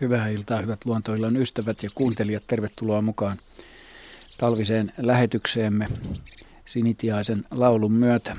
[0.00, 2.46] Hyvää iltaa, hyvät luontoillan ystävät ja kuuntelijat.
[2.46, 3.38] Tervetuloa mukaan
[4.38, 5.86] talviseen lähetykseemme
[6.64, 8.36] Sinitiaisen laulun myötä.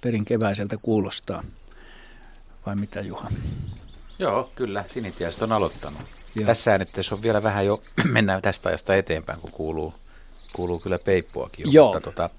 [0.00, 1.42] Perin keväiseltä kuulostaa.
[2.66, 3.30] Vai mitä Juha?
[4.18, 4.84] Joo, kyllä.
[4.86, 6.00] Sinitiaiset on aloittanut.
[6.36, 6.46] Joo.
[6.46, 7.80] Tässä äänetteessä on vielä vähän jo,
[8.12, 9.94] mennään tästä ajasta eteenpäin, kun kuuluu,
[10.52, 11.70] kuuluu kyllä peippuakin jo.
[11.72, 11.92] Joo.
[11.92, 12.30] Mutta, tota,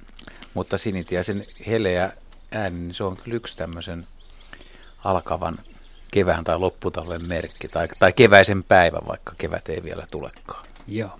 [0.54, 2.12] mutta Sinitiaisen heleä
[2.52, 4.08] ääni, niin se on kyllä yksi tämmöisen
[5.04, 5.58] alkavan
[6.12, 10.66] kevään tai lopputalven merkki, tai, tai keväisen päivän, vaikka kevät ei vielä tulekaan.
[10.88, 11.20] Joo.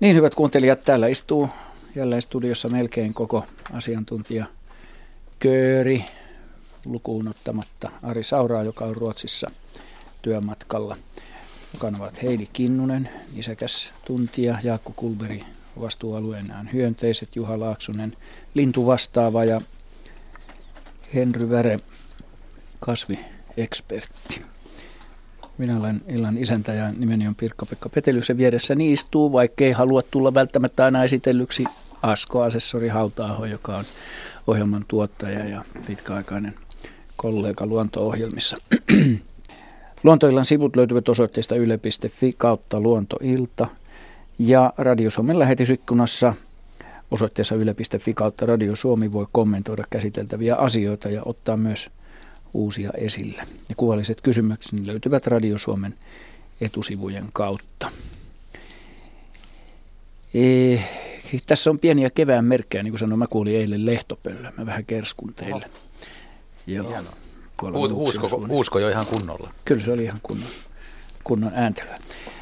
[0.00, 1.48] Niin hyvät kuuntelijat, täällä istuu
[1.94, 3.44] jälleen studiossa melkein koko
[3.76, 4.46] asiantuntija
[5.38, 6.04] Kööri,
[6.84, 9.50] lukuun ottamatta Ari Sauraa, joka on Ruotsissa
[10.22, 10.96] työmatkalla.
[11.72, 15.44] Mukana ovat Heidi Kinnunen, isäkäs tuntija, Jaakko Kulberi,
[15.80, 18.16] vastuualueenaan hyönteiset, Juha Laaksonen,
[18.54, 19.60] lintuvastaava ja
[21.14, 21.80] Henry Väre,
[22.80, 23.18] kasvi
[23.62, 24.42] ekspertti.
[25.58, 30.34] Minä olen illan isäntä ja nimeni on Pirkka-Pekka Petelyys ja vieressäni istuu, vaikkei halua tulla
[30.34, 31.64] välttämättä aina esitellyksi
[32.02, 33.84] Asko-asessori Hautaaho, joka on
[34.46, 36.54] ohjelman tuottaja ja pitkäaikainen
[37.16, 38.56] kollega luonto-ohjelmissa.
[40.04, 43.66] Luontoillan sivut löytyvät osoitteesta yle.fi kautta luontoilta
[44.38, 46.34] ja Radio Suomen lähetysikkunassa
[47.10, 51.90] osoitteessa yle.fi kautta Radio Suomi voi kommentoida käsiteltäviä asioita ja ottaa myös
[52.54, 53.42] uusia esille.
[53.68, 55.94] Ja kuvalliset kysymykset löytyvät Radio Suomen
[56.60, 57.90] etusivujen kautta.
[60.34, 60.76] E,
[61.46, 64.52] tässä on pieniä kevään merkkejä, niin kuin sanoin, mä kuulin eilen lehtopöllö.
[64.58, 65.70] Mä vähän kerskun teille.
[66.66, 66.92] Joo.
[67.92, 69.50] Uusko, uusko jo ihan kunnolla.
[69.64, 70.48] Kyllä se oli ihan kunnon,
[71.24, 71.98] kunnon ääntelyä.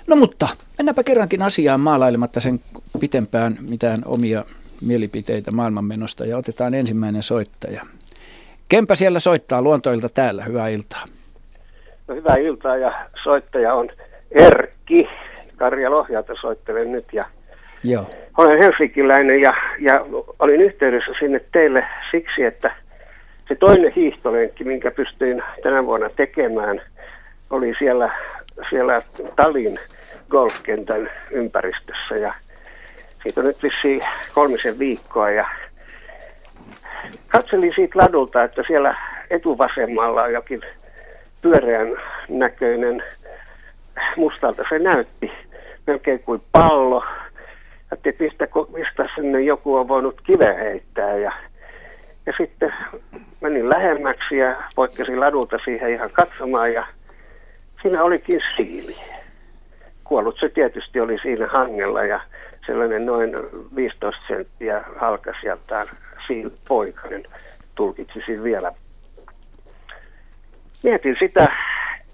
[0.07, 2.61] No mutta mennäänpä kerrankin asiaan maalailematta sen
[3.01, 4.45] pitempään mitään omia
[4.81, 7.87] mielipiteitä maailmanmenosta ja otetaan ensimmäinen soittaja.
[8.69, 10.45] Kempä siellä soittaa luontoilta täällä?
[10.45, 11.05] Hyvää iltaa.
[12.09, 13.91] No, hyvää iltaa ja soittaja on
[14.31, 15.09] Erkki.
[15.57, 17.25] Karja Lohjalta soittelen nyt ja
[17.85, 18.11] Joo.
[18.39, 20.07] olen helsinkiläinen ja, ja
[20.39, 22.75] olin yhteydessä sinne teille siksi, että
[23.49, 26.83] se toinen hiihtolenkki, minkä pystyin tänä vuonna tekemään,
[27.51, 28.11] oli siellä,
[28.71, 29.03] siellä
[29.37, 29.79] Talin
[30.31, 32.35] golfkentän ympäristössä ja
[33.23, 34.01] siitä on nyt vissiin
[34.35, 35.47] kolmisen viikkoa ja
[37.29, 38.97] katselin siitä ladulta, että siellä
[39.31, 40.61] etuvasemmalla on jokin
[41.43, 41.89] pyöreän
[42.29, 43.03] näköinen,
[44.17, 45.33] mustalta se näytti,
[45.87, 47.05] melkein kuin pallo.
[47.91, 51.17] Ja mistä, mistä sinne joku on voinut kiveä heittää.
[51.17, 51.33] Ja,
[52.27, 52.75] ja sitten
[53.41, 56.73] menin lähemmäksi ja poikkesin ladulta siihen ihan katsomaan.
[56.73, 56.87] Ja
[57.83, 58.97] siinä olikin siili.
[60.05, 62.21] Kuollut se tietysti oli siinä hangella ja
[62.67, 63.37] sellainen noin
[63.77, 64.85] 15 senttiä
[66.27, 67.23] halkasijaltaan poikainen
[67.75, 68.73] tulkitsisin vielä.
[70.85, 71.49] Mietin sitä,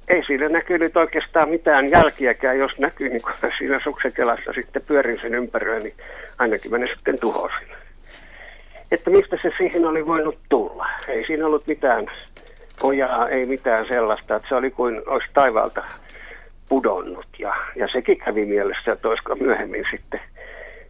[0.08, 5.34] ei siinä näkynyt oikeastaan mitään jälkiäkään, jos näkyy niin kuin siinä suksekelassa sitten pyörin sen
[5.34, 5.94] ympärillä, niin
[6.38, 7.68] ainakin mä ne sitten tuhosin.
[8.90, 10.88] Että mistä se siihen oli voinut tulla.
[11.08, 12.06] Ei siinä ollut mitään
[12.82, 15.84] ojaa, ei mitään sellaista, että se oli kuin olisi taivaalta
[16.68, 17.26] pudonnut.
[17.38, 20.20] Ja, ja sekin kävi mielessä, että olisiko myöhemmin sitten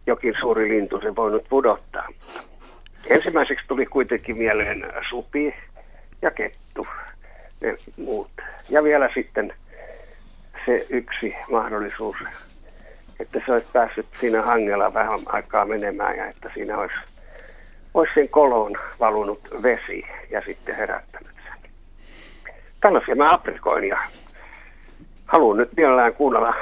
[0.07, 2.07] jokin suuri lintu se voinut pudottaa.
[3.09, 5.55] Ensimmäiseksi tuli kuitenkin mieleen supi
[6.21, 6.85] ja kettu,
[7.61, 8.31] ne muut.
[8.69, 9.53] Ja vielä sitten
[10.65, 12.17] se yksi mahdollisuus,
[13.19, 16.95] että se olisi päässyt siinä hangella vähän aikaa menemään ja että siinä olisi,
[17.93, 21.71] olisi sen koloon valunut vesi ja sitten herättänyt sen.
[22.81, 23.99] Tällaisia mä aprikoin ja
[25.25, 26.53] haluan nyt mielellään kuunnella,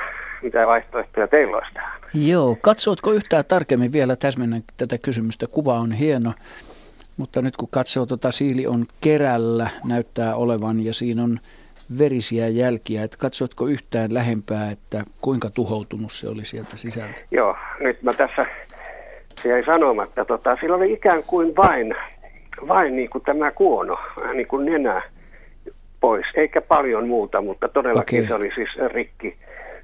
[0.44, 2.02] mitä vaihtoehtoja teillä olisi tähän.
[2.14, 5.48] Joo, katsotko yhtään tarkemmin vielä täsmennän tätä kysymystä?
[5.48, 6.34] Kuva on hieno,
[7.18, 11.38] mutta nyt kun katsoo, tuota siili on kerällä, näyttää olevan ja siinä on
[12.00, 13.04] verisiä jälkiä.
[13.04, 17.22] Et katsotko yhtään lähempää, että kuinka tuhoutunut se oli sieltä sisältä?
[17.32, 18.46] Joo, nyt mä tässä
[19.36, 20.26] se jäi sanomatta.
[20.26, 21.96] Tota, sillä oli ikään kuin vain,
[22.68, 23.98] vain niin kuin tämä kuono,
[24.34, 25.02] niin kuin nenä
[26.00, 28.28] pois, eikä paljon muuta, mutta todellakin okay.
[28.28, 29.38] se oli siis rikki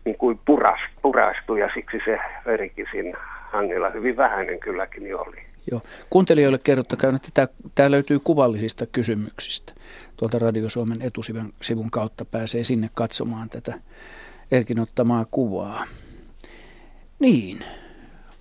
[0.07, 3.17] niin kuin puras, purastui ja siksi se verikin siinä
[3.51, 5.37] hangella hyvin vähäinen kylläkin oli.
[5.71, 5.81] Joo.
[6.09, 9.73] Kuuntelijoille kerrottakaa, että tämä, tämä löytyy kuvallisista kysymyksistä.
[10.17, 13.73] Tuolta Radio Suomen etusivun sivun kautta pääsee sinne katsomaan tätä
[14.51, 15.83] Erkin ottamaa kuvaa.
[17.19, 17.59] Niin,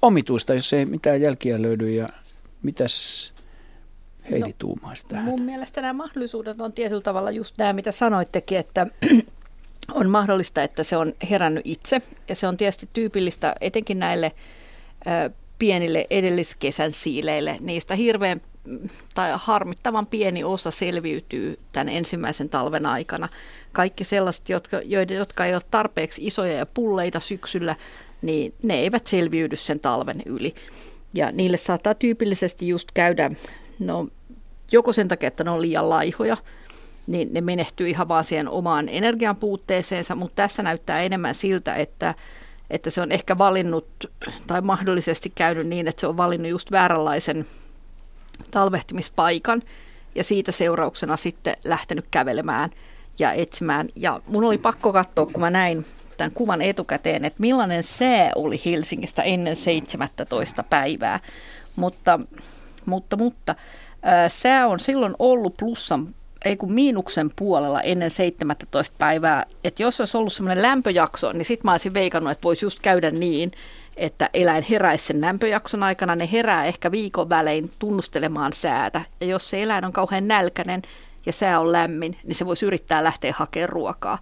[0.03, 2.09] omituista, jos ei mitään jälkiä löydy ja
[2.63, 3.35] mitäs
[4.31, 5.25] Heidi no, tuumaisi tähän?
[5.25, 8.87] Mun mielestä nämä mahdollisuudet on tietyllä tavalla just nämä, mitä sanoittekin, että
[9.94, 12.03] on mahdollista, että se on herännyt itse.
[12.29, 14.33] Ja se on tietysti tyypillistä etenkin näille
[15.06, 17.56] ö, pienille edelliskesän siileille.
[17.61, 18.41] Niistä hirveän
[19.15, 23.29] tai harmittavan pieni osa selviytyy tämän ensimmäisen talven aikana.
[23.73, 27.77] Kaikki sellaiset, jotka, joiden, jotka ei ole tarpeeksi isoja ja pulleita syksyllä,
[28.23, 30.55] niin ne eivät selviydy sen talven yli.
[31.15, 33.31] Ja niille saattaa tyypillisesti just käydä,
[33.79, 34.09] no
[34.73, 36.37] joko sen takia, että ne on liian laihoja,
[37.06, 42.14] niin ne menehtyy ihan vaan siihen omaan energian puutteeseensa, mutta tässä näyttää enemmän siltä, että,
[42.70, 43.88] että se on ehkä valinnut
[44.47, 47.47] tai mahdollisesti käynyt niin, että se on valinnut just vääränlaisen
[48.50, 49.62] talvehtimispaikan
[50.14, 52.70] ja siitä seurauksena sitten lähtenyt kävelemään
[53.19, 53.88] ja etsimään.
[53.97, 55.87] Ja mun oli pakko katsoa, kun mä näin
[56.17, 61.20] tämän kuvan etukäteen, että millainen sää oli Helsingistä ennen 17 päivää.
[61.76, 62.20] Mutta,
[62.87, 63.55] mutta, mutta
[64.03, 66.14] ää, sää on silloin ollut plussan
[66.44, 69.47] ei kun miinuksen puolella ennen 17 päivää.
[69.65, 73.11] Että jos olisi ollut semmoinen lämpöjakso, niin sitten mä olisin veikannut, että voisi just käydä
[73.11, 73.53] niin,
[73.97, 76.15] että eläin heräisi sen lämpöjakson aikana.
[76.15, 79.00] Ne herää ehkä viikon välein tunnustelemaan säätä.
[79.21, 80.83] Ja jos se eläin on kauhean nälkäinen
[81.27, 84.19] ja sää on lämmin, niin se voisi yrittää lähteä hakemaan ruokaa.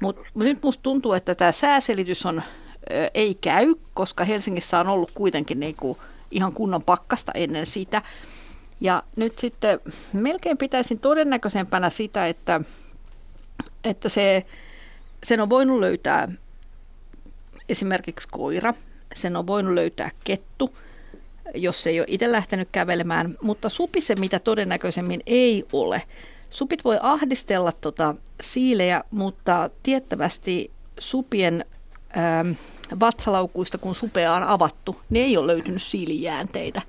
[0.00, 2.42] Mutta nyt musta tuntuu, että tämä sääselitys on,
[2.90, 5.98] ö, ei käy, koska Helsingissä on ollut kuitenkin niinku
[6.30, 8.02] ihan kunnon pakkasta ennen sitä.
[8.80, 9.80] Ja nyt sitten
[10.12, 12.60] melkein pitäisin todennäköisempänä sitä, että,
[13.84, 14.46] että se,
[15.22, 16.28] sen on voinut löytää
[17.68, 18.74] esimerkiksi koira,
[19.14, 20.76] sen on voinut löytää kettu,
[21.54, 26.02] jos ei ole itse lähtenyt kävelemään, mutta supi se mitä todennäköisemmin ei ole.
[26.50, 31.64] Supit voi ahdistella tota siilejä, mutta tiettävästi supien
[32.16, 32.50] ähm,
[33.00, 36.82] vatsalaukuista, kun supea on avattu, niin ei ole löytynyt siilijäänteitä.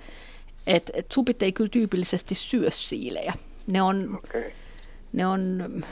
[0.68, 3.34] Et, et supit ei kyllä tyypillisesti syö siilejä.
[3.68, 4.52] Ne on, okay.
[5.14, 5.84] ne on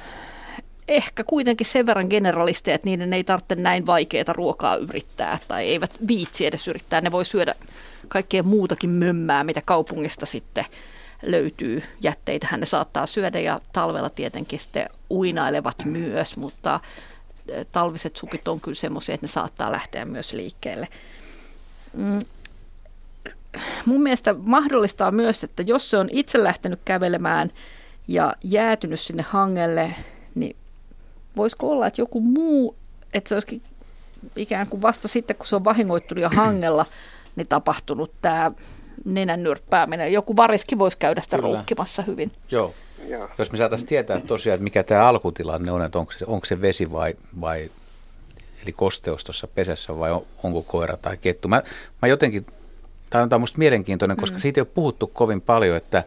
[0.88, 6.08] ehkä kuitenkin sen verran generalisteja, että niiden ei tarvitse näin vaikeaa ruokaa yrittää tai eivät
[6.08, 7.02] viitsi edes yrittää.
[7.02, 7.56] Ne voi syödä
[8.08, 10.66] kaikkea muutakin mömmää, mitä kaupungista sitten
[11.24, 11.84] löytyy.
[12.02, 16.80] Jätteitä ne saattaa syödä ja talvella tietenkin sitten uinailevat myös, mutta
[17.72, 20.88] talviset supit on kyllä semmoisia, että ne saattaa lähteä myös liikkeelle.
[21.94, 22.26] Mm
[23.86, 27.52] mun mielestä mahdollistaa myös, että jos se on itse lähtenyt kävelemään
[28.08, 29.96] ja jäätynyt sinne hangelle,
[30.36, 30.56] niin
[31.36, 32.76] voisiko olla, että joku muu,
[33.14, 33.62] että se olisikin
[34.36, 36.86] ikään kuin vasta sitten, kun se on vahingoittunut ja hangella,
[37.36, 38.52] niin tapahtunut tämä
[39.06, 40.14] nenän nyrppääminen.
[40.14, 41.56] Joku variskin voisi käydä sitä Kyllä.
[41.56, 42.32] roukkimassa hyvin.
[42.52, 42.74] Joo.
[43.08, 43.30] Joo.
[43.38, 46.62] Jos me saataisiin tietää tosiaan, että mikä tämä alkutilanne on, että onko se, onko se
[46.62, 47.72] vesi vai, vai
[48.64, 51.48] eli kosteus tuossa pesässä vai on, onko koira tai kettu.
[51.48, 51.64] Mä,
[52.02, 52.46] mä jotenkin
[53.10, 54.42] tämä on minusta mielenkiintoinen, koska mm.
[54.42, 56.04] siitä ei ole puhuttu kovin paljon, että,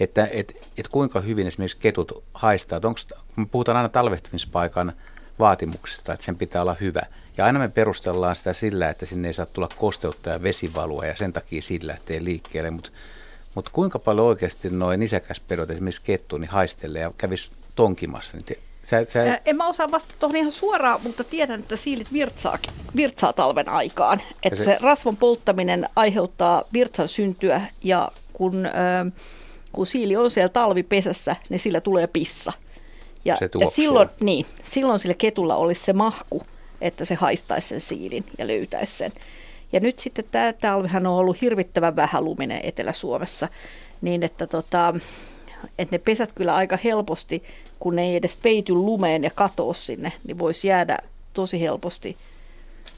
[0.00, 2.76] että et, et kuinka hyvin esimerkiksi ketut haistaa.
[2.76, 3.00] Että onko,
[3.36, 4.92] me puhutaan aina talvehtimispaikan
[5.38, 7.02] vaatimuksista, että sen pitää olla hyvä.
[7.36, 11.16] Ja aina me perustellaan sitä sillä, että sinne ei saa tulla kosteutta ja vesivalua ja
[11.16, 12.70] sen takia sillä, että ei liikkeelle.
[12.70, 12.90] Mutta
[13.54, 18.58] mut kuinka paljon oikeasti noin nisäkäspedot, esimerkiksi kettu, niin haistelee ja kävisi tonkimassa, niin
[18.90, 19.40] Sä, sä...
[19.44, 22.58] En mä osaa vastata tuohon ihan suoraan, mutta tiedän, että siilit virtsaa,
[22.96, 24.20] virtsaa talven aikaan.
[24.42, 24.64] Että se...
[24.64, 28.72] se rasvan polttaminen aiheuttaa virtsan syntyä ja kun, äh,
[29.72, 32.52] kun siili on siellä talvipesässä, niin sillä tulee pissa.
[33.24, 36.42] Ja, se ja silloin, niin, silloin sillä ketulla olisi se mahku,
[36.80, 39.12] että se haistaisi sen siilin ja löytäisi sen.
[39.72, 43.48] Ja nyt sitten tämä talvihan on ollut hirvittävän vähäluminen Etelä-Suomessa,
[44.00, 44.94] niin että tota,
[45.78, 47.42] että ne pesät kyllä aika helposti,
[47.78, 50.98] kun ne ei edes peity lumeen ja katoa sinne, niin voisi jäädä
[51.34, 52.16] tosi helposti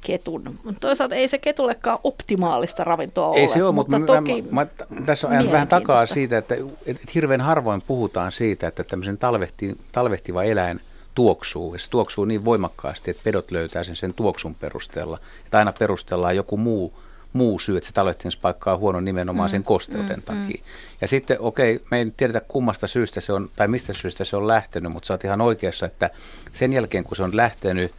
[0.00, 0.58] ketun.
[0.80, 3.48] Toisaalta ei se ketullekaan optimaalista ravintoa ei ole.
[3.48, 6.54] se ole, mutta, mutta toki mä, mä, tässä on vähän takaa siitä, että,
[6.86, 10.80] että hirveän harvoin puhutaan siitä, että tämmöisen talvehti, talvehtiva eläin
[11.14, 11.74] tuoksuu.
[11.74, 15.18] Ja se tuoksuu niin voimakkaasti, että pedot löytää sen sen tuoksun perusteella.
[15.44, 16.92] Että aina perustellaan joku muu
[17.32, 20.60] muu syy, että se tallettimispaikka on huono nimenomaan mm, sen kosteuden mm, takia.
[20.64, 20.70] Mm.
[21.00, 24.36] Ja sitten, okei, okay, me ei tiedetä kummasta syystä se on, tai mistä syystä se
[24.36, 26.10] on lähtenyt, mutta sä oot ihan oikeassa, että
[26.52, 27.92] sen jälkeen kun se on lähtenyt,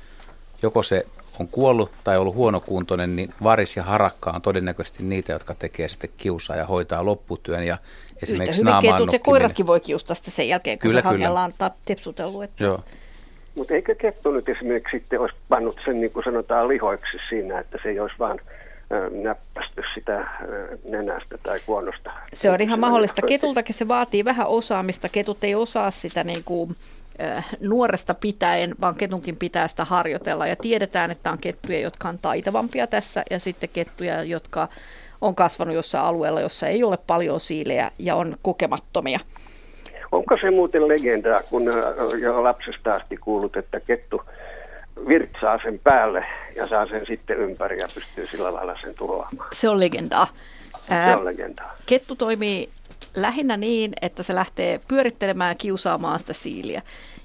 [0.62, 1.06] joko se
[1.40, 6.10] on kuollut tai ollut huonokuntoinen, niin varis ja harakka on todennäköisesti niitä, jotka tekee sitten
[6.18, 7.64] kiusaa ja hoitaa lopputyön.
[7.64, 7.78] Ja
[8.24, 11.44] esimerkiksi Yhtä hyvin ketut ja koiratkin voi kiustaa sitten sen jälkeen, kun kyllä, se hangella
[11.44, 11.54] on
[11.86, 12.44] tepsutellut.
[12.44, 12.64] Että...
[12.64, 12.80] Joo.
[13.58, 17.78] Mutta eikö kettu nyt esimerkiksi sitten olisi pannut sen, niin kuin sanotaan, lihoiksi siinä, että
[17.84, 18.40] se ei olisi vaan
[19.12, 20.28] näppästy sitä
[20.84, 22.12] nenästä tai kuonosta.
[22.34, 23.22] Se on ihan mahdollista.
[23.22, 25.10] Ketultakin se vaatii vähän osaamista.
[25.10, 26.76] Ketut ei osaa sitä niin kuin,
[27.60, 30.48] nuoresta pitäen, vaan ketunkin pitää sitä harjoitella.
[30.48, 34.68] Ja tiedetään, että on kettuja, jotka on taitavampia tässä ja sitten kettuja, jotka
[35.22, 39.20] on kasvanut jossain alueella, jossa ei ole paljon siilejä ja on kokemattomia.
[40.12, 41.64] Onko se muuten legendaa, kun
[42.22, 44.22] jo lapsesta asti kuulut, että kettu
[45.08, 49.50] virtsaa sen päälle ja saa sen sitten ympäri ja pystyy sillä lailla sen tuhoamaan.
[49.54, 50.28] Se on legendaa.
[50.88, 51.76] Se on legendaa.
[51.86, 52.70] Kettu toimii
[53.16, 56.82] lähinnä niin, että se lähtee pyörittelemään ja kiusaamaan sitä siiliä.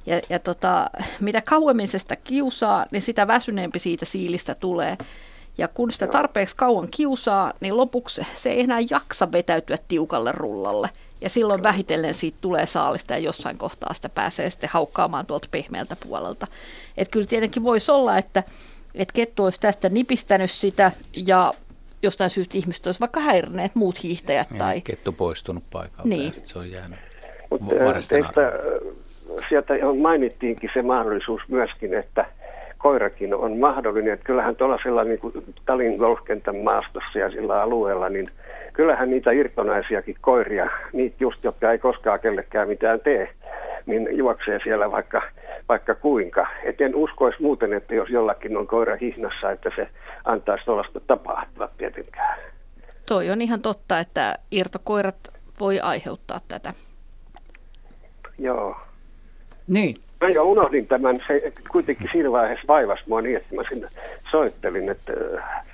[0.06, 4.96] Ja, ja tota, mitä kauemmin se sitä kiusaa, niin sitä väsyneempi siitä siilistä tulee.
[5.58, 10.90] Ja kun sitä tarpeeksi kauan kiusaa, niin lopuksi se ei enää jaksa vetäytyä tiukalle rullalle.
[11.20, 15.96] Ja silloin vähitellen siitä tulee saalista ja jossain kohtaa sitä pääsee sitten haukkaamaan tuolta pehmeältä
[16.06, 16.46] puolelta.
[16.96, 18.42] Että kyllä tietenkin voisi olla, että,
[18.94, 20.92] että kettu olisi tästä nipistänyt sitä
[21.26, 21.52] ja
[22.02, 24.50] jostain syystä ihmiset olisi vaikka häirineet muut hiihtäjät.
[24.50, 24.80] Niin, tai...
[24.80, 26.32] Kettu poistunut paikalta niin.
[26.36, 26.98] ja se on jäänyt
[27.50, 27.74] Mutta
[29.48, 32.26] sieltä mainittiinkin se mahdollisuus myöskin, että
[32.78, 34.12] koirakin on mahdollinen.
[34.12, 38.30] Että kyllähän tuollaisella niin kuin Talin golfkentän maastossa ja sillä alueella, niin
[38.72, 43.30] kyllähän niitä irtonaisiakin koiria, niitä just, jotka ei koskaan kellekään mitään tee,
[43.86, 45.22] niin juoksee siellä vaikka,
[45.68, 46.46] vaikka kuinka.
[46.64, 49.88] Et en uskoisi muuten, että jos jollakin on koira hihnassa, että se
[50.24, 52.38] antaisi tuollaista tapahtua tietenkään.
[53.06, 55.16] Toi on ihan totta, että irtokoirat
[55.60, 56.72] voi aiheuttaa tätä.
[58.38, 58.76] Joo.
[59.66, 59.96] Niin.
[60.20, 63.88] Mä jo unohdin tämän, se kuitenkin siinä vaiheessa vaivasi mua niin, että mä sinne
[64.30, 65.66] soittelin, että äh,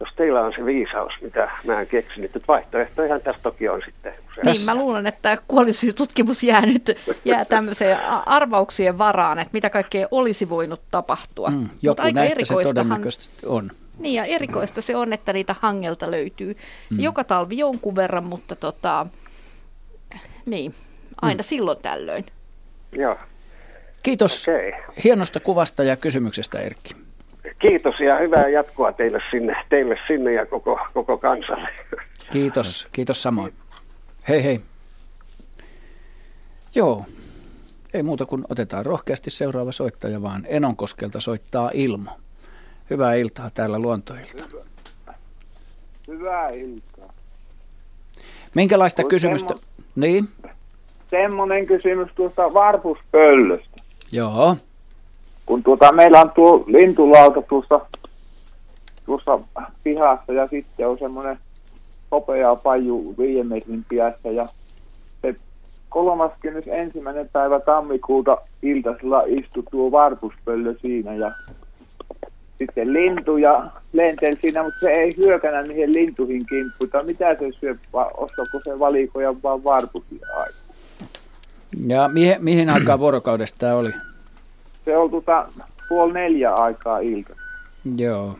[0.00, 4.14] jos teillä on se viisaus, mitä mä en keksinyt, että vaihtoehtoihan tässä toki on sitten.
[4.44, 10.48] Niin, mä luulen, että kuolinsyy-tutkimus jää nyt jää tämmöiseen arvauksien varaan, että mitä kaikkea olisi
[10.48, 11.50] voinut tapahtua.
[11.50, 13.70] Mm, joku aika näistä se todennäköisesti on.
[13.98, 16.56] Niin, ja erikoista se on, että niitä hangelta löytyy.
[16.90, 17.00] Mm.
[17.00, 19.06] Joka talvi jonkun verran, mutta tota,
[20.46, 20.74] niin,
[21.22, 21.44] aina mm.
[21.44, 22.24] silloin tällöin.
[22.92, 23.16] Joo.
[24.02, 24.72] Kiitos okay.
[25.04, 26.96] hienosta kuvasta ja kysymyksestä, Erkki.
[27.58, 31.68] Kiitos ja hyvää jatkoa teille sinne, teille sinne ja koko, koko kansalle.
[32.32, 33.52] Kiitos, kiitos samoin.
[34.28, 34.60] Hei hei.
[36.74, 37.04] Joo,
[37.94, 42.10] ei muuta kuin otetaan rohkeasti seuraava soittaja, vaan Enonkoskelta soittaa Ilmo.
[42.90, 44.44] Hyvää iltaa täällä Luontoilta.
[46.08, 47.12] Hyvää iltaa.
[48.54, 49.54] Minkälaista Kun kysymystä?
[49.54, 49.62] Semmo...
[49.96, 50.28] Niin?
[51.06, 53.67] Semmoinen kysymys tuosta varpuspöllöstä.
[54.12, 54.56] Joo.
[55.46, 57.80] Kun tuota, meillä on tuo lintulauta tuossa,
[59.06, 59.38] tuossa
[59.84, 61.38] pihassa ja sitten on semmoinen
[62.12, 64.48] hopea paju viiden metrin päässä ja
[65.22, 65.34] se
[65.88, 67.02] 31.
[67.32, 71.32] päivä tammikuuta iltasella istui tuo varpuspöllö siinä ja
[72.58, 77.02] sitten lintuja lenteli siinä, mutta se ei hyökänä niihin lintuihin kimppuita.
[77.02, 80.67] Mitä se syö, ostako se valikoja vaan varpusia aikaa?
[81.86, 83.90] Ja mihin, mihin aikaan vuorokaudesta tämä oli?
[84.84, 85.48] Se oli tuota,
[85.88, 87.34] puoli neljä aikaa ilta.
[87.96, 88.38] Joo.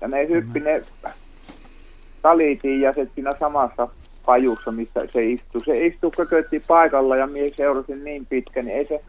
[0.00, 0.82] Ja ne hyppi ne
[2.22, 3.88] talitiin ja se siinä samassa
[4.26, 5.64] pajussa, missä se istui.
[5.64, 9.00] Se istui kökötti paikalla ja mies seurasi niin pitkä, niin ei se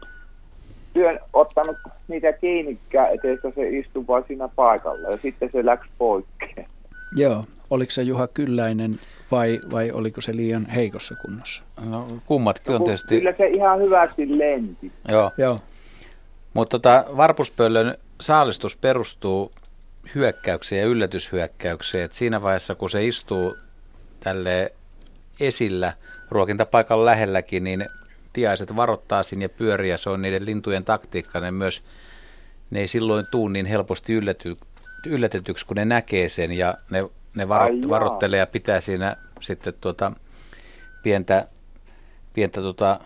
[0.92, 1.76] työn ottanut
[2.08, 6.54] niitä kiinnikään eteistä, se istui vaan siinä paikalla ja sitten se läks poikki.
[7.16, 7.44] Joo.
[7.72, 8.98] Oliko se Juha Kylläinen
[9.30, 11.62] vai, vai oliko se liian heikossa kunnossa?
[11.84, 13.18] No kummatkin on no, tietysti...
[13.18, 14.92] Kyllä se ihan hyvästi lenti.
[15.08, 15.30] Joo.
[15.38, 15.60] Joo.
[16.54, 19.52] Mutta tota, varpuspöllön saalistus perustuu
[20.14, 22.04] hyökkäykseen ja yllätyshyökkäykseen.
[22.04, 23.56] Et siinä vaiheessa, kun se istuu
[24.20, 24.72] tälle
[25.40, 25.92] esillä
[26.30, 27.86] ruokintapaikan lähelläkin, niin
[28.32, 29.96] tiaiset varoittaa sinne ja pyöriä.
[29.96, 31.40] Se on niiden lintujen taktiikka.
[31.40, 31.82] Ne myös
[32.70, 34.56] ne ei silloin tuu niin helposti ylläty,
[35.06, 37.02] yllätetyksi, kun ne näkee sen ja ne,
[37.36, 40.12] ne varo, varoittelee ja pitää siinä sitten tuota,
[41.02, 41.46] pientä,
[42.32, 43.00] pientä tuota,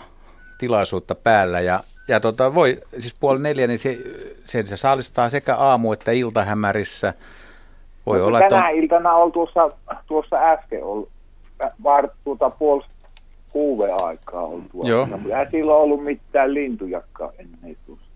[0.59, 3.99] tilaisuutta päällä ja ja tota, voi, siis puoli neljä, niin se,
[4.45, 7.15] se, se saalistaa sekä aamu- että iltahämärissä.
[8.07, 8.75] Voi olla, tänä on...
[8.75, 9.69] iltana on tuossa,
[10.07, 11.09] tuossa äsken ollut,
[11.83, 12.85] var, tuota, puoli
[13.51, 14.89] kuuve aikaa on tuossa.
[14.89, 15.09] Joo.
[15.39, 18.07] Ei silloin ollut mitään lintujakaan ennen tuossa.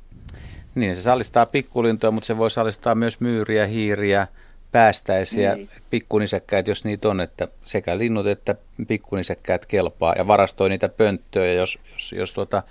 [0.75, 4.27] Niin, se salistaa pikkulintoja, mutta se voi salistaa myös myyriä, hiiriä,
[4.73, 5.69] päästäisiä, niin.
[5.91, 8.55] pikkunisäkkäät, jos niitä on, että sekä linnut että
[8.89, 12.63] pikkunisäkkäät kelpaa ja varastoi niitä pönttöjä, jos, jos, jos tuota,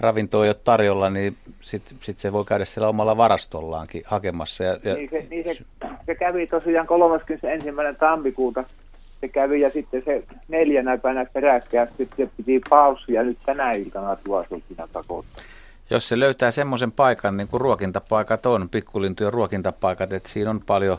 [0.00, 4.64] ravintoa ei ole tarjolla, niin sitten sit se voi käydä siellä omalla varastollaankin hakemassa.
[4.64, 4.94] Ja, ja...
[4.94, 5.64] Niin, se, niin se,
[6.06, 7.46] se kävi tosiaan 31.
[7.98, 8.64] tammikuuta
[9.22, 14.56] se kävi ja sitten se neljänä päivänä peräkkäin sitten piti paussia nyt tänä iltana tuossa
[14.68, 15.44] siinä takottaa.
[15.90, 20.98] Jos se löytää semmoisen paikan, niin kuin ruokintapaikat on, pikkulintujen ruokintapaikat, että siinä on paljon,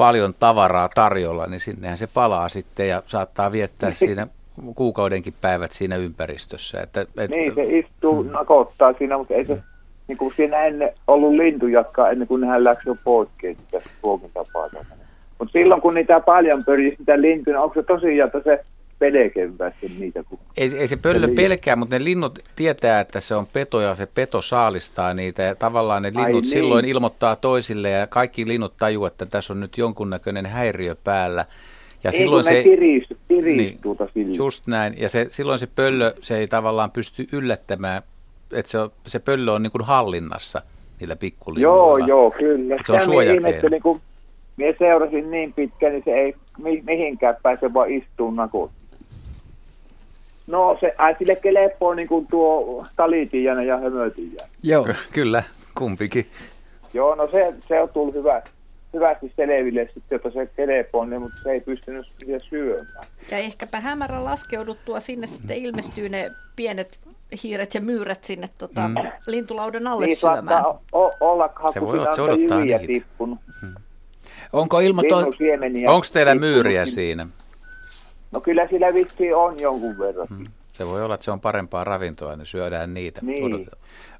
[0.00, 4.26] paljon tavaraa tarjolla, niin sinnehän se palaa sitten ja saattaa viettää siinä
[4.74, 6.80] kuukaudenkin päivät siinä ympäristössä.
[6.80, 8.30] Että, et, niin, se istuu, mm.
[8.30, 9.62] nakottaa siinä, mutta ei se
[10.08, 14.94] niin kuin siinä ennen ollut lintujakaan ennen kuin hän läksi jo poikki tästä ruokintapaikalta.
[15.38, 18.64] Mutta silloin kun niitä paljon pörjisi niitä lintuja, onko se tosiaan, että se
[19.00, 20.24] pelkevästi niitä?
[20.24, 23.94] Kun ei, ei se pöllö pelkää, mutta ne linnut tietää, että se on peto ja
[23.94, 25.42] se peto saalistaa niitä.
[25.42, 26.44] Ja tavallaan ne linnut Ai niin.
[26.44, 31.44] silloin ilmoittaa toisille ja kaikki linnut tajuu, että tässä on nyt jonkunnäköinen häiriö päällä.
[32.04, 34.94] Ja ei, silloin se tiristy, niin, tuota Just näin.
[34.98, 38.02] Ja se, silloin se pöllö, se ei tavallaan pysty yllättämään,
[38.52, 40.62] että se, on, se pöllö on niin kuin hallinnassa
[41.00, 41.98] niillä pikkulinnuilla.
[41.98, 42.76] Joo, joo, kyllä.
[42.86, 43.80] Se on suojakeino.
[43.82, 44.00] kun
[44.56, 46.34] minä seurasin niin pitkään, niin se ei
[46.84, 48.70] mihinkään pääse vaan istuun nakut.
[50.50, 54.56] No se äitille kelepoo niin kuin tuo talitijainen ja hömötijainen.
[54.62, 54.88] Joo.
[55.12, 55.42] Kyllä,
[55.74, 56.26] kumpikin.
[56.94, 58.42] Joo, no se, se on tullut hyvä,
[58.94, 63.04] hyvästi selville sitten, että se kelepoo, niin, mutta se ei pystynyt sitä syömään.
[63.30, 67.00] Ja ehkäpä hämärän laskeuduttua sinne sitten ilmestyy ne pienet
[67.42, 68.94] hiiret ja myyrät sinne tota, mm.
[69.26, 70.64] lintulaudan alle niin, syömään.
[70.92, 72.78] O- olla se voi olla, se odottaa niitä.
[72.86, 73.38] tippunut.
[73.62, 73.74] Mm.
[74.52, 75.16] Onko ilmoito...
[75.86, 77.26] Onko teillä myyriä siinä?
[78.32, 80.26] No kyllä sillä vitsi on jonkun verran.
[80.36, 80.46] Hmm.
[80.72, 83.20] Se voi olla, että se on parempaa ravintoa, niin syödään niitä.
[83.22, 83.68] Niin.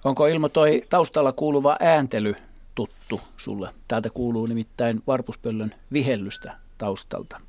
[0.05, 2.35] Onko Ilmo toi taustalla kuuluva ääntely
[2.75, 3.69] tuttu sulle?
[3.89, 7.41] Täältä kuuluu nimittäin varpuspöllön vihellystä taustalta.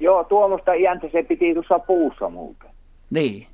[0.00, 2.70] Joo, tuommoista iäntä se piti tuossa puussa muuten.
[3.10, 3.46] Niin.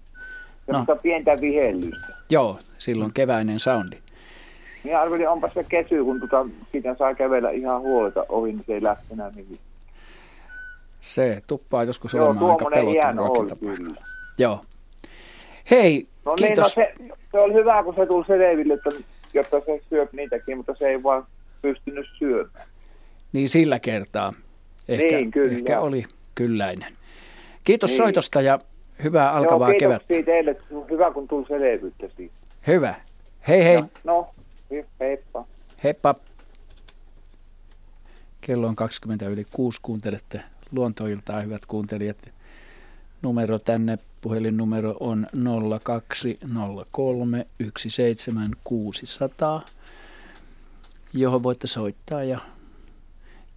[0.66, 0.86] No.
[1.02, 2.14] pientä vihellystä.
[2.30, 3.96] Joo, silloin keväinen soundi.
[4.84, 8.74] Minä arvelin, onpa se kesy, kun tuota, siitä saa kävellä ihan huolta ohi, niin se
[8.74, 9.58] ei lähtenä mihin.
[11.02, 13.94] Se tuppaa joskus Joo, olemaan aika pelottava
[14.38, 14.60] Joo.
[15.70, 16.76] Hei, no kiitos.
[16.76, 18.90] Niin, no se, se oli hyvä, kun se tuli selville, että,
[19.34, 21.26] jotta se syö niitäkin, mutta se ei vaan
[21.62, 22.66] pystynyt syömään.
[23.32, 24.32] Niin sillä kertaa.
[24.88, 25.56] Ehkä, niin, kyllä.
[25.56, 26.04] ehkä oli
[26.34, 26.92] kylläinen.
[27.64, 27.98] Kiitos niin.
[27.98, 28.58] soitosta ja
[29.04, 30.14] hyvää alkavaa Joo, kevättä.
[30.24, 30.56] Teille.
[30.90, 32.34] Hyvä, kun tuli selvyyttä siitä.
[32.66, 32.94] Hyvä.
[33.48, 33.76] Hei hei.
[33.80, 34.28] No, no
[35.00, 35.44] heippa.
[35.84, 36.14] Heippa.
[38.40, 39.78] Kello on 20 yli 6.
[39.82, 42.32] Kuuntelette luontoiltaa, hyvät kuuntelijat.
[43.22, 45.26] Numero tänne, puhelinnumero on
[45.82, 47.46] 0203
[47.78, 49.62] 17600,
[51.12, 52.38] johon voitte soittaa ja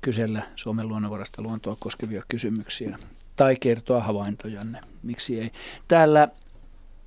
[0.02, 3.00] kysellä Suomen luonnonvarasta luontoa koskevia kysymyksiä
[3.36, 4.82] tai kertoa havaintojanne.
[5.04, 5.52] Miksi ei?
[5.88, 6.28] Täällä,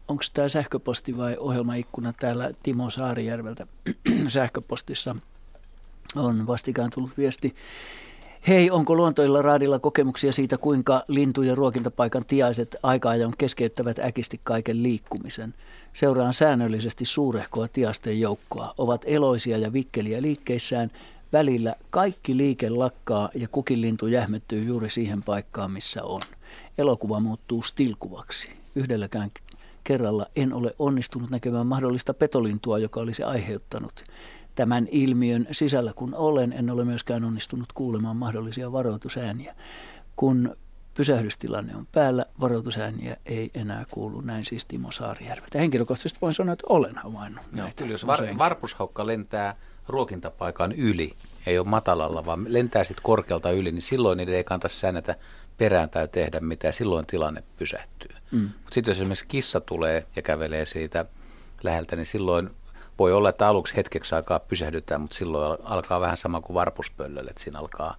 [0.08, 3.66] onko tämä sähköposti vai ohjelmaikkuna täällä Timo Saarijärveltä
[4.28, 5.16] sähköpostissa
[6.16, 7.54] on vastikään tullut viesti.
[8.46, 14.40] Hei, onko luontoilla raadilla kokemuksia siitä, kuinka lintu- ja ruokintapaikan tiaiset aika ajan keskeyttävät äkisti
[14.44, 15.54] kaiken liikkumisen?
[15.92, 18.74] Seuraan säännöllisesti suurehkoa tiasten joukkoa.
[18.78, 20.90] Ovat eloisia ja vikkeliä liikkeissään.
[21.32, 26.20] Välillä kaikki liike lakkaa ja kukin lintu jähmettyy juuri siihen paikkaan, missä on.
[26.78, 28.50] Elokuva muuttuu stilkuvaksi.
[28.74, 29.30] Yhdelläkään
[29.84, 34.04] kerralla en ole onnistunut näkemään mahdollista petolintua, joka olisi aiheuttanut
[34.58, 39.54] tämän ilmiön sisällä kun olen, en ole myöskään onnistunut kuulemaan mahdollisia varoitusääniä.
[40.16, 40.56] Kun
[40.94, 44.20] pysähdystilanne on päällä, varoitusääniä ei enää kuulu.
[44.20, 45.58] Näin siis Timo Saarijärveltä.
[45.58, 49.56] Henkilökohtaisesti voin sanoa, että olen havainnut Joo, kyllä, jos var, varpushaukka lentää
[49.88, 51.12] ruokintapaikan yli,
[51.46, 55.16] ei ole matalalla, vaan lentää sitten korkealta yli, niin silloin niiden ei kannata säännätä
[55.58, 56.74] perään tai tehdä mitään.
[56.74, 58.16] Silloin tilanne pysähtyy.
[58.30, 58.40] Mm.
[58.40, 61.04] Mutta sitten jos esimerkiksi kissa tulee ja kävelee siitä
[61.62, 62.50] läheltä, niin silloin
[62.98, 67.42] voi olla, että aluksi hetkeksi aikaa pysähdytään, mutta silloin alkaa vähän sama kuin varpuspöllölle, että
[67.42, 67.96] siinä alkaa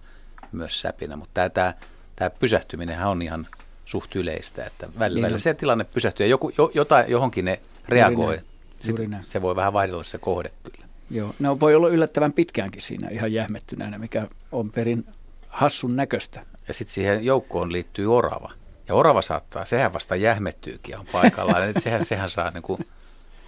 [0.52, 1.16] myös säpinä.
[1.16, 1.74] Mutta tämä, tämä,
[2.16, 3.46] tämä pysähtyminen on ihan
[3.84, 8.40] suht yleistä, että välillä, niin se tilanne pysähtyy ja joku, jo, jota, johonkin ne reagoi.
[8.88, 9.24] Juuri näin.
[9.26, 10.86] se voi vähän vaihdella se kohde kyllä.
[11.10, 15.06] Joo, ne voi olla yllättävän pitkäänkin siinä ihan jähmettyneenä, mikä on perin
[15.48, 16.46] hassun näköistä.
[16.68, 18.52] Ja sitten siihen joukkoon liittyy orava.
[18.88, 21.62] Ja orava saattaa, sehän vasta jähmettyykin on paikallaan.
[21.78, 22.80] sehän, sehän saa niin kuin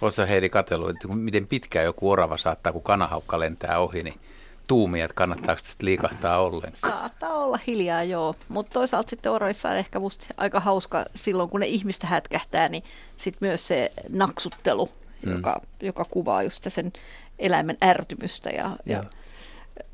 [0.01, 4.19] Oletko Heidi katsellut, että miten pitkään joku orava saattaa, kun kanahaukka lentää ohi, niin
[4.67, 6.93] tuumia, että kannattaako tästä liikahtaa ollenkaan?
[6.93, 8.35] Saattaa olla hiljaa, joo.
[8.49, 12.83] Mutta toisaalta sitten oroissa on ehkä musta aika hauska silloin, kun ne ihmistä hätkähtää, niin
[13.17, 14.89] sitten myös se naksuttelu,
[15.25, 15.35] hmm.
[15.35, 16.93] joka, joka kuvaa just sen
[17.39, 19.03] eläimen ärtymystä ja, ja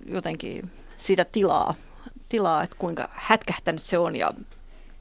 [0.05, 1.75] jotenkin sitä tilaa,
[2.29, 4.33] tilaa, että kuinka hätkähtänyt se on ja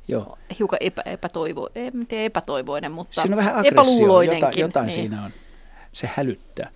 [0.08, 0.38] Joo.
[0.58, 4.40] hiukan epä, epätoivo, en tiedä epätoivoinen, mutta siinä on vähän epäluuloinenkin.
[4.40, 4.94] Jotain, jotain niin.
[4.94, 5.30] siinä on.
[5.92, 6.70] Se hälyttää.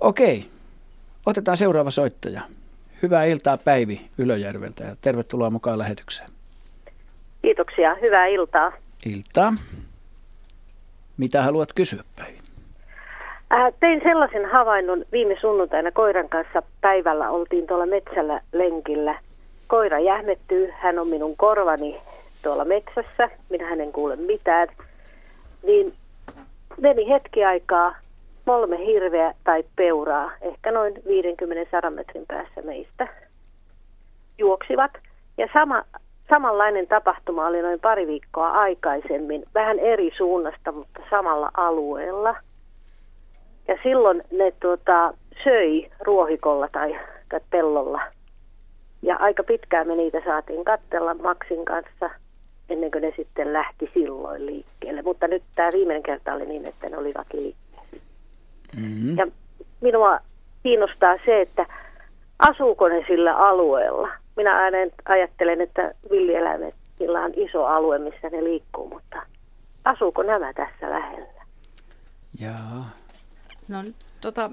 [0.00, 0.44] Okei,
[1.26, 2.40] otetaan seuraava soittaja.
[3.02, 6.30] Hyvää iltaa Päivi Ylöjärveltä ja tervetuloa mukaan lähetykseen.
[7.42, 8.72] Kiitoksia, hyvää iltaa.
[9.06, 9.54] Iltaa.
[11.16, 12.38] Mitä haluat kysyä Päivi?
[13.52, 17.30] Äh, tein sellaisen havainnon viime sunnuntaina koiran kanssa päivällä.
[17.30, 19.18] Oltiin tuolla metsällä lenkillä.
[19.66, 22.00] Koira jähmettyy, hän on minun korvani
[22.44, 24.68] tuolla metsässä, minä en kuule mitään,
[25.62, 25.94] niin
[26.80, 27.94] meni hetki aikaa
[28.46, 30.94] kolme hirveä tai peuraa, ehkä noin
[31.86, 33.08] 50-100 metrin päässä meistä,
[34.38, 34.90] juoksivat.
[35.38, 35.84] Ja sama,
[36.28, 42.36] samanlainen tapahtuma oli noin pari viikkoa aikaisemmin, vähän eri suunnasta, mutta samalla alueella.
[43.68, 47.00] Ja silloin ne tuota, söi ruohikolla tai
[47.50, 48.00] pellolla
[49.02, 52.10] Ja aika pitkään me niitä saatiin kattella Maxin kanssa
[52.68, 55.02] ennen kuin ne sitten lähti silloin liikkeelle.
[55.02, 58.02] Mutta nyt tämä viimeinen kerta oli niin, että ne olivat liikkeelle.
[58.76, 59.16] Mm-hmm.
[59.16, 59.26] Ja
[59.80, 60.18] minua
[60.62, 61.66] kiinnostaa se, että
[62.38, 64.08] asuuko ne sillä alueella.
[64.36, 69.22] Minä aina ajattelen, että villieläimet, sillä on iso alue, missä ne liikkuu, mutta
[69.84, 71.44] asuuko nämä tässä lähellä?
[72.40, 72.90] Jaa.
[73.68, 73.78] No
[74.24, 74.50] tota,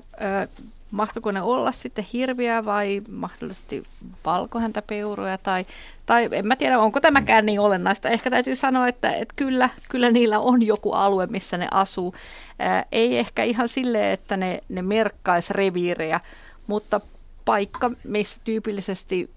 [0.91, 3.83] mahtoiko ne olla sitten hirviä vai mahdollisesti
[4.25, 5.65] valkohäntäpeuroja tai,
[6.05, 8.09] tai en mä tiedä, onko tämäkään niin olennaista.
[8.09, 12.15] Ehkä täytyy sanoa, että, että kyllä, kyllä niillä on joku alue, missä ne asuu.
[12.59, 16.19] Ää, ei ehkä ihan silleen, että ne, ne merkkaisi reviirejä,
[16.67, 17.01] mutta
[17.45, 19.29] paikka, missä tyypillisesti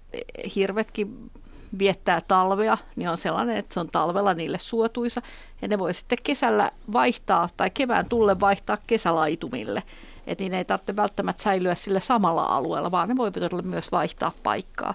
[0.55, 1.31] hirvetkin
[1.79, 5.21] viettää talvea, niin on sellainen, että se on talvella niille suotuisa.
[5.61, 9.83] Ja ne voi sitten kesällä vaihtaa tai kevään tulle vaihtaa kesälaitumille.
[10.27, 14.93] Että niin ei tarvitse välttämättä säilyä sillä samalla alueella, vaan ne voivat myös vaihtaa paikkaa.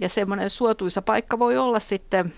[0.00, 2.32] Ja semmoinen suotuisa paikka voi olla sitten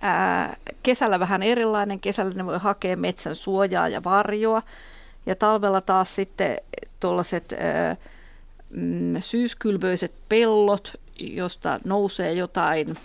[0.00, 2.00] ää, kesällä vähän erilainen.
[2.00, 4.62] Kesällä ne voi hakea metsän suojaa ja varjoa.
[5.26, 6.58] Ja talvella taas sitten
[7.00, 7.54] tuollaiset
[8.70, 12.96] mm, syyskylvöiset pellot, josta nousee jotain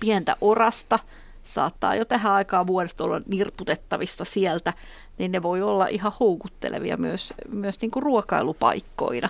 [0.00, 0.98] pientä orasta,
[1.42, 4.72] saattaa jo tähän aikaan vuodesta olla nirputettavissa sieltä,
[5.18, 9.28] niin ne voi olla ihan houkuttelevia myös, myös niin kuin ruokailupaikkoina.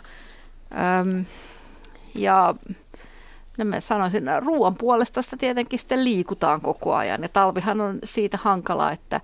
[1.00, 1.24] Öm,
[2.14, 2.54] ja
[3.58, 7.22] no mä sanoisin, ruoan puolesta sitä tietenkin sitten liikutaan koko ajan.
[7.22, 9.20] Ja talvihan on siitä hankala, että,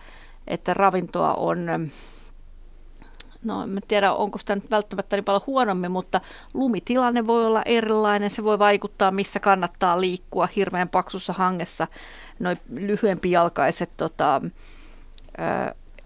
[0.46, 1.90] että ravintoa on
[3.44, 6.20] no en tiedä onko sitä nyt välttämättä niin paljon huonommin, mutta
[6.55, 11.87] lumitilanne voi olla erilainen, se voi vaikuttaa missä kannattaa liikkua hirveän paksussa hangessa.
[12.38, 12.59] Noin
[13.31, 14.42] jalkaiset, tota,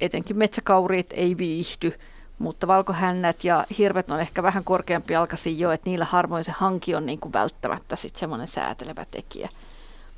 [0.00, 1.92] etenkin metsäkauriit ei viihdy,
[2.38, 6.94] mutta valkohännät ja hirvet on ehkä vähän korkeampi alkaisin jo, että niillä harvoin se hanki
[6.94, 9.48] on niin kuin välttämättä sitten semmoinen säätelevä tekijä.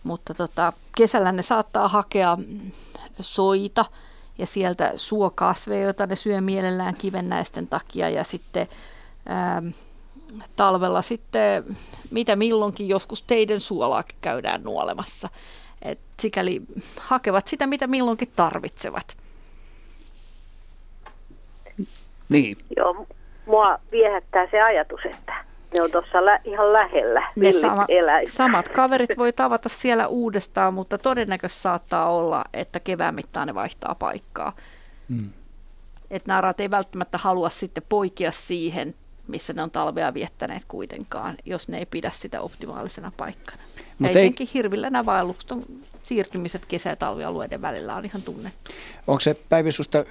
[0.05, 2.39] Mutta tota, kesällä ne saattaa hakea
[3.21, 3.85] soita,
[4.39, 8.69] ja sieltä suokasveja, joita ne syö mielellään kivennäisten takia ja sitten
[9.27, 9.69] ää, ähm,
[10.57, 11.77] talvella sitten
[12.11, 15.29] mitä milloinkin joskus teidän suolaakin käydään nuolemassa.
[15.83, 16.63] Et sikäli
[17.01, 19.17] hakevat sitä, mitä milloinkin tarvitsevat.
[22.29, 22.57] Niin.
[22.77, 23.07] Joo,
[23.47, 25.35] mua viehättää se ajatus, että
[25.75, 27.87] ne on tuossa lä- ihan lähellä, ne sama,
[28.27, 33.95] Samat kaverit voi tavata siellä uudestaan, mutta todennäköisesti saattaa olla, että kevään mittaan ne vaihtaa
[33.95, 34.53] paikkaa.
[35.09, 35.31] Hmm.
[36.11, 38.95] Että narat ei välttämättä halua sitten poikia siihen,
[39.29, 43.63] missä ne on talvea viettäneet kuitenkaan, jos ne ei pidä sitä optimaalisena paikkana.
[43.99, 44.35] Mutta ei...
[44.55, 45.51] hirvillä nämä vaellukset
[46.03, 48.71] siirtymiset kesä- ja talvialueiden välillä on ihan tunnettu.
[49.07, 50.05] Onko se Päivi susta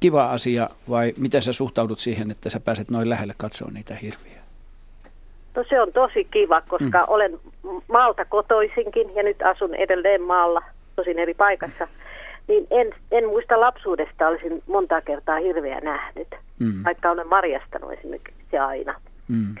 [0.00, 4.42] kiva asia vai miten sä suhtaudut siihen, että sä pääset noin lähelle katsoa niitä hirviä?
[5.56, 7.04] No se on tosi kiva, koska mm.
[7.08, 7.38] olen
[7.88, 10.62] maalta kotoisinkin ja nyt asun edelleen maalla,
[10.96, 11.88] tosin eri paikassa.
[12.48, 16.84] Niin en, en muista lapsuudesta, olisin monta kertaa hirveä nähnyt, mm.
[16.84, 18.94] vaikka olen marjastanut esimerkiksi aina.
[19.28, 19.54] Mm.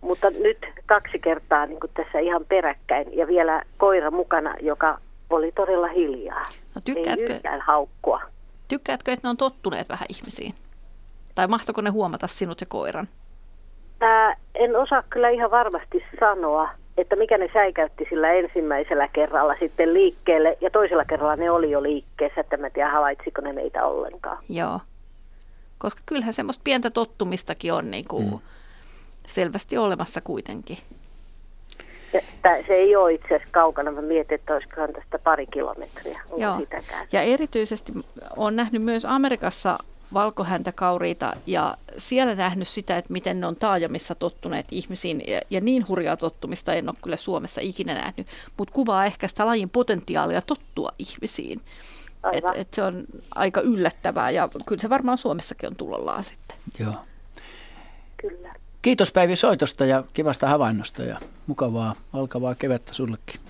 [0.00, 4.98] Mutta nyt kaksi kertaa niin kuin tässä ihan peräkkäin ja vielä koira mukana, joka
[5.30, 6.44] oli todella hiljaa.
[6.74, 8.22] No, tykkäätkö, Ei yhtään haukkua.
[8.68, 10.54] Tykkäätkö, että ne on tottuneet vähän ihmisiin?
[11.34, 13.08] Tai mahtoiko ne huomata sinut ja koiran?
[14.00, 19.94] Ää, en osaa kyllä ihan varmasti sanoa, että mikä ne säikäytti sillä ensimmäisellä kerralla sitten
[19.94, 24.38] liikkeelle, ja toisella kerralla ne oli jo liikkeessä, että mä tiedä havaitsiko ne meitä ollenkaan.
[24.48, 24.80] Joo,
[25.78, 28.38] koska kyllähän semmoista pientä tottumistakin on niin kuin mm.
[29.26, 30.78] selvästi olemassa kuitenkin.
[32.18, 33.92] Että se ei ole itse asiassa kaukana.
[33.92, 36.20] Mä mietin, että olisikohan tästä pari kilometriä.
[36.36, 36.58] Joo.
[36.58, 37.06] Sitäkään.
[37.12, 37.92] Ja erityisesti
[38.36, 39.78] on nähnyt myös Amerikassa
[40.14, 45.88] valkohäntäkauriita ja siellä nähnyt sitä, että miten ne on taajamissa tottuneet ihmisiin ja, ja niin
[45.88, 48.26] hurjaa tottumista en ole kyllä Suomessa ikinä nähnyt,
[48.56, 51.60] mutta kuvaa ehkä sitä lajin potentiaalia tottua ihmisiin.
[52.32, 56.56] Et, et se on aika yllättävää ja kyllä se varmaan Suomessakin on tulollaan sitten.
[56.78, 56.94] Joo.
[58.16, 58.54] Kyllä.
[58.86, 63.40] Kiitos Päivi soitosta ja kivasta havainnosta ja mukavaa alkavaa kevättä sullekin.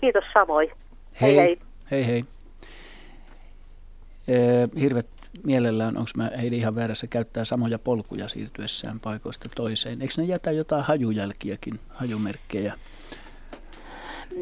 [0.00, 0.70] Kiitos samoin.
[1.20, 1.58] Hei hei.
[1.90, 2.24] Hei hei.
[4.80, 5.06] Hirvet
[5.44, 10.02] mielellään, onko mä Heidi ihan väärässä, käyttää samoja polkuja siirtyessään paikoista toiseen.
[10.02, 12.74] Eikö ne jätä jotain hajujälkiäkin, hajumerkkejä?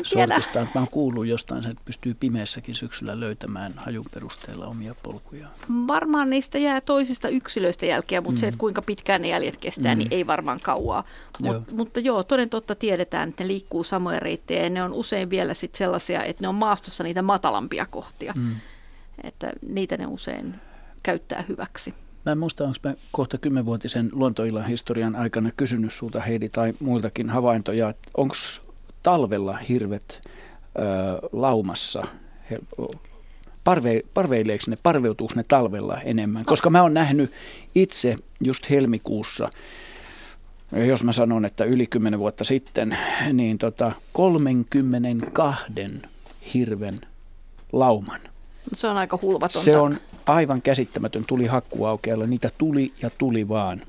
[0.05, 0.69] Sorkistaan.
[0.75, 5.49] Mä oon kuullut jostain, että pystyy pimeässäkin syksyllä löytämään hajun perusteella omia polkuja.
[5.87, 8.41] Varmaan niistä jää toisista yksilöistä jälkeä, mutta mm.
[8.41, 9.99] se, että kuinka pitkään ne jäljet kestää, mm.
[9.99, 11.05] niin ei varmaan kauaa.
[11.43, 11.63] Mut, joo.
[11.73, 15.55] Mutta joo, toden totta tiedetään, että ne liikkuu samoja reittejä ja ne on usein vielä
[15.55, 18.33] sit sellaisia, että ne on maastossa niitä matalampia kohtia.
[18.37, 18.55] Mm.
[19.25, 20.55] Että niitä ne usein
[21.03, 21.95] käyttää hyväksi.
[22.27, 27.31] Mä en muista, onko mä kohta kymmenvuotisen luontoillan historian aikana kysynyt sulta Heidi tai muiltakin
[27.31, 28.35] havaintoja, että onko
[29.03, 32.03] talvella hirvet ö, laumassa,
[32.51, 32.59] he,
[33.65, 36.45] parve, parveileeko ne, parveutuuko ne talvella enemmän?
[36.45, 37.33] Koska mä oon nähnyt
[37.75, 39.51] itse just helmikuussa,
[40.87, 42.97] jos mä sanon, että yli 10 vuotta sitten,
[43.33, 45.73] niin tota 32
[46.55, 47.01] hirven
[47.73, 48.21] lauman.
[48.75, 49.65] Se on aika hulvatonta.
[49.65, 51.25] Se on aivan käsittämätön.
[51.27, 53.83] Tuli hakkuaukealla, niitä tuli ja tuli vaan.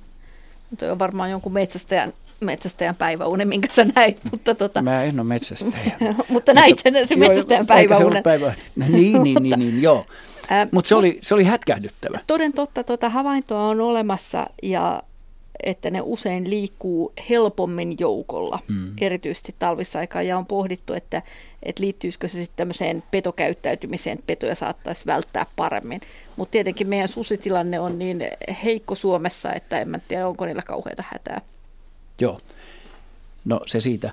[0.70, 4.20] Mutta on varmaan jonkun metsästäjän, metsästäjän päiväunen, minkä sä näit.
[4.32, 4.82] Mutta tota...
[4.82, 5.92] Mä en ole metsästäjä.
[6.30, 8.24] mutta näit sen, se metsästäjän päiväunen.
[8.24, 8.54] Päivä...
[8.76, 10.06] niin, niin, niin, niin, joo.
[10.72, 12.20] Mutta se oli, se oli hätkähdyttävä.
[12.28, 15.04] Toden totta, tuota havaintoa on olemassa ja
[15.64, 18.94] että ne usein liikkuu helpommin joukolla, mm.
[19.02, 21.22] erityisesti talvisaikaan, ja on pohdittu, että,
[21.64, 26.02] että liittyisikö se sitten tämmöiseen petokäyttäytymiseen, että petoja saattaisi välttää paremmin.
[26.36, 28.28] Mutta tietenkin meidän susitilanne on niin
[28.64, 31.42] heikko Suomessa, että en tiedä, onko niillä kauheita hätää.
[32.20, 32.40] Joo,
[33.46, 34.12] no se siitä.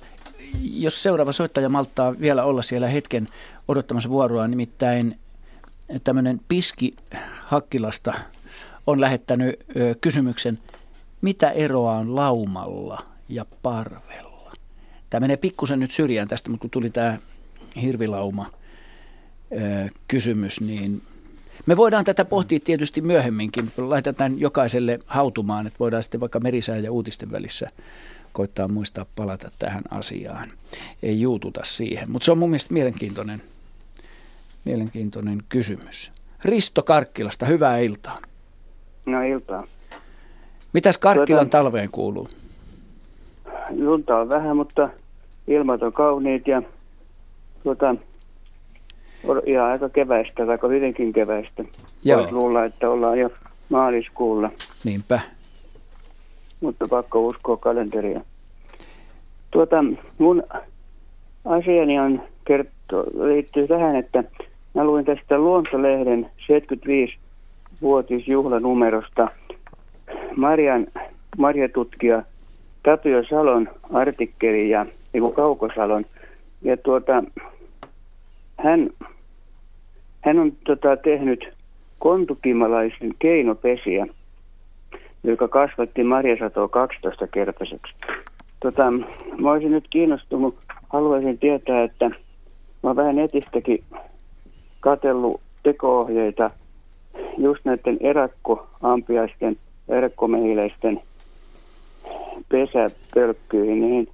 [0.60, 3.28] Jos seuraava soittaja malttaa vielä olla siellä hetken
[3.68, 5.18] odottamassa vuoroa, nimittäin
[6.04, 6.92] tämmöinen Piski
[7.42, 8.14] Hakkilasta
[8.86, 9.66] on lähettänyt
[10.00, 10.58] kysymyksen–
[11.20, 14.52] mitä eroa on laumalla ja parvella?
[15.10, 17.18] Tämä menee pikkusen nyt syrjään tästä, mutta kun tuli tämä
[17.82, 18.50] hirvilauma
[20.08, 21.02] kysymys, niin
[21.66, 23.72] me voidaan tätä pohtia tietysti myöhemminkin.
[23.76, 27.70] Laitetaan jokaiselle hautumaan, että voidaan sitten vaikka merisää ja uutisten välissä
[28.32, 30.52] koittaa muistaa palata tähän asiaan.
[31.02, 33.42] Ei juututa siihen, mutta se on mun mielestä mielenkiintoinen,
[34.64, 36.12] mielenkiintoinen kysymys.
[36.44, 38.18] Risto Karkkilasta, hyvää iltaa.
[39.06, 39.62] No iltaa.
[40.72, 42.28] Mitäs Karkkilan tuota, talveen kuuluu?
[43.78, 44.88] Lunta on vähän, mutta
[45.48, 46.62] ilmat on kauniit ja
[47.62, 47.94] tuota,
[49.46, 51.64] ihan aika keväistä, aika hyvinkin keväistä.
[52.04, 52.18] Joo.
[52.18, 53.30] Voisi luulla, että ollaan jo
[53.68, 54.50] maaliskuulla.
[54.84, 55.20] Niinpä.
[56.60, 58.20] Mutta pakko uskoa kalenteria.
[59.50, 59.84] Tuota,
[60.18, 60.42] mun
[61.44, 64.24] asiani on kertoo, liittyy tähän, että
[64.74, 69.28] mä luin tästä Luontolehden 75-vuotisjuhlanumerosta–
[70.36, 70.86] Marian,
[71.38, 72.22] marjatutkija
[72.82, 76.04] Tapio Salon artikkeli ja niin Kaukosalon.
[76.62, 77.24] Ja tuota,
[78.58, 78.90] hän,
[80.26, 81.48] hän on tota, tehnyt
[81.98, 84.06] kontukimalaisen keinopesiä,
[85.24, 87.94] joka kasvatti marjasatoa 12-kertaiseksi.
[88.60, 88.90] Tota,
[89.38, 90.58] mä olisin nyt kiinnostunut,
[90.88, 92.16] haluaisin tietää, että mä
[92.82, 93.84] oon vähän netistäkin
[94.80, 96.50] katsellut teko-ohjeita
[97.38, 99.56] just näiden erakkoampiaisten
[99.88, 101.00] verkkomehiläisten
[102.48, 104.08] pesäpölkkyihin, niin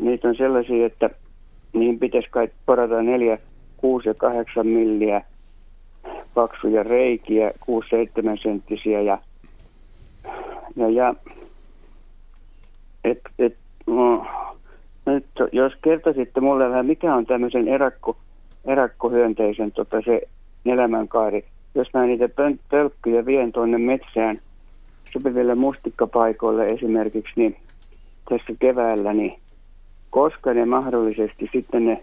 [0.00, 1.10] niitä on sellaisia, että
[1.72, 3.38] niihin pitäisi kai porata 4,
[3.80, 5.22] 6 ja 8 milliä
[6.34, 7.52] paksuja reikiä, 6-7
[8.42, 9.18] senttisiä ja,
[10.76, 11.14] ja, ja
[13.04, 14.26] et, et, no,
[15.06, 18.16] nyt jos kertoisitte mulle vähän, mikä on tämmöisen erakko,
[18.64, 20.22] erakkohyönteisen tota, se
[20.66, 22.28] elämänkaari, jos mä niitä
[22.70, 24.40] pölkkyjä vien tuonne metsään–
[25.12, 27.56] sopiville mustikkapaikoille esimerkiksi niin
[28.28, 29.38] tässä keväällä, niin
[30.10, 32.02] koska ne mahdollisesti sitten ne,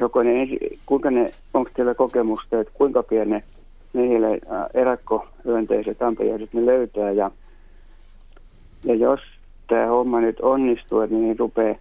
[0.00, 0.48] joko ne,
[0.86, 3.42] kuinka ne, onko teillä kokemusta, että kuinka pieni
[3.92, 7.30] niille äh, erakkohyönteiset ampajaiset ne löytää ja,
[8.84, 9.20] ja jos
[9.66, 11.74] tämä homma nyt onnistuu, että niin rupeaa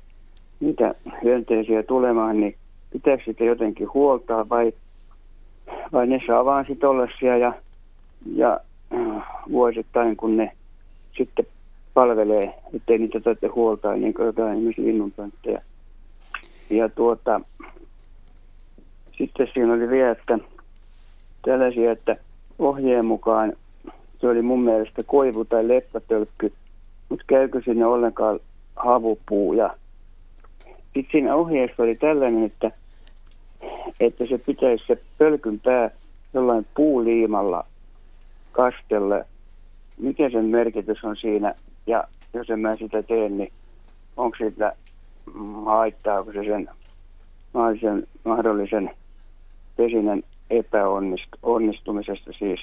[0.59, 2.55] niitä hyönteisiä tulemaan, niin
[2.91, 4.73] pitääkö sitä jotenkin huoltaa vai,
[5.93, 7.53] vai ne saa vaan sitten olla siellä ja,
[8.35, 8.59] ja
[9.51, 10.51] vuosittain, kun ne
[11.17, 11.45] sitten
[11.93, 15.61] palvelee, ettei niitä tarvitse huoltaa niin kuin jotain esimerkiksi linnunpönttöjä.
[16.69, 17.41] Ja tuota,
[19.17, 20.39] sitten siinä oli vielä, että
[21.45, 22.17] tällaisia, että
[22.59, 23.53] ohjeen mukaan
[24.19, 26.53] se oli mun mielestä koivu tai leppätölkky,
[27.09, 28.39] mutta käykö sinne ollenkaan
[28.75, 29.53] havupuu.
[29.53, 29.75] Ja
[30.93, 32.71] sitten siinä ohjeessa oli tällainen, että,
[33.99, 35.89] että se pitäisi se pölkyn pää
[36.33, 37.65] jollain puuliimalla
[38.51, 39.25] kastelle,
[39.97, 41.55] mikä sen merkitys on siinä,
[41.87, 42.03] ja
[42.33, 43.51] jos en mä sitä tee, niin
[44.17, 44.75] onko siitä
[45.65, 46.69] haittaako se sen
[47.53, 48.91] mahdollisen, mahdollisen
[49.77, 52.59] pesinen epäonnistumisesta siis.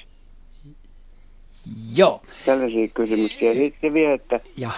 [1.95, 2.21] Joo.
[2.45, 3.53] Tällaisia kysymyksiä.
[3.53, 4.71] Sitten vielä, että, ja.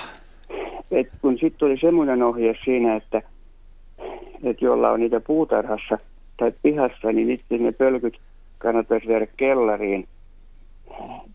[0.91, 3.21] että kun sitten tuli semmoinen ohje siinä, että,
[4.43, 5.97] että jolla on niitä puutarhassa
[6.37, 8.19] tai pihassa, niin nyt ne pölkyt
[8.57, 10.07] kannattaisi viedä kellariin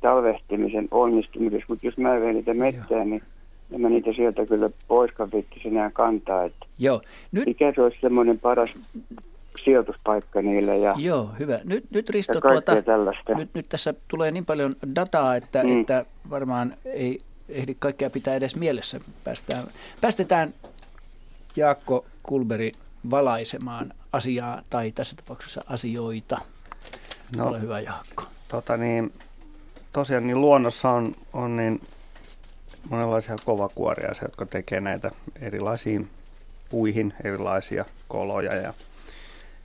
[0.01, 3.23] talvehtimisen onnistumisessa, mutta jos mä vein niitä metsään, niin
[3.73, 6.45] en mä niitä sieltä kyllä poiskaan viittisi enää kantaa.
[6.45, 7.03] Että Joo.
[7.33, 7.47] Nyt...
[7.47, 8.75] Mikä se olisi semmoinen paras
[9.65, 10.79] sijoituspaikka niille.
[10.79, 11.61] Ja, Joo, hyvä.
[11.65, 12.73] Nyt, nyt Risto, tuota,
[13.37, 15.81] nyt, nyt tässä tulee niin paljon dataa, että, mm.
[15.81, 19.01] että varmaan ei ehdi kaikkea pitää edes mielessä.
[19.25, 19.65] Päästään,
[20.01, 20.53] päästetään
[21.57, 22.73] Jaakko Kulberi
[23.11, 26.41] valaisemaan asiaa tai tässä tapauksessa asioita.
[27.37, 28.25] No, Ole hyvä Jaakko.
[28.49, 29.13] Tota niin,
[29.93, 31.81] tosiaan niin luonnossa on, on niin
[32.91, 36.11] monenlaisia kovakuoria, jotka tekee näitä erilaisiin
[36.71, 38.55] puihin erilaisia koloja.
[38.55, 38.75] Ja,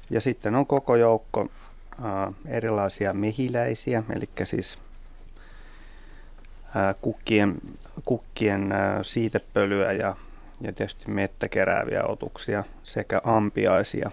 [0.10, 1.48] ja sitten on koko joukko
[2.46, 4.78] erilaisia mehiläisiä, eli siis
[7.02, 7.56] kukkien,
[8.06, 10.15] kukkien siitepölyä ja,
[10.62, 14.12] ja tietysti mettäkerääviä otuksia sekä ampiaisia,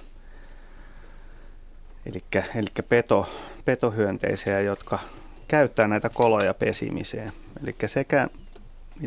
[2.07, 3.29] eli peto,
[3.65, 4.99] petohyönteisiä, jotka
[5.49, 7.33] käyttää näitä koloja pesimiseen.
[7.63, 8.29] Eli sekä,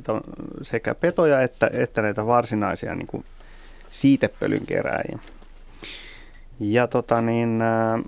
[0.07, 0.21] on
[0.61, 3.25] sekä petoja että, että näitä varsinaisia niin kuin
[3.91, 5.19] siitepölyn kerääjiä.
[6.59, 7.99] Ja tota niin, ää,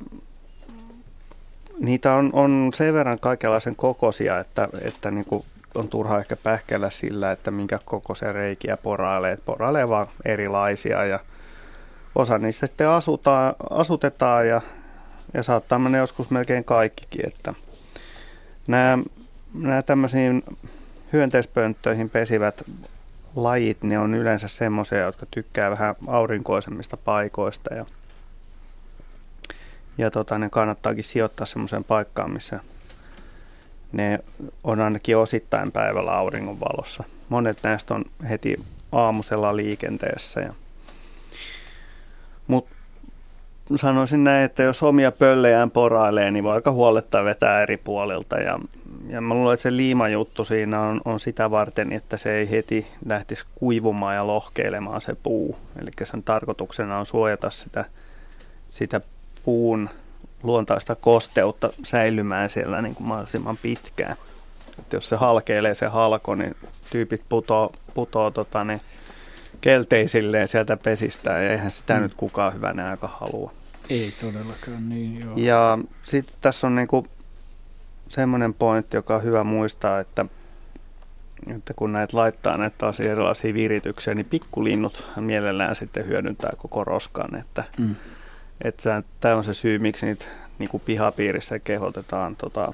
[1.79, 6.89] niitä on, on sen verran kaikenlaisen kokoisia, että, että niin kuin on turha ehkä pähkellä
[6.89, 9.37] sillä, että minkä kokoisia reikiä porailee.
[9.45, 11.19] Porailee vaan erilaisia ja
[12.15, 14.61] osa niistä sitten asutaan, asutetaan ja,
[15.33, 17.27] ja saattaa mennä joskus melkein kaikkikin.
[17.27, 17.53] Että
[18.67, 18.97] nämä,
[19.53, 20.43] nämä tämmöisiin
[21.13, 22.63] hyönteispönttöihin pesivät
[23.35, 27.85] lajit, ne on yleensä semmoisia, jotka tykkää vähän aurinkoisemmista paikoista ja,
[29.99, 32.59] ja tota, ne kannattaakin sijoittaa semmoiseen paikkaan, missä
[33.91, 34.19] ne
[34.63, 37.03] on ainakin osittain päivällä auringonvalossa.
[37.29, 38.59] Monet näistä on heti
[38.91, 40.39] aamusella liikenteessä.
[40.41, 40.53] Ja,
[42.47, 42.75] mutta
[43.75, 48.37] sanoisin näin, että jos omia pöllejään porailee, niin voi aika huoletta vetää eri puolilta.
[48.37, 48.59] Ja,
[49.07, 52.87] ja mä luulen, että se liimajuttu siinä on, on sitä varten, että se ei heti
[53.05, 55.57] lähtisi kuivumaan ja lohkeilemaan se puu.
[55.81, 57.85] Eli sen tarkoituksena on suojata sitä,
[58.69, 59.01] sitä
[59.49, 59.89] puun
[60.43, 64.15] luontaista kosteutta säilymään siellä niin kuin mahdollisimman pitkään.
[64.79, 66.55] Että jos se halkeilee se halko, niin
[66.91, 68.81] tyypit putoo, putoo tota, niin
[69.61, 72.01] kelteisilleen sieltä pesistä ja eihän sitä mm.
[72.01, 73.51] nyt kukaan hyvänä aika halua.
[73.89, 75.33] Ei todellakaan niin, joo.
[75.35, 77.07] Ja sitten tässä on niinku
[78.07, 80.25] semmoinen pointti, joka on hyvä muistaa, että,
[81.55, 87.35] että kun näitä laittaa näitä erilaisia virityksiä, niin pikkulinnut mielellään sitten hyödyntää koko roskan.
[87.35, 87.95] Että, mm.
[88.63, 90.25] Että tämä on se syy, miksi niitä
[90.59, 92.73] niin kuin pihapiirissä kehotetaan tota,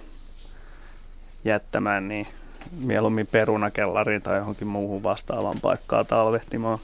[1.45, 2.27] jättämään niin
[2.85, 6.79] mieluummin perunakellariin tai johonkin muuhun vastaavaan paikkaan talvehtimaan.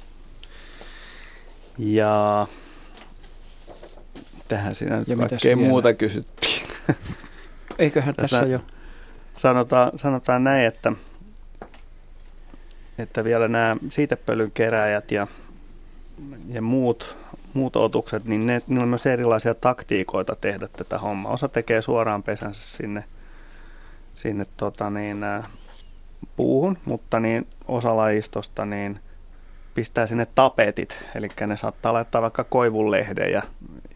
[1.78, 2.48] Ja
[4.48, 6.68] tähän siinä nyt ja kaikkea muuta kysyttiin.
[7.80, 8.60] Eiköhän tässä, tässä jo.
[9.34, 10.92] Sanotaan, sanotaan näin, että,
[12.98, 15.28] että vielä nämä siitepölyn keräjät ja,
[16.48, 17.18] ja muut,
[17.54, 21.32] muut otukset, niin ne, ne on myös erilaisia taktiikoita tehdä tätä hommaa.
[21.32, 23.04] Osa tekee suoraan pesänsä sinne,
[24.14, 25.26] sinne tota niin,
[26.36, 29.00] puuhun, mutta niin osa lajistosta niin
[29.74, 33.42] pistää sinne tapetit, eli ne saattaa laittaa vaikka koivunlehden ja,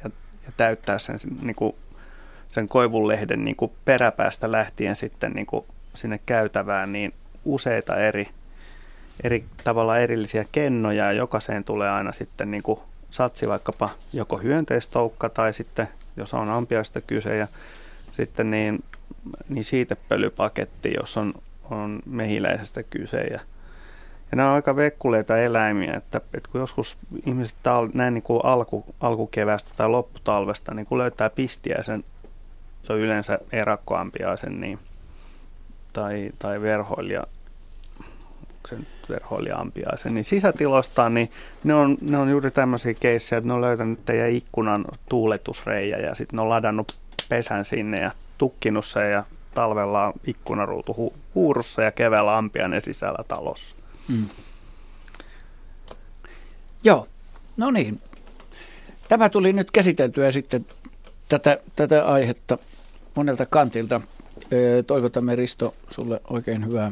[0.04, 0.10] ja
[0.46, 1.76] ja täyttää sen, niin kuin,
[2.50, 7.13] sen koivunlehden niin kuin peräpäästä lähtien sitten niin kuin sinne käytävään niin
[7.46, 8.28] useita eri,
[9.24, 12.80] eri tavalla erillisiä kennoja ja jokaiseen tulee aina sitten niin kuin
[13.15, 17.47] satsi vaikkapa joko hyönteistoukka tai sitten jos on ampiaista kyse ja
[18.12, 18.84] sitten niin,
[19.49, 21.34] niin siitepölypaketti, jos on,
[21.71, 23.39] on mehiläisestä kyse ja
[24.32, 28.39] ja nämä on aika vekkuleita eläimiä, että, että kun joskus ihmiset tal, näin niin kuin
[28.43, 32.04] alku, alkukevästä tai lopputalvesta niin kun löytää pistiäisen,
[32.84, 34.80] se on yleensä erakkoampiaisen niin,
[35.93, 37.23] tai, tai verhoilija,
[38.67, 41.32] sen verhoilijaampiaisen, niin sisätilostaan, niin
[41.63, 46.15] ne on, ne on juuri tämmöisiä keissejä, että ne on löytänyt teidän ikkunan tuuletusreijä ja
[46.15, 46.95] sitten ne on ladannut
[47.30, 49.23] pesän sinne ja tukkinut sen ja
[49.54, 53.75] talvella on ikkunaruutu hu- huurussa ja keväällä ampiainen sisällä talossa.
[54.08, 54.25] Mm.
[56.84, 57.08] Joo,
[57.58, 58.01] no niin.
[59.08, 60.65] Tämä tuli nyt käsiteltyä sitten
[61.30, 62.58] tätä, tätä aihetta
[63.15, 64.01] monelta kantilta.
[64.88, 66.91] Toivotamme Risto sulle oikein hyvää,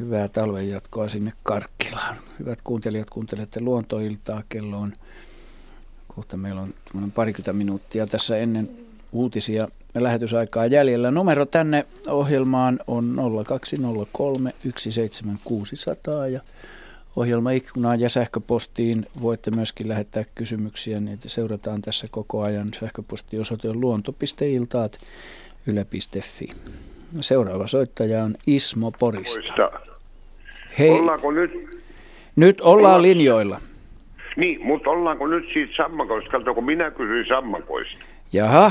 [0.00, 2.16] hyvää talven jatkoa sinne Karkkilaan.
[2.38, 4.42] Hyvät kuuntelijat, kuuntelette luontoiltaa.
[4.48, 4.92] Kello on,
[6.14, 6.72] kohta meillä on
[7.14, 8.70] parikymmentä minuuttia tässä ennen
[9.12, 11.10] uutisia lähetysaikaa jäljellä.
[11.10, 16.40] Numero tänne ohjelmaan on 0203 17600 ja
[17.16, 21.00] ohjelmaikkunaan ja sähköpostiin voitte myöskin lähettää kysymyksiä.
[21.00, 22.70] Niitä seurataan tässä koko ajan.
[22.80, 24.98] Sähköpostiosoite on luonto.iltaat
[25.66, 26.50] yle.fi.
[27.20, 29.52] Seuraava soittaja on Ismo Porista.
[30.78, 30.90] Hei.
[30.90, 31.80] Ollaanko nyt?
[32.36, 33.58] Nyt ollaan linjoilla.
[34.36, 36.30] Niin, mutta ollaanko nyt siitä sammakoista?
[36.30, 38.04] Kato, kun minä kysyin sammakoista.
[38.32, 38.70] Jaha.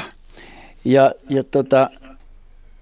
[0.85, 1.89] Ja, ja tota,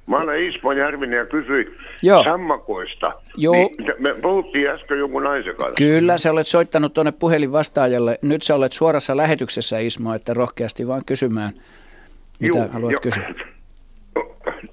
[0.07, 2.24] Mä olen Ismo Järvinen ja kysyin Joo.
[2.24, 3.11] sammakoista.
[3.38, 3.53] Joo.
[3.53, 5.76] Niin, me puhuttiin äsken jonkun naisen kanssa.
[5.76, 8.20] Kyllä, sä olet soittanut tuonne puhelinvastaajalle.
[8.22, 11.51] Nyt sä olet suorassa lähetyksessä, Ismo, että rohkeasti vaan kysymään,
[12.39, 12.99] mitä Juu, haluat jo.
[13.01, 13.34] kysyä.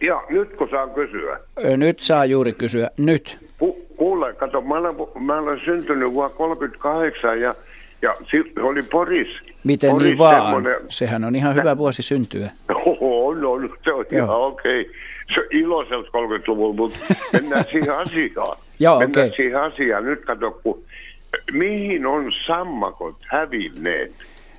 [0.01, 1.39] Ja nyt kun saan kysyä.
[1.77, 2.91] Nyt saa juuri kysyä.
[2.99, 3.39] Nyt.
[3.97, 7.55] Ku, kuule, kato, mä olen, mä olen syntynyt vuonna 38 ja,
[8.03, 9.29] ja se oli Poris.
[9.65, 10.43] Miten Poris niin vaan?
[10.43, 10.81] Semmoinen...
[10.89, 12.51] Sehän on ihan hyvä vuosi syntyä.
[12.75, 14.25] Oho, no, se on Joo.
[14.25, 14.81] ihan okei.
[14.81, 14.95] Okay.
[15.35, 16.99] Se on iloiselta 30-luvulla, mutta
[17.33, 18.57] mennään siihen asiaan.
[18.81, 19.37] Joo, mennään okay.
[19.37, 20.05] siihen asiaan.
[20.05, 20.83] Nyt kato, kun,
[21.53, 24.13] mihin on sammakot hävinneet?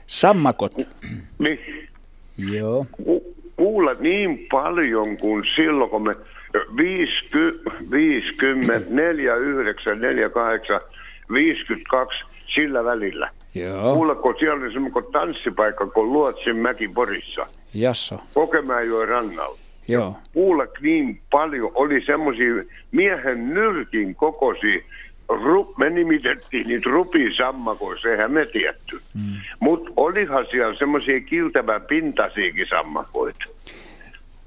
[0.08, 0.72] Sammakot?
[1.40, 1.60] Niin.
[2.52, 2.86] Joo.
[2.92, 6.16] Ku, kuule niin paljon kuin silloin, kun me
[6.78, 10.82] 50, 50 49, 48,
[11.34, 12.24] 52,
[12.56, 13.30] sillä välillä.
[13.56, 13.96] Joo.
[13.96, 17.48] Kuule, kun siellä oli semmoinen tanssipaikka kuin Luotsin mäki Porissa.
[17.74, 18.20] Jasso.
[18.34, 19.58] Kokemäenjoen rannalla.
[19.88, 20.16] Joo.
[20.34, 24.82] Kuule niin paljon, oli semmoisia miehen nyrkin kokoisia,
[25.30, 29.00] ru, me nimitettiin niitä rupisammakoissa, eihän me tietty.
[29.14, 29.36] Mm.
[29.60, 33.46] Mutta olihan siellä semmoisia kiltävän pintasiakin sammakoita.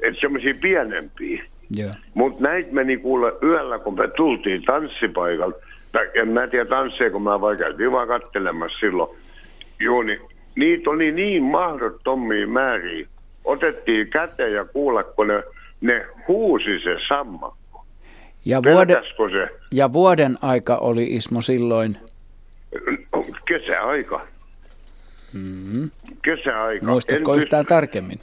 [0.00, 1.44] Että semmoisia pienempiä.
[1.78, 1.96] Yeah.
[2.14, 5.58] Mutta näitä meni kuule yöllä, kun me tultiin tanssipaikalta.
[5.92, 9.18] Tai en mä tiedä tansseja, kun mä vaan käytiin vaan kattelemassa silloin.
[9.80, 10.20] Joo, niin
[10.56, 13.06] niitä oli niin mahdottomia määriä.
[13.44, 15.42] Otettiin käteen ja kuule, kun ne,
[15.80, 17.84] ne huusi se sammakko.
[18.44, 19.02] Ja, vuode,
[19.32, 19.48] se?
[19.72, 21.96] ja vuoden aika oli Ismo silloin?
[23.48, 24.26] Kesäaika.
[25.32, 25.90] Mm-hmm.
[26.22, 26.86] Kesäaika.
[26.86, 27.74] Muistatko en yhtään pysty...
[27.74, 28.20] tarkemmin?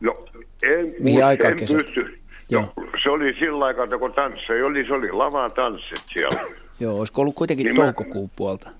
[0.00, 0.14] No,
[0.62, 2.18] en, Mihin aikaan en pysty.
[2.50, 2.62] Joo.
[2.62, 6.40] No, se oli sillä aikaa, kun tanssi oli, se oli lava tanssit siellä.
[6.80, 8.34] Joo, olisiko ollut kuitenkin niin toukokuun mä...
[8.36, 8.70] puolta?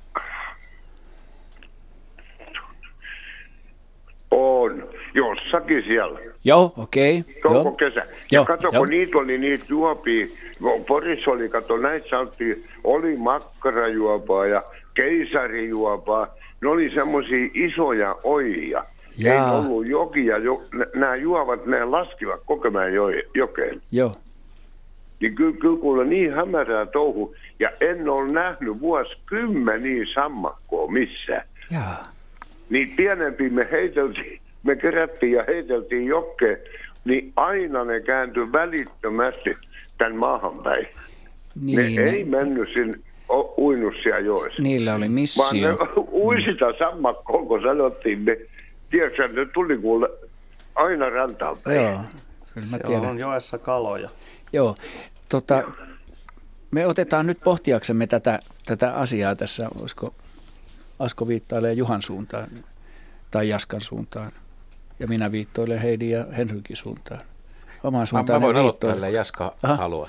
[4.31, 6.21] On, jossakin siellä.
[6.45, 7.19] Joo, okei.
[7.19, 7.53] Okay.
[7.53, 8.07] Touko, kesä.
[8.33, 10.27] Ja kato, kun niitä oli niitä juopia,
[10.89, 14.63] Porissa oli, kato, näitä sanottiin, oli makkarajuopaa ja
[14.95, 16.27] keisarijuopaa.
[16.63, 18.85] Ne oli semmoisia isoja oijia.
[19.19, 19.35] Jaa.
[19.35, 20.63] Ei ollut jokia, jo,
[20.95, 22.93] nämä juovat, ne laskivat Kokemäen
[23.35, 23.83] jokeen.
[23.93, 24.17] Joo.
[25.21, 27.35] Niin kyllä, kyllä kuule niin hämärää touhu.
[27.59, 31.43] Ja en ole nähnyt vuosikymmeniä sammakkoa missään.
[31.71, 32.13] Jaa.
[32.71, 36.59] Niin pienempi me heiteltiin, me kerättiin ja heiteltiin jokkeen,
[37.05, 39.51] niin aina ne kääntyi välittömästi
[39.99, 40.87] tämän maahan päin.
[41.63, 42.99] Niin, ne, ne ei mennyt sinne
[43.59, 44.63] uinut siellä joessa.
[44.63, 45.69] Niillä oli missio.
[45.69, 48.37] Vaan ne ui sitä sammakkoa, kun sanottiin, ne
[48.91, 50.11] Tiedätkö, ne tuli kuule
[50.75, 51.77] aina rantaan päin.
[51.77, 52.01] Joo,
[52.71, 53.05] mä tiedän.
[53.05, 54.11] on joessa kaloja.
[54.53, 54.77] Joo,
[55.29, 55.63] tota,
[56.71, 60.15] me otetaan nyt pohtiaksemme tätä, tätä asiaa tässä, olisiko
[60.99, 62.49] Asko viittailee Juhan suuntaan
[63.31, 64.33] tai Jaskan suuntaan.
[65.01, 67.21] Ja minä viittoilen Heidi ja Henrykin suuntaan.
[67.83, 69.77] Omaan suuntaan mä, mä voin aloittaa, Jaska Aha.
[69.77, 70.09] haluaa.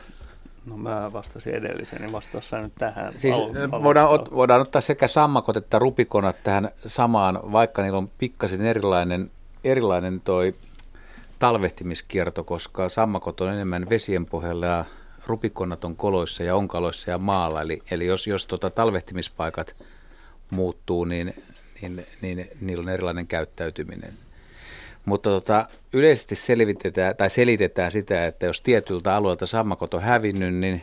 [0.69, 3.13] No mä vastasin edellisen, niin vastaus nyt tähän.
[3.17, 8.09] Siis al- voidaan, ot, voidaan ottaa sekä sammakot että rupikonat tähän samaan, vaikka niillä on
[8.17, 9.31] pikkasen erilainen,
[9.63, 10.55] erilainen toi
[11.39, 14.85] talvehtimiskierto, koska sammakot on enemmän vesien pohjalla ja
[15.27, 17.61] rupikonnat on koloissa ja onkaloissa ja maalla.
[17.61, 19.75] Eli, eli jos, jos tota talvehtimispaikat
[20.51, 21.43] muuttuu, niin,
[21.81, 24.13] niin, niin niillä on erilainen käyttäytyminen.
[25.09, 30.81] Mutta tota, yleisesti selvitetään, tai selitetään sitä, että jos tietyltä alueelta sammakot on hävinnyt, niin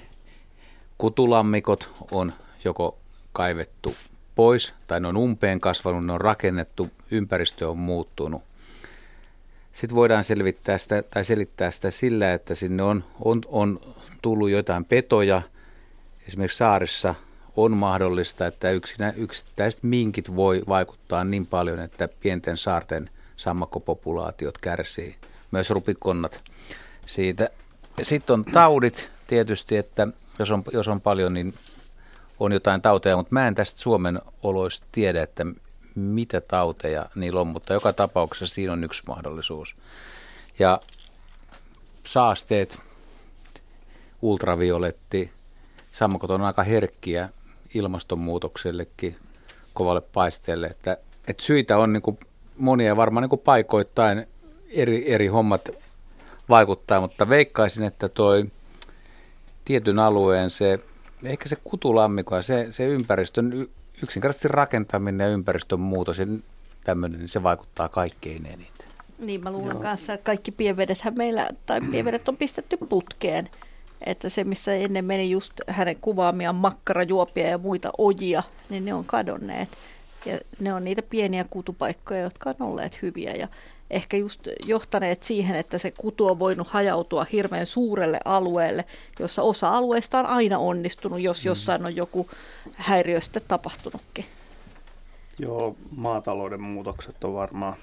[0.99, 2.33] kutulammikot on
[2.65, 2.99] joko
[3.33, 3.95] kaivettu
[4.35, 8.43] pois tai ne on umpeen kasvanut, ne on rakennettu, ympäristö on muuttunut.
[9.73, 13.81] Sitten voidaan selvittää sitä, tai selittää sitä sillä, että sinne on, on, on
[14.23, 15.43] tullut jotain petoja.
[16.29, 17.15] Esimerkiksi saarissa
[17.57, 18.71] on mahdollista, että
[19.17, 25.17] yksittäiset minkit voi vaikuttaa niin paljon, että pienten saarten sammakkopopulaatiot kärsii,
[25.51, 26.43] myös rupikonnat
[27.07, 27.49] siitä.
[28.03, 30.09] Sitten on taudit tietysti, että
[30.39, 31.55] jos on, jos on paljon, niin
[32.41, 35.47] on jotain tauteja, mutta mä en tästä Suomen oloista tiedä, että
[35.95, 39.77] mitä tauteja niillä on, mutta joka tapauksessa siinä on yksi mahdollisuus.
[40.59, 40.81] Ja
[42.05, 42.79] saasteet,
[44.23, 45.33] ultravioletti,
[45.93, 47.29] sammakot on aika herkkiä
[47.75, 49.17] ilmastonmuutoksellekin,
[49.75, 50.97] kovalle paisteelle, että,
[51.29, 52.19] että syitä on niin kuin
[52.59, 54.27] monia varmaan niin kuin paikoittain
[54.71, 55.69] eri, eri hommat
[56.49, 58.45] vaikuttaa, mutta veikkaisin, että toi
[59.65, 60.79] tietyn alueen se,
[61.25, 63.69] ehkä se kutulammiko se, se ympäristön
[64.03, 66.27] yksinkertaisesti rakentaminen ja ympäristön muutos ja
[66.85, 68.87] tämmöinen, niin se vaikuttaa kaikkein eniten.
[69.23, 69.83] Niin, mä luulen Joo.
[69.83, 73.49] kanssa, että kaikki pienvedethän meillä, tai pienvedet on pistetty putkeen.
[74.07, 79.05] Että se, missä ennen meni just hänen kuvaamiaan makkarajuopia ja muita ojia, niin ne on
[79.05, 79.69] kadonneet.
[80.27, 83.49] Ja ne on niitä pieniä kutupaikkoja, jotka on olleet hyviä ja
[83.91, 88.85] ehkä just johtaneet siihen, että se kutu on voinut hajautua hirveän suurelle alueelle,
[89.19, 91.49] jossa osa alueesta on aina onnistunut, jos mm.
[91.49, 92.29] jossain on joku
[92.75, 94.25] häiriö sitten tapahtunutkin.
[95.39, 97.75] Joo, maatalouden muutokset on varmaan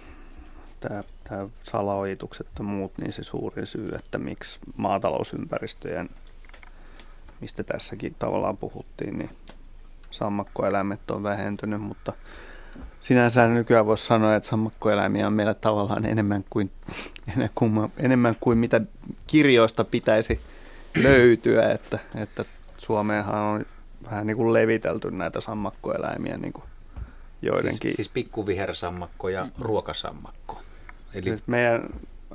[0.80, 6.10] tämä, tämä salaojitukset ja muut, niin se suurin syy, että miksi maatalousympäristöjen,
[7.42, 9.30] mistä tässäkin tavallaan puhuttiin, niin
[10.14, 12.14] sammakkoeläimet on vähentynyt, mutta
[13.00, 16.72] sinänsä nykyään voisi sanoa, että sammakkoeläimiä on meillä tavallaan enemmän kuin,
[17.98, 18.82] enemmän kuin mitä
[19.28, 20.40] kirjoista pitäisi
[21.04, 22.46] löytyä, että, että
[22.78, 23.66] Suomeenhan on
[24.12, 26.66] vähän niin kuin levitelty näitä sammakkoeläimiä niin kuin
[27.42, 27.82] joidenkin.
[27.82, 30.62] Siis, siis pikkuvihersammakko ja ruokasammakko.
[31.14, 31.30] Eli...
[31.30, 31.82] Siis meidän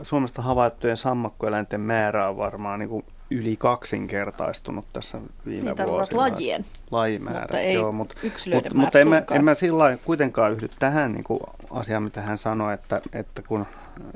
[0.02, 6.20] Suomesta havaittujen sammakkoeläinten määrä on varmaan niin kuin yli kaksinkertaistunut tässä viime Niitä vuosina.
[6.20, 6.64] lajien.
[6.90, 8.14] Lajimäärä, mutta ei joo, mutta,
[8.54, 12.38] mutta, mutta en, mä, en mä sillä kuitenkaan yhdy tähän niin kuin asiaan, mitä hän
[12.38, 13.66] sanoi, että, että, kun,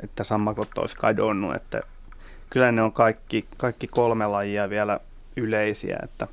[0.02, 1.80] että sammakot olisi kadonnut, että
[2.50, 5.00] kyllä ne on kaikki, kaikki kolme lajia vielä
[5.36, 6.26] yleisiä, että,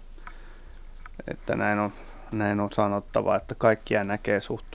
[1.28, 1.92] että näin, on,
[2.32, 4.66] näin on sanottava, että kaikkia näkee suht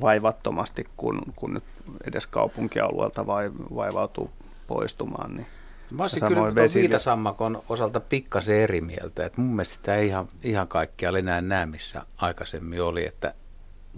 [0.00, 1.64] vaivattomasti, kun, kun nyt
[2.08, 4.30] edes kaupunkialueelta vai, vaivautuu
[4.66, 5.34] poistumaan.
[5.34, 5.46] Niin
[5.90, 6.80] Mä olisin kyllä vesi...
[6.80, 9.26] viitasammakon osalta pikkasen eri mieltä.
[9.26, 13.06] että mun mielestä sitä ei ihan, ihan kaikkialla enää näe, missä aikaisemmin oli.
[13.06, 13.34] Että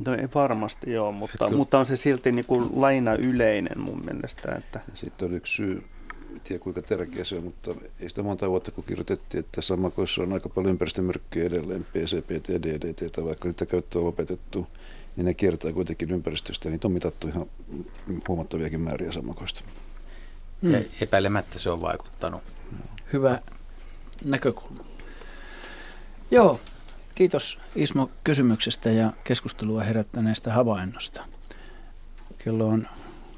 [0.06, 1.56] No ei varmasti joo, mutta, kyllä.
[1.56, 4.54] mutta on se silti niin kuin laina yleinen mun mielestä.
[4.54, 4.80] Että...
[4.94, 5.84] Sitten on yksi syy,
[6.34, 10.22] en tiedä kuinka tärkeä se on, mutta ei sitä monta vuotta kun kirjoitettiin, että sammakoissa
[10.22, 14.66] on aika paljon ympäristömyrkkyjä edelleen, PCP ja DDT, vaikka niitä käyttöä on lopetettu,
[15.16, 16.70] niin ne kiertää kuitenkin ympäristöstä.
[16.70, 17.46] Niitä on mitattu ihan
[18.28, 19.62] huomattaviakin määriä sammakoista.
[20.62, 20.72] Hmm.
[20.72, 22.42] Ja epäilemättä se on vaikuttanut.
[23.12, 23.38] Hyvä
[24.24, 24.84] näkökulma.
[26.30, 26.60] Joo,
[27.14, 31.24] kiitos Ismo kysymyksestä ja keskustelua herättäneestä havainnosta.
[32.44, 32.88] Kello on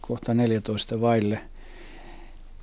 [0.01, 1.41] kohta 14 vaille.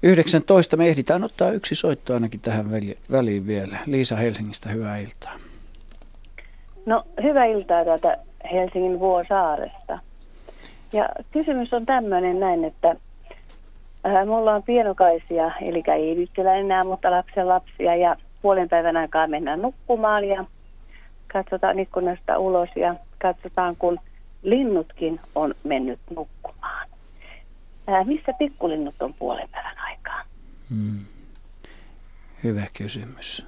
[0.04, 2.72] 19 me ehditään ottaa yksi soitto ainakin tähän
[3.12, 3.78] väliin vielä.
[3.86, 5.34] Liisa Helsingistä, hyvää iltaa.
[6.86, 8.18] No, hyvää iltaa täältä
[8.52, 10.00] Helsingin Vuosaaresta.
[10.94, 12.96] Ja kysymys on tämmöinen näin, että
[14.08, 19.28] äh, mulla on pienokaisia, eli ei nyt enää, mutta lapsen lapsia ja puolen päivän aikaa
[19.28, 20.46] mennään nukkumaan ja
[21.34, 24.00] katsotaan ikkunasta ulos ja katsotaan, kun
[24.44, 26.90] linnutkin on mennyt nukkumaan.
[27.88, 30.22] Ää, äh, missä pikkulinnut on puolen päivän aikaa?
[30.70, 31.06] Hmm.
[32.44, 33.46] Hyvä kysymys.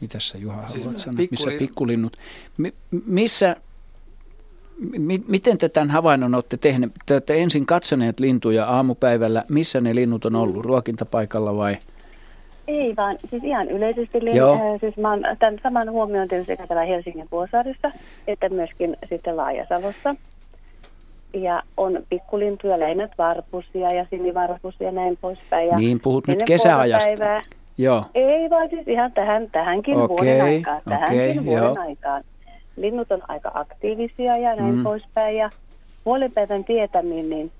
[0.00, 1.16] Mitä sä Juha siis haluat sanoa?
[1.16, 1.30] Pikkuli...
[1.30, 2.16] Missä pikkulinnut?
[2.56, 2.74] Mi-
[3.06, 3.56] missä,
[4.98, 6.92] mi- miten te tämän havainnon olette tehneet?
[7.06, 9.44] Te olette ensin katsoneet lintuja aamupäivällä.
[9.48, 10.64] Missä ne linnut on ollut?
[10.64, 11.76] Ruokintapaikalla vai?
[12.68, 14.18] Ei vaan, siis ihan yleisesti.
[14.34, 14.52] Joo.
[14.52, 17.90] Äh, siis mä oon tämän saman huomioon tehnyt sekä täällä Helsingin Vuosaarissa,
[18.26, 20.14] että myöskin sitten Laajasalossa.
[21.34, 25.68] Ja on pikkulintuja, lähinnä varpusia ja sinivarpusia ja näin poispäin.
[25.68, 27.10] Ja niin, puhut nyt kesäajasta.
[27.18, 27.42] Päivää,
[27.78, 28.04] Joo.
[28.14, 30.82] Ei vaan siis ihan tähän, tähänkin okay, vuoden aikaan.
[30.88, 31.76] Tähänkin okay, vuoden joo.
[31.78, 32.24] aikaan.
[32.80, 34.82] Linnut on aika aktiivisia ja näin mm.
[34.82, 35.36] poispäin.
[35.36, 35.50] Ja
[36.04, 37.52] puolen päivän tietämin, niin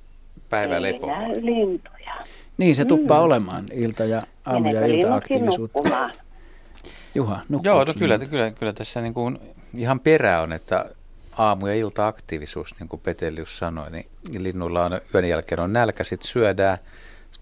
[0.50, 1.06] Päivälepo.
[1.06, 2.14] ei näy lintuja.
[2.58, 3.24] Niin, se tuppaa mm.
[3.24, 5.80] olemaan ilta- ja aamu- ja ilta-aktiivisuutta.
[7.14, 9.38] Juha, Joo, no kyllä, kyllä, kyllä tässä niin kuin
[9.76, 10.84] ihan perä on, että
[11.32, 14.06] aamu- ja ilta-aktiivisuus, niin kuin Petelius sanoi, niin
[14.38, 16.78] linnuilla on yön jälkeen on nälkä, sitten syödään.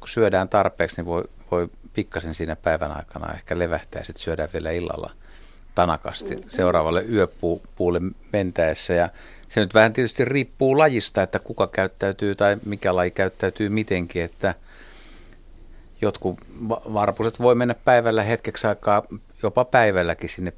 [0.01, 4.49] Kun syödään tarpeeksi, niin voi, voi pikkasen siinä päivän aikana ehkä levähtää ja sitten syödään
[4.53, 5.11] vielä illalla
[5.77, 8.01] tanakasti seuraavalle yöpuulle
[8.33, 8.95] mentäessä.
[8.95, 9.09] Ja
[9.49, 14.55] se nyt vähän tietysti riippuu lajista, että kuka käyttäytyy tai mikä laji käyttäytyy mitenkin, että
[16.03, 19.03] jotkut varpuset voi mennä päivällä hetkeksi aikaa,
[19.43, 20.53] jopa päivälläkin sinne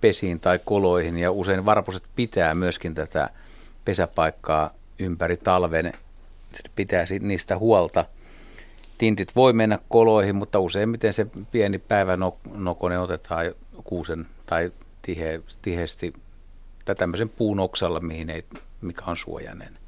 [0.00, 1.18] pesiin tai koloihin.
[1.18, 3.30] Ja usein varpuset pitää myöskin tätä
[3.84, 5.92] pesäpaikkaa ympäri talven,
[6.54, 8.04] se pitää niistä huolta–
[9.00, 13.46] tintit voi mennä koloihin, mutta useimmiten se pieni päivänokone otetaan
[13.84, 14.72] kuusen tai
[15.02, 16.12] tihe, tiheesti
[16.84, 18.44] tai tämmöisen puun oksalla, mihin ei,
[18.80, 19.78] mikä on suojainen.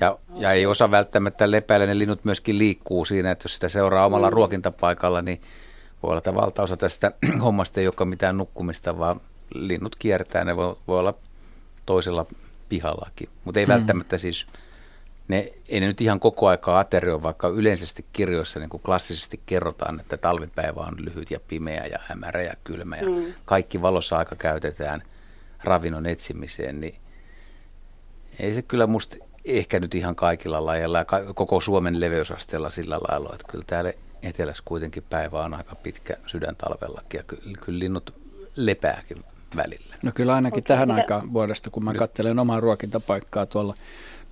[0.00, 4.06] Ja, ja ei osa välttämättä lepäillä, ne linnut myöskin liikkuu siinä, että jos sitä seuraa
[4.06, 4.34] omalla mm.
[4.34, 5.40] ruokintapaikalla, niin
[6.02, 7.12] voi olla, että valtaosa tästä
[7.44, 9.20] hommasta ei ole mitään nukkumista, vaan
[9.54, 11.14] linnut kiertää, ne voi, voi olla
[11.86, 12.26] toisella
[12.68, 13.28] pihallakin.
[13.44, 13.72] Mutta ei mm.
[13.72, 14.46] välttämättä siis
[15.32, 20.00] ne, ei ne nyt ihan koko aikaa aterioi, vaikka yleisesti kirjoissa niin kuin klassisesti kerrotaan,
[20.00, 23.24] että talvipäivä on lyhyt ja pimeä ja hämärä ja kylmä ja mm.
[23.44, 25.02] kaikki valossa aika käytetään
[25.64, 26.94] ravinnon etsimiseen, niin
[28.38, 31.04] ei se kyllä musta ehkä nyt ihan kaikilla lajeilla ja
[31.34, 37.18] koko Suomen leveysasteella sillä lailla, että kyllä täällä etelässä kuitenkin päivä on aika pitkä sydäntalvellakin
[37.18, 38.14] ja kyllä, kyllä linnut
[38.56, 39.24] lepääkin
[39.56, 39.96] välillä.
[40.02, 40.66] No kyllä ainakin okay.
[40.66, 43.74] tähän aikaan vuodesta, kun mä katselen omaa ruokintapaikkaa tuolla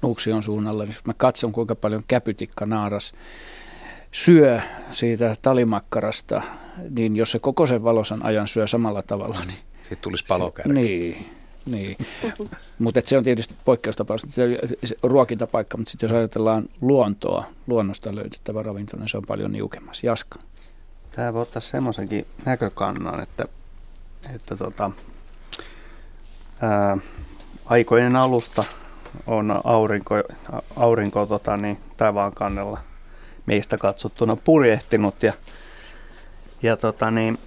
[0.03, 3.12] Nuuksion suunnalla, niin mä katson kuinka paljon käpytikka naaras
[4.12, 4.61] syö
[4.92, 6.42] siitä talimakkarasta,
[6.90, 9.59] niin jos se koko sen valosan ajan syö samalla tavalla, niin...
[9.82, 10.72] Sitten tulisi palokärki.
[10.72, 11.26] Niin,
[11.66, 11.96] niin.
[12.78, 14.26] mutta se on tietysti poikkeustapaus,
[15.03, 20.07] ruokintapaikka, mutta sitten jos ajatellaan luontoa, luonnosta löydettävä ravinto, niin se on paljon niukemmassa.
[20.07, 20.38] Jaska.
[21.12, 23.44] Tämä voi ottaa semmoisenkin näkökannan, että,
[24.34, 24.90] että tota,
[26.61, 26.98] ää,
[27.64, 28.64] aikojen alusta
[29.27, 30.15] on aurinko,
[30.77, 32.79] aurinko tota, niin, taivaan kannella
[33.47, 35.23] meistä katsottuna purjehtinut.
[35.23, 35.33] Ja,
[36.63, 37.39] ja tota, niin,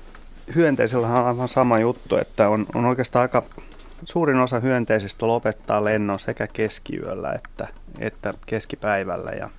[0.55, 3.43] hyönteisillä on aivan sama juttu, että on, on oikeastaan aika
[4.05, 7.68] suurin osa hyönteisistä lopettaa lennon sekä keskiyöllä että,
[7.99, 9.32] että keskipäivällä.
[9.32, 9.49] Ja,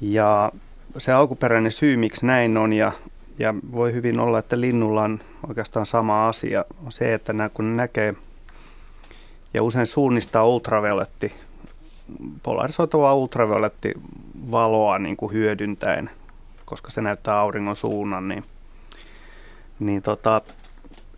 [0.00, 0.52] ja
[0.98, 2.92] se alkuperäinen syy, miksi näin on ja,
[3.38, 7.70] ja voi hyvin olla, että linnulla on oikeastaan sama asia, on se, että nämä, kun
[7.70, 8.14] ne näkee
[9.56, 11.32] ja usein suunnistaa ultravioletti,
[12.42, 13.94] polarisoituvaa ultravioletti
[14.50, 16.10] valoa niin kuin hyödyntäen,
[16.64, 18.44] koska se näyttää auringon suunnan, niin,
[19.78, 20.40] niin tota,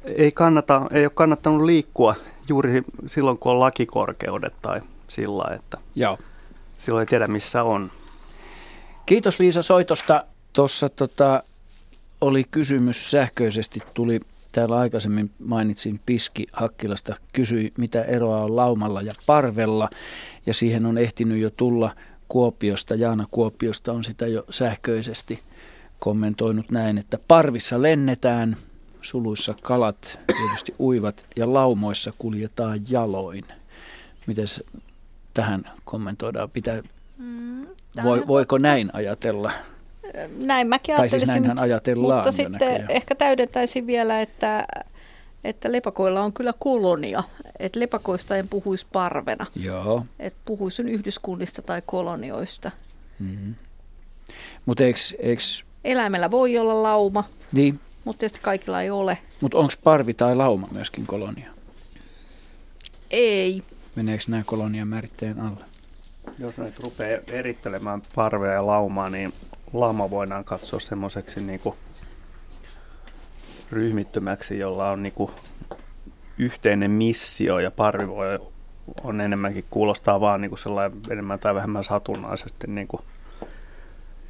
[0.05, 2.15] ei, kannata, ei ole kannattanut liikkua
[2.49, 6.19] juuri silloin, kun on lakikorkeudet tai sillä, että Joo.
[6.77, 7.91] silloin ei tiedä, missä on.
[9.07, 10.25] Kiitos Liisa soitosta.
[10.53, 11.43] Tuossa tota,
[12.21, 14.21] oli kysymys sähköisesti, tuli
[14.53, 19.91] täällä aikaisemmin mainitsin Piski Hakkilasta, kysyi mitä eroa on laumalla ja parvella
[20.47, 21.95] ja siihen on ehtinyt jo tulla
[22.29, 25.41] Kuopiosta, Jaana Kuopiosta on sitä jo sähköisesti
[25.99, 28.57] kommentoinut näin, että parvissa lennetään,
[29.01, 33.45] suluissa kalat tietysti uivat ja laumoissa kuljetaan jaloin.
[34.27, 34.47] Miten
[35.35, 36.51] tähän kommentoidaan?
[36.51, 36.83] Pitää,
[37.19, 37.67] mm,
[38.03, 39.53] voi, voiko näin ajatella?
[40.39, 42.91] Näin mäkin tai siis näinhän ajatellaan Mutta sitten näköjään.
[42.91, 44.67] ehkä täydentäisin vielä, että,
[45.45, 47.23] että lepakoilla on kyllä kolonia.
[47.59, 49.47] Että lepakoista en puhuisi parvena.
[49.57, 50.07] Joo.
[50.19, 52.71] Että puhuisin yhdyskunnista tai kolonioista.
[53.19, 53.55] Mm-hmm.
[54.67, 55.43] Mutta eikö, eikö...
[55.85, 57.81] Eläimellä voi olla lauma, niin.
[58.05, 59.19] mutta tietysti kaikilla ei ole.
[59.41, 61.51] Mutta onko parvi tai lauma myöskin kolonia?
[63.11, 63.63] Ei.
[63.97, 65.65] Meneekö nämä kolonian määritteen alle?
[66.39, 69.33] Jos nyt rupeaa erittelemään parvea ja laumaa, niin
[69.73, 71.61] lauma voidaan katsoa semmoiseksi niin
[73.73, 75.31] ryhmittymäksi, jolla on niin kuin
[76.39, 78.39] yhteinen missio ja parvi voi
[79.03, 83.03] on enemmänkin kuulostaa vaan niin kuin sellainen enemmän tai vähemmän satunnaisesti niin kuin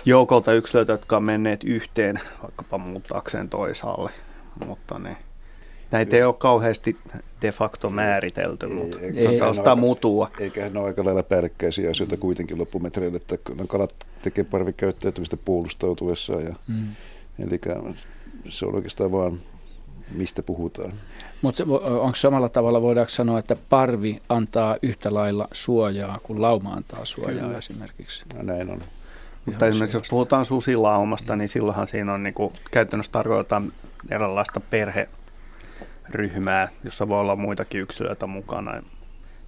[0.05, 4.11] joukolta yksilöitä, jotka on menneet yhteen vaikkapa muuttaakseen toisaalle,
[4.67, 5.17] mutta ne
[5.91, 6.97] Näitä ei ole kauheasti
[7.43, 10.31] de facto määritelty, ei, mutta ei, tällaista mutua.
[10.41, 16.45] Eikä ne ole aika lailla päällekkäisiä asioita kuitenkin loppumetreillä, että kalat tekee parvikäyttäytymistä puolustautuessaan.
[16.45, 16.89] Ja, mm.
[17.39, 17.61] Eli
[18.49, 19.41] se on oikeastaan vaan
[20.15, 20.93] mistä puhutaan.
[21.43, 21.65] Mutta
[22.01, 27.47] onko samalla tavalla, voidaanko sanoa, että parvi antaa yhtä lailla suojaa kuin lauma antaa suojaa
[27.47, 27.59] Kyllä.
[27.59, 28.25] esimerkiksi?
[28.35, 28.81] No, näin on.
[29.47, 33.73] Mutta esimerkiksi jos puhutaan susilaumasta, niin silloinhan siinä on niin kuin, käytännössä tarkoitetaan
[34.11, 35.09] eräänlaista perhe
[36.11, 38.83] ryhmää, jossa voi olla muitakin yksilöitä mukana.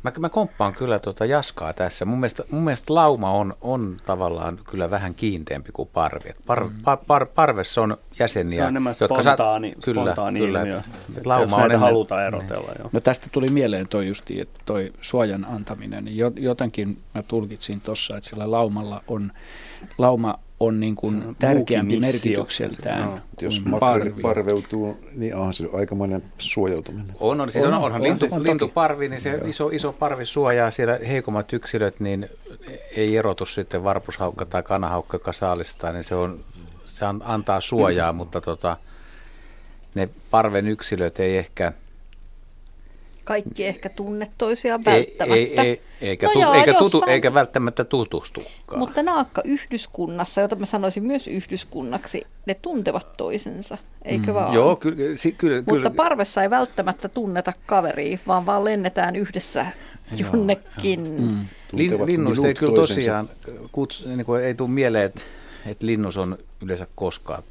[0.03, 2.05] Mä, mä komppaan kyllä tuota Jaskaa tässä.
[2.05, 6.31] Mun mielestä, mun mielestä lauma on, on tavallaan kyllä vähän kiinteämpi kuin parvi.
[6.47, 6.83] Par, mm.
[6.85, 11.23] par, par, parvessa on jäseniä, Se on enemmän spontaani, jotka sa- spontaani kyllä, ilmiö, kyllä.
[11.25, 12.73] lauma jos on enemmän, halutaan erotella.
[12.79, 12.91] Niin.
[12.93, 16.05] No tästä tuli mieleen toi justi, että toi suojan antaminen.
[16.05, 19.33] Niin jotenkin mä tulkitsin tuossa, että sillä laumalla on,
[19.99, 23.05] lauma on niin kuin tärkeämpi merkitykseltään.
[23.05, 24.23] No, jos parvi.
[24.23, 27.17] parveutuu, niin onhan se aikamoinen suojautuminen.
[27.21, 27.53] On, on.
[27.53, 31.53] Siis on, onhan on, lintu, on, lintuparvi, niin se iso, iso parvi suojaa siellä heikommat
[31.53, 32.29] yksilöt, niin
[32.97, 36.41] ei erotu sitten varpushaukka tai kanahaukka, joka saalistaa, niin se, on,
[36.85, 38.77] se antaa suojaa, mutta tota,
[39.95, 41.73] ne parven yksilöt ei ehkä–
[43.25, 45.25] kaikki ehkä tunne toisiaan välttämättä.
[45.35, 48.79] Ei, ei, ei, eikä, no tu, joo, eikä, tutu, jossain, eikä välttämättä tutustukaan.
[48.79, 54.35] Mutta naakka yhdyskunnassa, jota mä sanoisin myös yhdyskunnaksi, ne tuntevat toisensa, eikö mm.
[54.35, 54.55] vaan?
[54.55, 55.57] Joo, kyllä, si, kyllä.
[55.57, 55.91] Mutta kyllä.
[55.91, 59.66] parvessa ei välttämättä tunneta kaveria, vaan vaan lennetään yhdessä
[60.18, 61.01] jonnekin.
[61.01, 61.45] Mm.
[61.73, 63.29] Lin, linnuista ei kyllä tosiaan,
[63.73, 65.21] kuts, niin kuin ei tule mieleen, että,
[65.66, 67.43] että linnus on yleensä koskaan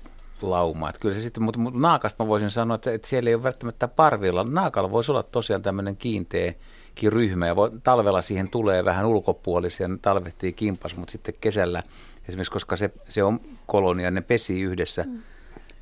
[0.44, 0.90] lauma.
[0.90, 3.44] Että kyllä se sitten, mutta, mutta naakasta mä voisin sanoa, että, että siellä ei ole
[3.44, 4.44] välttämättä parvilla.
[4.44, 9.98] Naakalla voisi olla tosiaan tämmöinen kiinteäkin ryhmä ja voi, talvella siihen tulee vähän ulkopuolisia, ne
[10.02, 11.84] talvehtii kimpas, mutta sitten kesällä
[12.28, 15.20] esimerkiksi, koska se, se on kolonia, ne pesii yhdessä, mm.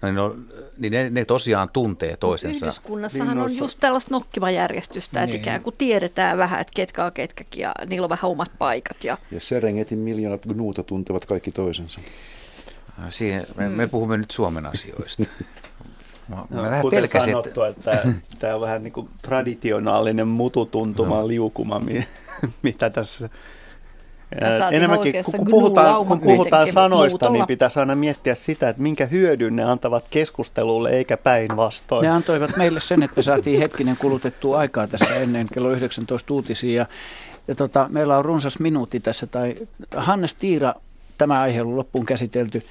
[0.01, 0.47] No, niin, on,
[0.77, 2.65] niin ne, ne tosiaan tuntee toisensa.
[2.65, 5.23] Yhdyskunnassahan on just tällaista nokkimajärjestystä, niin.
[5.23, 9.03] että ikään kuin tiedetään vähän, että ketkä on ketkäkin ja niillä on vähän omat paikat.
[9.03, 11.99] Ja, ja Serengetin miljoonat gnuuta tuntevat kaikki toisensa.
[13.09, 13.75] Siihen, me, mm.
[13.75, 15.23] me puhumme nyt Suomen asioista.
[16.29, 20.27] Mä, mä no, vähän kuten pelkäsin, sanottu, että, että tämä on vähän niin kuin traditionaalinen
[20.27, 21.27] mututuntuma no.
[21.27, 21.81] liukuma,
[22.63, 23.29] mitä tässä
[24.71, 27.33] Enemmänkin kun, kun puhutaan, kun puhutaan sanoista, muutalla.
[27.33, 32.03] niin pitäisi aina miettiä sitä, että minkä hyödyn ne antavat keskustelulle eikä päinvastoin.
[32.03, 36.81] Ne antoivat meille sen, että me saatiin hetkinen kulutettua aikaa tässä ennen kello 19 uutisia.
[36.81, 36.85] Ja,
[37.47, 39.27] ja tota, meillä on runsas minuutti tässä.
[39.27, 39.55] Tai
[39.95, 40.73] Hannes Tiira,
[41.17, 42.63] tämä aihe on loppuun käsitelty.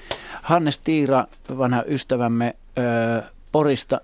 [0.42, 1.26] Hannes Tiira,
[1.58, 2.56] vanha ystävämme
[3.52, 4.00] Porista,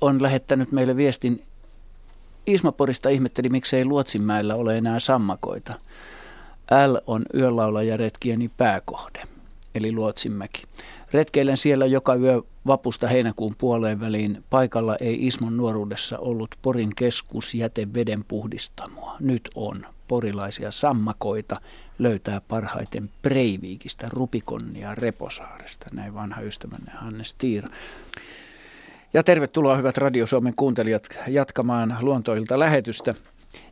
[0.00, 1.42] on lähettänyt meille viestin.
[2.46, 5.74] Isma Porista ihmetteli, miksei Luotsinmäellä ole enää sammakoita.
[6.86, 9.22] L on yölaulajaretkieni pääkohde,
[9.74, 10.62] eli Luotsinmäki.
[11.12, 14.44] Retkeilen siellä joka yö vapusta heinäkuun puoleen väliin.
[14.50, 19.16] Paikalla ei Ismon nuoruudessa ollut Porin keskusjäteveden puhdistamoa.
[19.20, 19.86] Nyt on.
[20.08, 21.60] Porilaisia sammakoita
[21.98, 25.86] löytää parhaiten Breivikistä, Rupikonnia, Reposaaresta.
[25.92, 27.68] Näin vanha ystävänne Hannes Tiira.
[29.14, 33.14] Ja tervetuloa hyvät Radio Suomen kuuntelijat jatkamaan luontoilta lähetystä.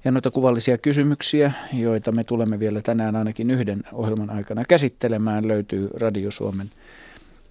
[0.04, 5.90] Ja noita kuvallisia kysymyksiä, joita me tulemme vielä tänään ainakin yhden ohjelman aikana käsittelemään, löytyy
[5.94, 6.70] Radio Suomen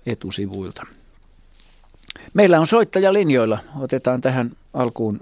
[0.06, 0.86] etusivuilta.
[2.34, 3.60] Meillä on soittaja linjoilla.
[3.80, 5.20] Otetaan tähän alkuun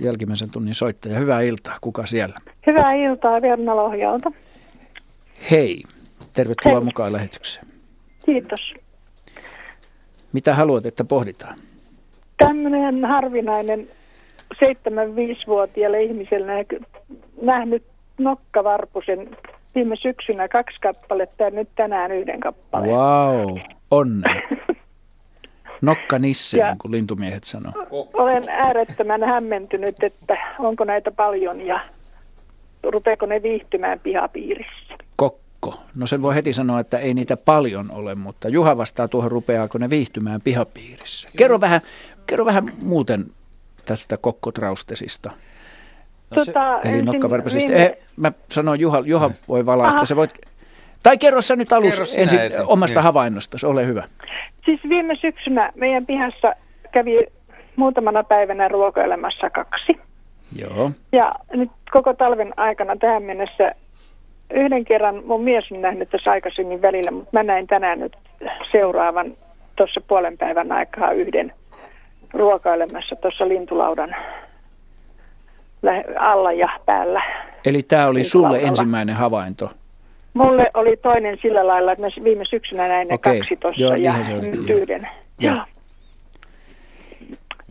[0.00, 1.18] jälkimmäisen tunnin soittaja.
[1.18, 1.78] Hyvää iltaa.
[1.80, 2.40] Kuka siellä?
[2.66, 4.32] Hyvää iltaa Verna Lohjalta.
[5.50, 5.82] Hei.
[6.32, 6.84] Tervetuloa Hei.
[6.84, 7.66] mukaan lähetykseen.
[8.26, 8.74] Kiitos.
[10.32, 11.58] Mitä haluat, että pohditaan?
[12.36, 13.88] Tämmöinen harvinainen
[14.54, 16.66] 75-vuotiaalle ihmiselle
[17.42, 17.82] nähnyt
[18.18, 19.36] nokkavarpusen
[19.74, 22.94] viime syksynä kaksi kappaletta ja nyt tänään yhden kappaleen.
[22.94, 23.58] Wow,
[23.90, 24.42] onne.
[25.82, 27.72] Nokka nisse, niin kuin lintumiehet sanoo.
[28.14, 31.80] Olen äärettömän hämmentynyt, että onko näitä paljon ja
[32.82, 34.94] rupeeko ne viihtymään pihapiirissä.
[35.16, 35.80] Kokko.
[35.94, 39.78] No sen voi heti sanoa, että ei niitä paljon ole, mutta Juha vastaa tuohon, rupeaako
[39.78, 41.28] ne viihtymään pihapiirissä.
[41.36, 41.80] Kerro vähän,
[42.26, 43.26] kerro vähän muuten
[43.84, 45.30] tästä kokkotraustesista.
[46.30, 47.68] No se, tota, eli nokkavarpasista.
[47.68, 47.84] Viime...
[47.84, 50.04] Eh, mä sanoin, Juha, Juha voi valaista.
[50.04, 50.34] Se voit,
[51.02, 52.62] tai kerro sä nyt alus ensin ensin.
[52.66, 53.04] omasta niin.
[53.04, 54.02] havainnosta, ole hyvä.
[54.64, 56.54] Siis viime syksynä meidän pihassa
[56.92, 57.26] kävi
[57.76, 59.98] muutamana päivänä ruokoilemassa kaksi.
[60.58, 60.90] Joo.
[61.12, 63.74] Ja nyt koko talven aikana tähän mennessä
[64.50, 68.16] yhden kerran mun mies on nähnyt tässä aikaisemmin välillä, mutta mä näin tänään nyt
[68.72, 69.36] seuraavan
[69.76, 71.52] tuossa puolen päivän aikaa yhden
[72.32, 74.16] ruokailemassa tuossa lintulaudan
[76.18, 77.22] alla ja päällä.
[77.64, 79.70] Eli tämä oli sulle ensimmäinen havainto?
[80.36, 83.38] Mulle oli toinen sillä lailla, että mä viime syksynä näin ne Okei.
[83.38, 85.08] kaksi tuossa ja nyt yhden.
[85.40, 85.66] Ja.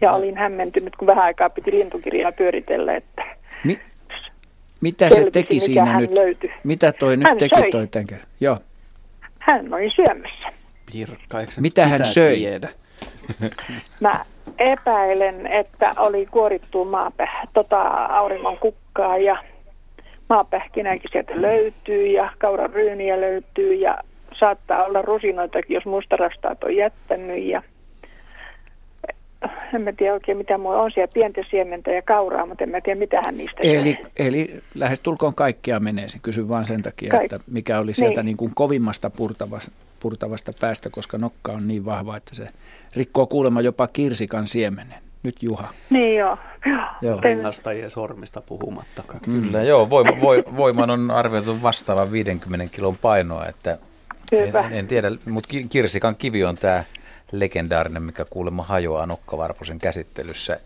[0.01, 3.24] ja olin hämmentynyt, kun vähän aikaa piti lintukirjaa pyöritellä, että
[3.63, 3.80] Mi-
[4.82, 6.11] mitä se teki siinä nyt?
[6.11, 6.51] Löytyi.
[6.63, 7.72] Mitä toi nyt hän teki söi.
[7.72, 8.28] toi tämän kerran?
[8.39, 8.57] Joo.
[9.39, 10.47] Hän oli syömässä.
[10.91, 12.38] Pirkka, Mitä hän söi?
[12.38, 12.70] Tiedä?
[13.99, 14.26] Mä
[14.59, 19.38] epäilen, että oli kuorittu maapä, tota, auringon kukkaa ja
[20.30, 23.97] maapähkinäkin sieltä löytyy ja kauraryyniä löytyy ja
[24.39, 27.63] saattaa olla rusinoitakin, jos mustarastaat on jättänyt ja
[29.73, 32.82] en mä tiedä oikein mitä mua on siellä pientä siementä ja kauraa, mutta en mä
[32.82, 37.11] tiedä mitä hän niistä eli, eli lähes tulkoon kaikkea menee, se kysyn vaan sen takia,
[37.11, 38.26] Kaik- että mikä oli sieltä niin.
[38.26, 42.47] Niin kuin kovimmasta purtavasta, purtavasta päästä, koska nokka on niin vahva, että se
[42.95, 45.05] rikkoo kuulemma jopa kirsikan siemenen.
[45.26, 45.67] Nyt Juha.
[45.89, 46.38] Niin joo.
[47.01, 47.21] joo.
[47.21, 49.19] Rinnastajien sormista puhumattakaan.
[49.21, 49.65] Kyllä, mm.
[49.65, 49.89] joo.
[49.89, 50.11] Voima,
[50.57, 53.78] voiman on arvioitu vastaavan 50 kilon painoa, että
[54.32, 54.59] Hyvä.
[54.59, 56.84] En, en tiedä, mutta kirsikan kivi on tämä
[57.32, 60.59] legendaarinen, mikä kuulemma hajoaa nokkavarpusen käsittelyssä.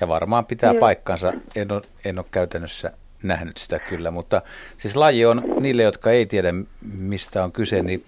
[0.00, 0.80] Ja varmaan pitää Joo.
[0.80, 4.42] paikkansa, en ole, en ole käytännössä nähnyt sitä kyllä, mutta
[4.76, 6.54] siis laji on niille, jotka ei tiedä
[6.98, 8.04] mistä on kyse, niin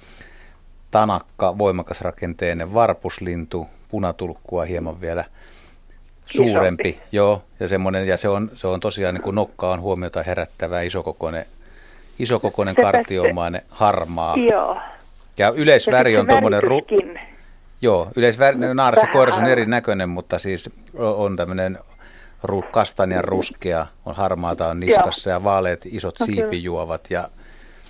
[0.90, 5.24] tanakka, voimakas rakenteinen varpuslintu, punatulkkua hieman vielä
[6.26, 7.06] suurempi, Isompi.
[7.12, 10.80] joo, ja semmoinen, ja se on, se on tosiaan niin kuin nokka on huomiota herättävä
[10.80, 11.46] isokokoinen,
[12.18, 14.36] isokokoinen kartioomainen harmaa.
[14.36, 14.76] Joo.
[15.38, 17.18] Ja yleisväri on tuommoinen ru-
[17.82, 21.78] Joo, yleisväri, naarassa koiras on erinäköinen, mutta siis on tämmöinen
[22.42, 25.36] ru, kastanjan ruskea, on harmaata on niskassa Joo.
[25.38, 27.06] ja vaaleat isot no, siipijuovat.
[27.10, 27.28] Ja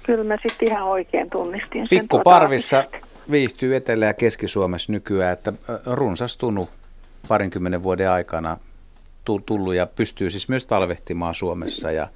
[0.03, 1.99] kyllä mä sitten ihan oikein tunnistin sen.
[1.99, 5.53] Pikkuparvissa tuota viihtyy Etelä- ja Keski-Suomessa nykyään, että
[5.87, 6.71] runsastunut
[7.29, 8.57] parinkymmenen vuoden aikana
[9.47, 12.09] tullut ja pystyy siis myös talvehtimaan Suomessa ja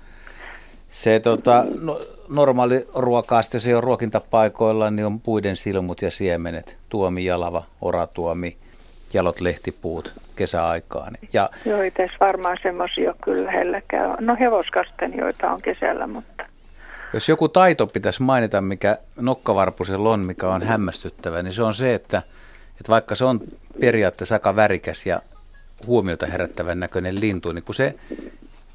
[0.88, 6.76] se tota, no, normaali ruokaa, sitten se on ruokintapaikoilla, niin on puiden silmut ja siemenet,
[6.88, 8.56] tuomi, jalava, oratuomi,
[9.14, 11.12] jalot lehtipuut kesäaikaan.
[11.32, 14.16] Ja, Joo, ei tässä varmaan semmoisia ole kyllä lähelläkään.
[14.20, 16.44] No hevoskastanjoita on kesällä, mutta...
[17.14, 21.94] Jos joku taito pitäisi mainita, mikä nokkavarpusella on, mikä on hämmästyttävä, niin se on se,
[21.94, 22.22] että,
[22.80, 23.40] että vaikka se on
[23.80, 25.22] periaatteessa aika värikäs ja
[25.86, 27.94] huomiota herättävän näköinen lintu, niin kun se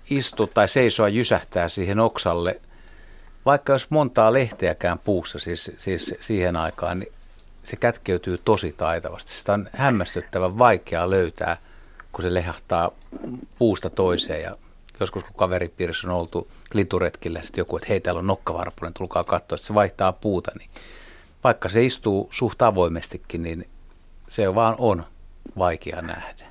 [0.10, 2.62] istuu tai seisoo jysähtää siihen oksalle,
[3.46, 7.14] vaikka jos montaa lehteäkään puussa siis, siis siihen aikaan, niin
[7.64, 9.32] se kätkeytyy tosi taitavasti.
[9.32, 11.58] Sitä on hämmästyttävän vaikeaa löytää,
[12.12, 12.92] kun se lehahtaa
[13.60, 14.42] puusta toiseen.
[14.42, 14.58] Ja
[15.00, 19.56] joskus kun kaveripiirissä on oltu linturetkillä, sitten joku, että hei täällä on nokkavarpunen, tulkaa katsoa,
[19.56, 20.70] että se vaihtaa puuta, niin
[21.44, 23.68] vaikka se istuu suht avoimestikin, niin
[24.34, 25.04] se vaan on
[25.58, 26.46] vaikea nähdä.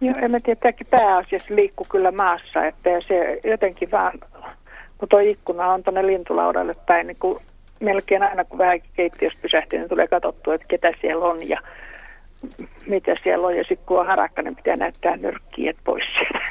[0.00, 4.20] Joo, en mä tiedä, pääasiassa liikkuu kyllä maassa, että se jotenkin vaan,
[4.98, 7.40] kun tuo ikkuna on tuonne lintulaudalle päin, niin kun
[7.80, 11.60] melkein aina kun vähän keittiössä pysähtyy, niin tulee katsottua, että ketä siellä on ja
[12.86, 13.56] mitä siellä on.
[13.56, 16.48] Ja sitten kun on harakka, niin pitää näyttää nyrkkiä, että pois sieltä.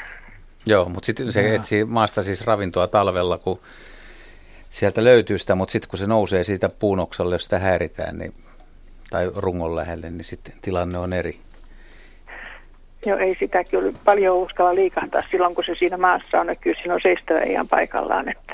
[0.65, 3.59] Joo, mutta sitten se etsii maasta siis ravintoa talvella, kun
[4.69, 8.33] sieltä löytyy sitä, mutta sitten kun se nousee siitä puunoksalle, jos sitä häiritään, niin,
[9.11, 11.39] tai rungon lähelle, niin sitten tilanne on eri.
[13.05, 16.77] Joo, ei sitä kyllä paljon uskalla liikahtaa silloin, kun se siinä maassa on, että kyllä
[16.81, 18.29] siinä on seistävä ihan paikallaan.
[18.29, 18.53] Että...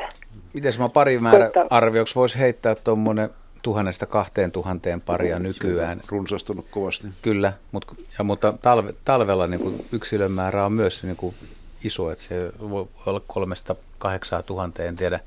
[0.54, 3.30] Miten mä pari määrä arvioksi voisi heittää tuommoinen
[3.62, 6.02] tuhannesta kahteen tuhanteen paria nykyään.
[6.08, 7.08] Runsastunut kovasti.
[7.22, 11.36] Kyllä, mutta, ja, mutta talve, talvella niin kuin yksilön määrä on myös niin kuin
[11.84, 15.20] iso, että se voi olla kolmesta kahdeksaan tuhanteen, en tiedä,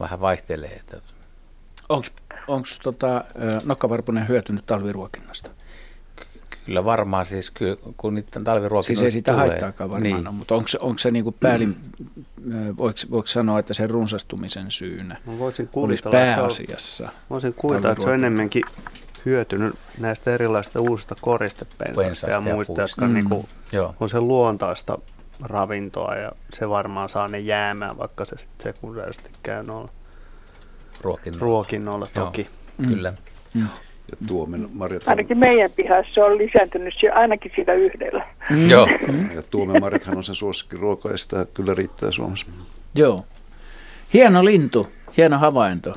[0.00, 0.80] vähän vaihtelee.
[1.88, 2.06] Onko
[2.82, 3.24] tota,
[3.64, 5.50] nokkavarpunen hyötynyt talviruokinnasta?
[6.64, 7.52] Kyllä varmaan siis,
[7.96, 9.48] kun niiden talviruokinnoista Siis ei sitä tulee.
[9.48, 10.34] haittaakaan varmaan, niin.
[10.34, 11.76] mutta onko, onko se niin kuin päälin,
[12.76, 17.04] voiko, voiko sanoa, että se runsastumisen syynä Mä voisin olisi pääasiassa?
[17.04, 18.62] Että on, voisin kuvitella, että se on enemmänkin
[19.26, 23.14] hyötynyt näistä erilaisista uusista koristepensaista ja muista, jotka mm.
[23.14, 23.46] niin kuin
[24.00, 24.98] on se luontaista
[25.42, 29.90] ravintoa ja se varmaan saa ne jäämään, vaikka se sekundaarisesti käy noilla
[31.00, 32.46] ruokinnolla, ruokinnolla toki.
[32.78, 32.88] Mm.
[32.88, 33.12] Kyllä.
[33.54, 33.66] Mm.
[34.10, 38.26] Ja tuomen marjat Ainakin meidän pihassa on lisääntynyt se ainakin sitä yhdellä.
[38.50, 38.70] Mm.
[38.70, 38.86] Joo.
[38.86, 39.28] Mm.
[39.34, 42.46] Ja tuomen marjathan on sen suosikki ruoka ja sitä kyllä riittää Suomessa.
[42.94, 43.24] Joo.
[44.14, 45.94] Hieno lintu, hieno havainto.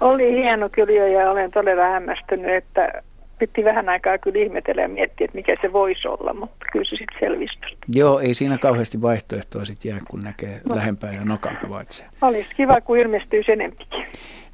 [0.00, 3.02] Oli hieno kyllä ja olen todella hämmästynyt, että
[3.38, 6.96] piti vähän aikaa kyllä ihmetellä ja miettiä, että mikä se voisi olla, mutta kyllä se
[6.96, 7.58] sitten selvisi.
[7.88, 10.76] Joo, ei siinä kauheasti vaihtoehtoa sitten jää, kun näkee no.
[10.76, 12.06] lähempää ja nokan havaitsee.
[12.22, 14.06] Olisi kiva, kun ilmestyy enempikin.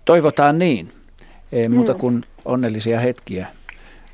[0.05, 0.92] Toivotaan niin.
[1.53, 1.98] Ei muuta mm.
[1.98, 3.46] kuin onnellisia hetkiä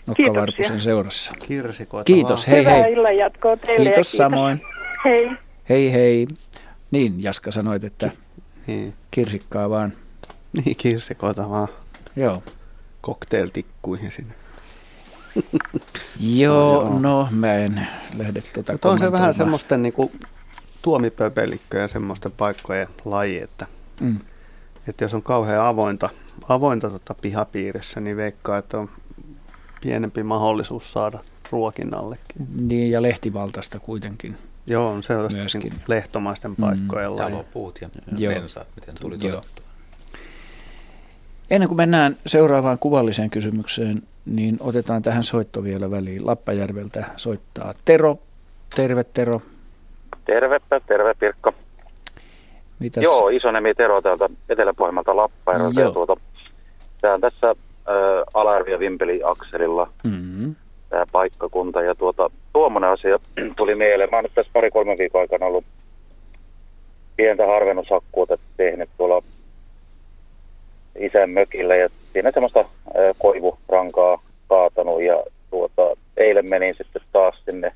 [0.07, 1.33] Nokkavarpusen seurassa.
[1.47, 2.75] Kirsikoita Kiitos, hei hei.
[2.75, 4.61] Hyvää illan jatkoa teille kiitos, kiitos samoin.
[5.05, 5.31] Hei.
[5.69, 6.27] Hei hei.
[6.91, 8.11] Niin, Jaska sanoit, että
[8.67, 8.95] niin.
[9.11, 9.93] kirsikkaa vaan.
[10.53, 11.69] Niin, kirsikoita vaan.
[12.17, 12.43] Joo.
[13.03, 14.35] Cocktailtikkuihin sinne.
[16.21, 20.13] Joo, no, no mä en lähde tuota On se vähän semmoisten niin kuin,
[20.83, 23.67] tuomipöpelikköjä ja semmoisten paikkojen laji, että,
[24.01, 24.19] mm.
[24.89, 26.09] Että jos on kauhean avointa,
[26.49, 28.91] avointa tota pihapiirissä, niin veikkaa, että on
[29.83, 31.19] pienempi mahdollisuus saada
[31.53, 32.47] ruokinnallekin.
[32.61, 34.37] Niin, ja lehtivaltaista kuitenkin.
[34.67, 37.19] Joo, on selvästi niin lehtomaisten paikkojen mm.
[37.19, 38.33] Jalopuut ja Joo.
[38.33, 39.65] pensaat, miten tuli todettua.
[41.51, 46.27] Ennen kuin mennään seuraavaan kuvalliseen kysymykseen, niin otetaan tähän soitto vielä väliin.
[46.27, 48.19] Lappajärveltä soittaa Tero.
[48.77, 49.43] Terve Tero.
[50.25, 51.55] Tervepä, terve Pirkko.
[52.79, 53.03] Mitäs?
[53.03, 55.91] Joo, Isonemi Tero täältä Etelä-Pohjanmaalta Lappajärveltä.
[55.93, 56.17] Tuota,
[57.01, 57.55] tämä on tässä äh,
[58.35, 60.55] Alarvi ja Vimpeli-akselilla mm-hmm.
[60.89, 61.83] tämä paikkakunta.
[61.83, 63.19] Ja tuota, tuommoinen asia
[63.57, 64.11] tuli mieleen.
[64.11, 65.65] Mä oon nyt tässä pari-kolme viikon aikana ollut
[67.17, 69.23] pientä harvennushakkuuta tehnyt tuolla
[70.99, 72.67] isän mökillä ja siinä semmoista äh,
[73.19, 75.83] koivurankaa kaatanut ja tuota,
[76.17, 77.73] eilen menin sitten taas sinne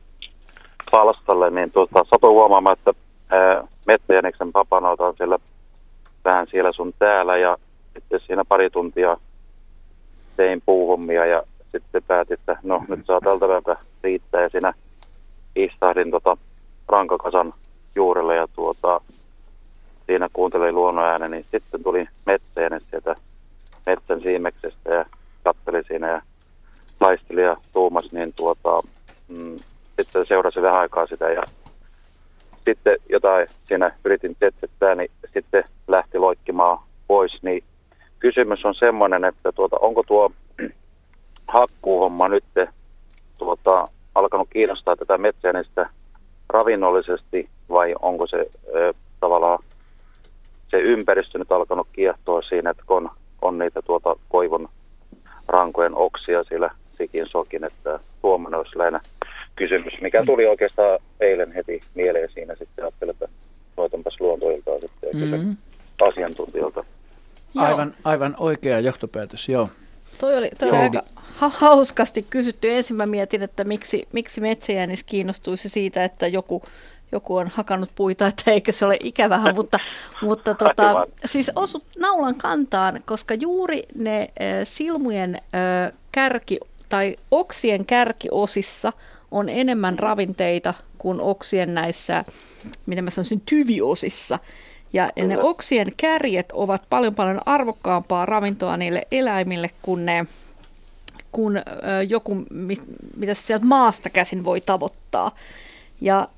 [0.91, 2.93] palstalle, niin tuota, satuin huomaamaan, että
[3.33, 5.39] äh, Metsäjäniksen papanauta on siellä
[6.25, 7.57] vähän siellä sun täällä ja
[7.95, 9.17] sitten siinä pari tuntia
[10.37, 14.75] tein puuhommia ja sitten päätin, että no nyt saa tältä päivältä riittää ja siinä
[15.57, 16.37] istahdin tota
[16.89, 17.55] rankakasan
[17.95, 19.01] juurelle ja tuota,
[20.07, 23.17] siinä kuuntelin luonnon äänen, niin sitten tuli metsäjänen sieltä
[23.87, 25.05] metsän siimeksestä ja
[25.45, 26.23] katteli siinä ja
[27.01, 28.83] laisteli ja tuumas, niin tuota,
[29.29, 29.59] mm,
[29.97, 31.43] sitten seurasi vähän aikaa sitä ja
[32.65, 37.65] sitten jotain siinä yritin tetsettää, niin sitten lähti loikkimaan pois, niin
[38.19, 40.33] kysymys on semmoinen, että tuota, onko tuo
[41.55, 42.45] hakkuuhomma nyt
[43.39, 45.91] tuota, alkanut kiinnostaa tätä metsäjänistä
[46.49, 49.59] ravinnollisesti vai onko se ö, tavallaan
[50.71, 53.11] se ympäristö nyt alkanut kiehtoa siinä, että kun on,
[53.43, 54.69] on niitä tuota koivun
[55.49, 59.01] rankojen oksia siellä sikin sokin, että tuommoinen olisi lähinnä
[59.57, 60.27] kysymys, mikä mm.
[60.27, 63.29] tuli oikeastaan eilen heti mieleen siinä sitten ajattelin, että
[63.77, 65.57] soitanpas luontoiltaan sitten mm-hmm.
[66.09, 66.85] asiantuntijoilta.
[67.57, 69.69] Aivan, aivan oikea johtopäätös, joo.
[70.19, 71.03] Toi oli, toi oli aika
[71.39, 72.71] hauskasti kysytty.
[72.71, 76.63] Ensin mä mietin, että miksi, miksi metsäjänis kiinnostuisi siitä, että joku,
[77.13, 79.79] joku on hakannut puita, että eikö se ole ikävää, mutta,
[80.23, 84.29] mutta tota, siis osut naulan kantaan, koska juuri ne äh,
[84.65, 86.59] silmujen äh, kärki
[86.93, 88.93] tai oksien kärkiosissa
[89.31, 92.25] on enemmän ravinteita kuin oksien näissä,
[92.87, 94.39] miten mä sanoisin, tyviosissa.
[94.93, 100.27] Ja ne oksien kärjet ovat paljon paljon arvokkaampaa ravintoa niille eläimille kuin ne
[101.33, 101.63] kuin
[102.09, 102.45] joku,
[103.17, 105.35] mitä se sieltä maasta käsin voi tavoittaa.
[106.01, 106.29] Ja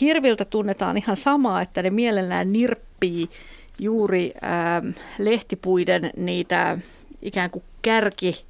[0.00, 3.30] hirviltä tunnetaan ihan samaa, että ne mielellään nirppii
[3.78, 6.78] juuri äh, lehtipuiden niitä
[7.22, 8.49] ikään kuin kärki,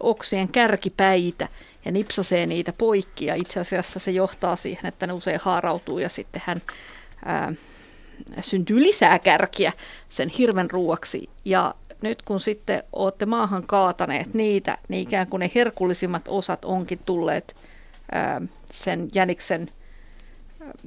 [0.00, 1.48] oksien kärkipäitä
[1.84, 3.26] ja nipsasee niitä poikki.
[3.26, 6.62] Ja itse asiassa se johtaa siihen, että ne usein haarautuu ja sitten hän
[7.24, 7.52] ää,
[8.40, 9.72] syntyy lisää kärkiä
[10.08, 11.28] sen hirven ruuaksi.
[11.44, 16.98] Ja nyt kun sitten olette maahan kaataneet niitä, niin ikään kuin ne herkullisimmat osat onkin
[17.06, 17.56] tulleet
[18.12, 18.40] ää,
[18.72, 19.70] sen jäniksen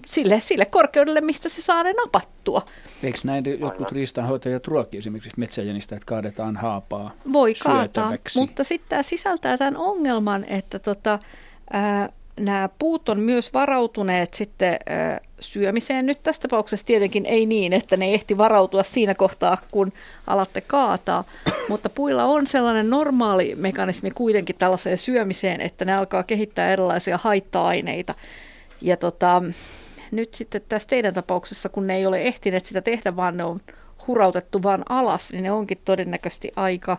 [0.06, 2.62] sille, sille korkeudelle, mistä se saa ne napattua.
[3.04, 9.04] Eikö näin jotkut riistanhoitajat ruokki esimerkiksi metsäjänistä, että kaadetaan haapaa Voi kaataa, mutta sitten tämä
[9.04, 11.20] sisältää tämän ongelman, että tota,
[11.74, 12.10] ää,
[12.40, 16.06] nämä puut on myös varautuneet sitten ää, syömiseen.
[16.06, 19.94] Nyt tässä tapauksessa tietenkin ei niin, että ne ehti varautua siinä kohtaa, kun
[20.28, 21.24] alatte kaataa,
[21.70, 28.16] mutta puilla on sellainen normaali mekanismi kuitenkin tällaiseen syömiseen, että ne alkaa kehittää erilaisia haitta-aineita.
[28.82, 29.44] Ja tota,
[30.12, 33.62] nyt sitten tässä teidän tapauksessa, kun ne ei ole ehtineet sitä tehdä, vaan ne on
[34.08, 36.98] hurautettu vaan alas, niin ne onkin todennäköisesti aika,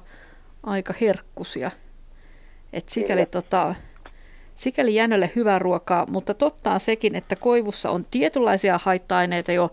[0.62, 1.70] aika herkkusia.
[2.72, 3.74] Et sikäli, tota,
[4.54, 9.72] sikäli jänölle hyvää ruokaa, mutta totta on sekin, että koivussa on tietynlaisia haitta-aineita jo,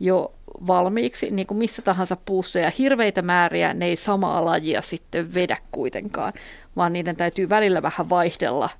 [0.00, 0.32] jo
[0.66, 5.56] valmiiksi, niin kuin missä tahansa puussa, ja hirveitä määriä ne ei samaa lajia sitten vedä
[5.72, 6.32] kuitenkaan,
[6.76, 8.70] vaan niiden täytyy välillä vähän vaihdella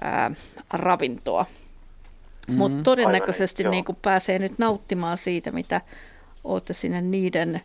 [0.00, 0.30] ää,
[0.72, 1.46] ravintoa.
[2.48, 5.80] Mm, Mutta todennäköisesti niin, niin pääsee nyt nauttimaan siitä, mitä
[6.44, 7.60] olette sinne niiden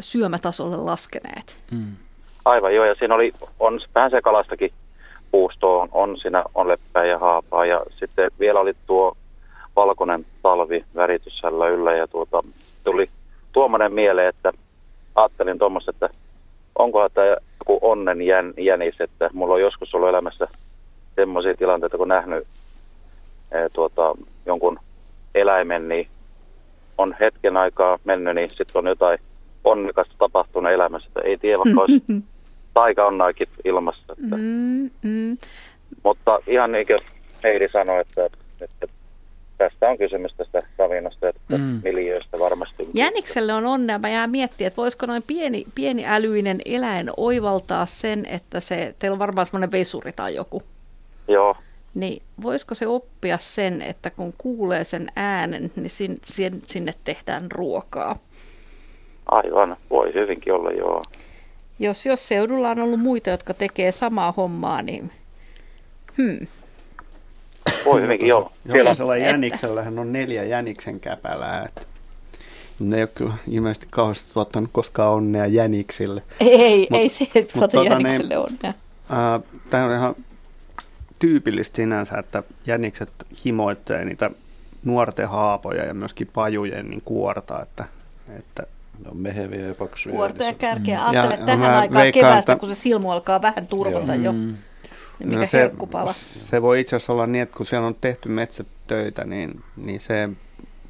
[0.00, 1.56] syömätasolle laskeneet.
[1.70, 1.96] Mm.
[2.44, 4.72] Aivan joo, ja siinä oli, on vähän sekalastakin
[5.30, 9.16] puustoa, on, on siinä on leppää ja haapaa, ja sitten vielä oli tuo
[9.76, 12.42] valkoinen talvi värityshällä yllä, ja tuota,
[12.84, 13.10] tuli
[13.52, 14.52] tuommoinen mieleen, että
[15.14, 16.08] ajattelin tuommoista, että
[16.78, 17.26] onkohan tämä
[17.60, 20.48] joku onnen jän, jänis, että mulla on joskus ollut elämässä
[21.14, 22.46] semmoisia tilanteita, kun nähnyt
[23.72, 24.14] tuota,
[24.46, 24.78] jonkun
[25.34, 26.08] eläimen, niin
[26.98, 29.18] on hetken aikaa mennyt, niin sitten on jotain
[29.64, 31.08] onnekasta tapahtunut elämässä.
[31.08, 32.04] Että ei tiedä, vaikka olisi
[32.74, 34.12] taika-onnaakin ilmassa.
[34.24, 34.36] Että.
[34.36, 35.36] Mm, mm.
[36.02, 37.00] Mutta ihan niin kuin
[37.42, 38.26] Heidi sanoi, että,
[38.60, 38.86] että
[39.58, 41.80] tästä on kysymys tästä ravinnosta ja mm.
[41.84, 42.88] miljöistä varmasti.
[42.94, 43.98] Jänikselle on onnea.
[43.98, 49.14] Mä jää miettiä, että voisiko noin pieni, pieni älyinen eläin oivaltaa sen, että se, teillä
[49.14, 50.62] on varmaan semmoinen vesuri tai joku.
[51.28, 51.56] Joo,
[51.94, 57.50] niin voisiko se oppia sen, että kun kuulee sen äänen, niin sin, sin, sinne tehdään
[57.52, 58.16] ruokaa?
[59.26, 61.02] Aivan, voi hyvinkin olla, joo.
[61.78, 65.10] Jos, jos seudulla on ollut muita, jotka tekee samaa hommaa, niin
[66.16, 66.46] hmm.
[67.84, 68.52] Voi hyvinkin, joo.
[68.64, 71.64] Jokaisella jäniksellähän on neljä jäniksen käpälää.
[71.64, 71.82] Että
[72.80, 76.22] ne ei ole kyllä ilmeisesti kauheasti tuottanut koskaan onnea jäniksille.
[76.40, 78.72] Ei, Mut, ei se, että tuota jänikselle onnea.
[79.70, 80.16] Tämä on ihan
[81.20, 83.12] tyypillistä sinänsä, että jänikset
[83.44, 84.30] himoittelee niitä
[84.84, 87.84] nuorten haapoja ja myöskin pajujen niin kuorta, että,
[88.38, 88.62] että
[89.04, 90.14] ne on meheviä ja paksuja.
[90.14, 90.98] Kuorta ja kärkeä.
[90.98, 91.04] Mm.
[91.04, 92.60] Ajattele ja, tähän aikaan keväästä, että...
[92.60, 94.32] kun se silmu alkaa vähän turvata jo.
[94.32, 94.56] Mm.
[95.18, 95.70] Niin mikä no se,
[96.14, 100.28] se voi itse asiassa olla niin, että kun siellä on tehty metsätöitä, niin, niin se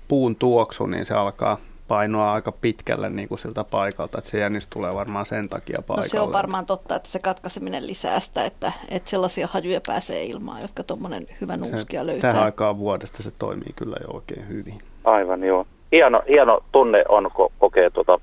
[0.09, 1.59] puun tuoksu, niin se alkaa
[1.91, 6.07] painoa aika pitkälle niin kuin siltä paikalta, että se jännis tulee varmaan sen takia paikalle.
[6.07, 10.25] No se on varmaan totta, että se katkaiseminen lisää sitä, että, että sellaisia hajuja pääsee
[10.25, 12.31] ilmaan, jotka tuommoinen hyvä nuuskia löytää.
[12.31, 14.79] Tähän aikaan vuodesta se toimii kyllä jo oikein hyvin.
[15.05, 15.67] Aivan joo.
[15.93, 18.21] Hieno, hieno tunne on ko- kokea tuota,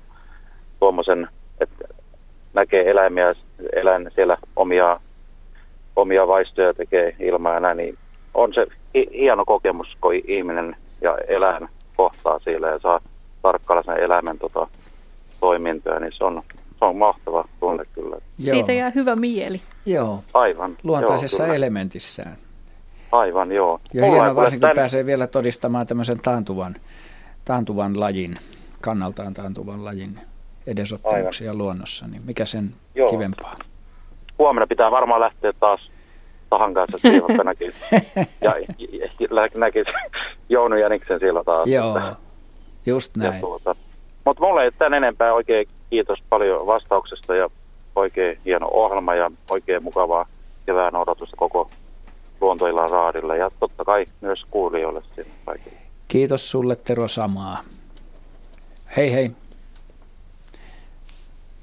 [0.80, 1.28] tuommoisen,
[1.60, 1.84] että
[2.54, 3.34] näkee eläimiä,
[3.72, 5.00] eläin siellä omia,
[5.96, 7.98] omia vaistoja tekee ilmaa ja näin, niin
[8.34, 13.00] on se hieno kokemus, kun ihminen ja eläin kohtaa siellä ja saa
[13.42, 14.66] tarkkailla sen eläimen tota,
[15.40, 16.42] toimintoja, niin se on,
[16.78, 18.16] se on mahtava tunne kyllä.
[18.16, 18.20] Joo.
[18.54, 19.60] Siitä jää hyvä mieli.
[19.86, 20.22] Joo.
[20.34, 20.76] Aivan.
[20.82, 22.36] Luontaisessa joo, elementissään.
[23.12, 23.80] Aivan, joo.
[23.94, 24.74] Ja Mulla hienoa varsinkin tämän...
[24.74, 26.74] pääsee vielä todistamaan tämmöisen taantuvan,
[27.44, 28.36] taantuvan lajin,
[28.80, 30.18] kannaltaan taantuvan lajin
[30.66, 31.58] edesottamuksia Aivan.
[31.58, 33.10] luonnossa, niin mikä sen joo.
[33.10, 33.56] kivempaa?
[34.38, 35.90] Huomenna pitää varmaan lähteä taas
[36.50, 37.96] Tahan kanssa siihen, näkisi,
[38.40, 39.90] ja, ja, ja näkisi
[40.48, 41.68] Jounu Jäniksen siellä taas.
[41.68, 41.96] Joo.
[41.96, 42.16] Että,
[42.88, 43.40] Just näin.
[43.40, 43.76] Tuota,
[44.24, 47.50] mutta mulle ei tämän enempää oikein kiitos paljon vastauksesta ja
[47.96, 50.26] oikein hieno ohjelma ja oikein mukavaa
[50.66, 51.70] kevään odotusta koko
[52.40, 55.78] luontoillan raadilla ja totta kai myös kuulijoille sinne kaikille.
[56.08, 57.58] Kiitos sulle Tero samaa.
[58.96, 59.30] Hei hei.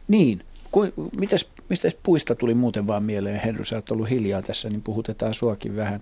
[0.07, 0.87] Niin, ku,
[1.19, 5.33] mitäs, mistä puista tuli muuten vaan mieleen, Henry, sä oot ollut hiljaa tässä, niin puhutetaan
[5.33, 6.01] suakin vähän.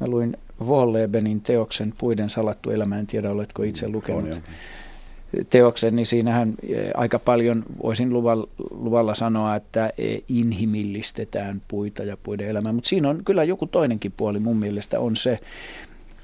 [0.00, 4.30] Mä luin Wollebenin teoksen Puiden salattu elämä, en tiedä oletko itse lukenut.
[4.30, 4.42] On,
[5.50, 12.16] teoksen, niin siinähän eh, aika paljon voisin luvalla, luvalla sanoa, että eh, inhimillistetään puita ja
[12.16, 15.40] puiden elämää, mutta siinä on kyllä joku toinenkin puoli mun mielestä on se,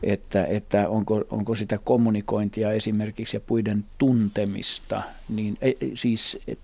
[0.03, 6.61] että, että onko, onko sitä kommunikointia esimerkiksi ja puiden tuntemista, niin ei, siis et,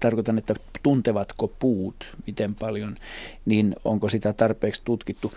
[0.00, 2.96] tarkoitan, että tuntevatko puut miten paljon,
[3.46, 5.32] niin onko sitä tarpeeksi tutkittu.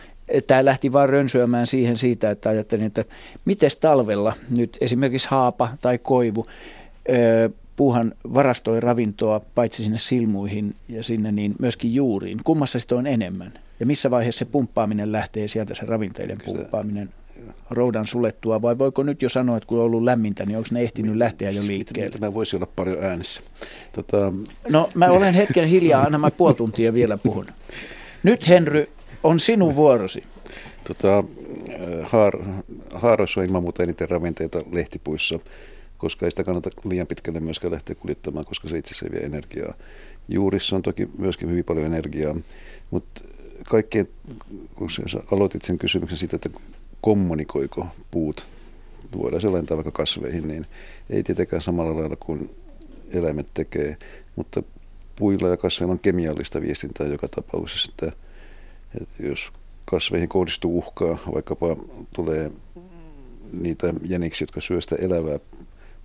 [0.47, 3.05] Tämä lähti vaan rönsyämään siihen siitä, että ajattelin, että
[3.45, 6.47] miten talvella nyt esimerkiksi haapa tai koivu,
[7.75, 12.39] puuhan varastoi ravintoa paitsi sinne silmuihin ja sinne niin myöskin juuriin.
[12.43, 13.51] Kummassa sitä on enemmän?
[13.79, 17.09] Ja missä vaiheessa se pumppaaminen lähtee sieltä, se ravinteiden pumppaaminen
[17.69, 20.81] roudan sulettua, vai voiko nyt jo sanoa, että kun on ollut lämmintä, niin onko ne
[20.81, 22.11] ehtinyt lähteä jo liikkeelle?
[22.11, 23.41] Tämä voisi olla paljon äänessä.
[23.91, 24.33] Tota...
[24.69, 27.47] No mä olen hetken hiljaa, anna mä puoli tuntia vielä puhun.
[28.23, 28.89] Nyt Henry,
[29.23, 30.23] on sinun vuorosi.
[30.83, 31.23] Tota,
[32.03, 32.37] haar,
[32.93, 35.39] haaroissa on ilman muuta eniten ravinteita lehtipuissa,
[35.97, 39.73] koska ei sitä kannata liian pitkälle myöskään lähteä kuljettamaan, koska se itse vie energiaa.
[40.27, 42.35] Juurissa on toki myöskin hyvin paljon energiaa,
[42.91, 43.21] mutta
[43.69, 44.09] kaikkein,
[44.75, 44.89] kun
[45.31, 46.49] aloitit sen kysymyksen siitä, että
[47.01, 48.47] kommunikoiko puut,
[49.17, 50.65] voidaan se lentaa vaikka kasveihin, niin
[51.09, 52.49] ei tietenkään samalla lailla kuin
[53.11, 53.97] eläimet tekee,
[54.35, 54.63] mutta
[55.15, 58.17] puilla ja kasveilla on kemiallista viestintää joka tapauksessa, että,
[59.01, 59.51] että jos
[59.85, 61.77] kasveihin kohdistuu uhkaa, vaikkapa
[62.15, 62.51] tulee
[63.53, 65.39] niitä jäniksiä, jotka syö sitä elävää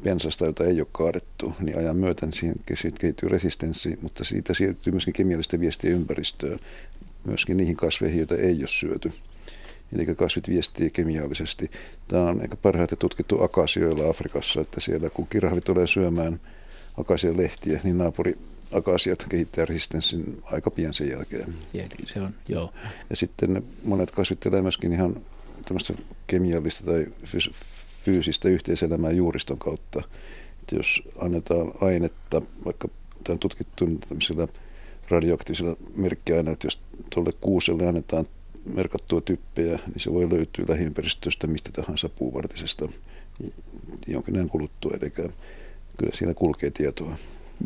[0.02, 2.56] pensasta, jota ei ole kaadettu, niin ajan myötä siihen
[3.00, 6.58] kehittyy resistenssi, mutta siitä siirtyy myöskin kemiallista viestiä ympäristöön,
[7.24, 9.12] myöskin niihin kasveihin, joita ei ole syöty.
[9.92, 11.70] Eli kasvit viestii kemiallisesti.
[12.08, 16.40] Tämä on ehkä parhaiten tutkittu akasioilla Afrikassa, että siellä kun kirahvi tulee syömään
[16.96, 18.38] akasian lehtiä, niin naapuri
[18.72, 21.54] akasiat kehittää resistenssin aika pian sen jälkeen.
[21.74, 22.72] Eli se on, joo.
[23.10, 25.16] Ja sitten monet kasvittelee myöskin ihan
[25.64, 25.94] tämmöistä
[26.26, 27.06] kemiallista tai
[28.04, 30.02] fyysistä yhteiselämää juuriston kautta.
[30.60, 32.88] Että jos annetaan ainetta, vaikka
[33.24, 34.48] tämä on tutkittu tämmöisillä
[35.08, 36.80] radioaktiivisilla merkkiaineilla, että jos
[37.14, 38.26] tuolle kuuselle annetaan
[38.74, 42.86] merkattua typpejä, niin se voi löytyä lähiympäristöstä mistä tahansa puuvartisesta
[44.06, 44.92] jonkin ajan kuluttua.
[45.00, 47.16] Eli kyllä siinä kulkee tietoa.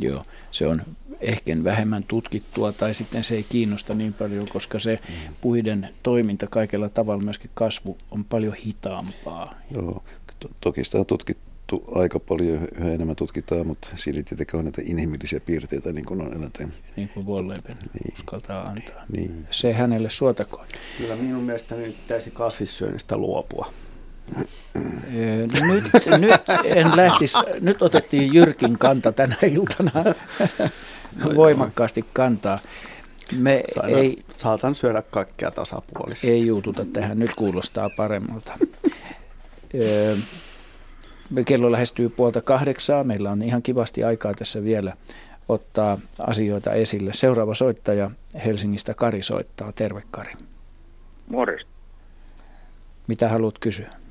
[0.01, 0.83] Joo, se on
[1.21, 5.35] ehkä vähemmän tutkittua tai sitten se ei kiinnosta niin paljon, koska se mm.
[5.41, 9.55] puiden toiminta kaikella tavalla, myöskin kasvu, on paljon hitaampaa.
[9.71, 10.05] Joo,
[10.39, 14.65] to- toki sitä on tutkittu aika paljon, yhä enemmän tutkitaan, mutta siinä ei tietenkään ole
[14.65, 16.73] näitä inhimillisiä piirteitä, niin kuin on eläinten.
[16.97, 18.15] Niin kuin Wolleben niin.
[18.15, 19.05] uskaltaa antaa.
[19.13, 19.47] Niin.
[19.51, 20.67] Se hänelle suotakoon.
[20.99, 23.73] Kyllä minun mielestäni nyt pitäisi kasvissyönnistä luopua.
[25.13, 30.05] Nyt, nyt en lähtisi, nyt otettiin Jyrkin kanta tänä iltana
[31.35, 32.59] voimakkaasti kantaa.
[33.39, 36.31] Me Saina, ei, saatan syödä kaikkea tasapuolisesti.
[36.31, 38.53] Ei juututa tähän, nyt kuulostaa paremmalta.
[41.47, 44.97] Kello lähestyy puolta kahdeksaa, meillä on ihan kivasti aikaa tässä vielä
[45.49, 47.13] ottaa asioita esille.
[47.13, 48.11] Seuraava soittaja
[48.45, 49.73] Helsingistä Kari soittaa.
[49.73, 50.33] Terve Kari.
[51.29, 51.71] Morjesta.
[53.07, 54.02] Mitä haluat kysyä?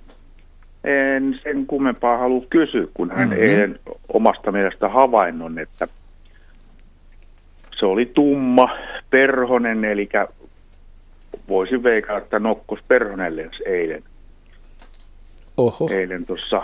[0.83, 3.43] En sen kummempaa halua kysyä, kun hän mm-hmm.
[3.43, 3.75] ei
[4.13, 5.87] omasta mielestä havainnon, että
[7.79, 8.77] se oli tumma
[9.09, 10.09] perhonen, eli
[11.47, 13.33] voisin veikata, että nokkos perhonen
[13.65, 14.03] eilen.
[15.57, 15.89] Oho.
[15.91, 16.63] Eilen tuossa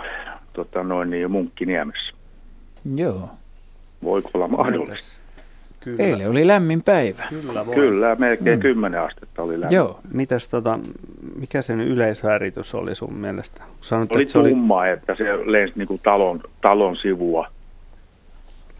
[0.52, 2.12] tota noin niin, Munkkiniemessä.
[2.94, 3.30] Joo.
[4.02, 5.17] Voiko olla mahdollista?
[5.80, 6.04] Kyllä.
[6.04, 7.24] Eilen oli lämmin päivä.
[7.28, 7.74] Kyllä, voi.
[7.74, 8.62] Kyllä melkein mm.
[8.62, 9.76] 10 astetta oli lämmin.
[9.76, 10.00] Joo.
[10.12, 10.78] Mitäs tota,
[11.36, 13.62] mikä sen yleisväritys oli sun mielestä?
[13.80, 14.88] Sanot, oli että se tumma, oli...
[14.88, 17.48] että se lensi niin kuin talon, talon sivua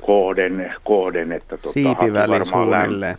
[0.01, 3.17] kohden, kohden että tota, Siipiväli suunnilleen.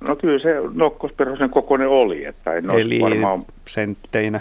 [0.00, 2.24] No kyllä se nokkosperhosen kokoinen oli.
[2.24, 3.42] Että en Eli varmaan...
[3.66, 4.40] sentteinä?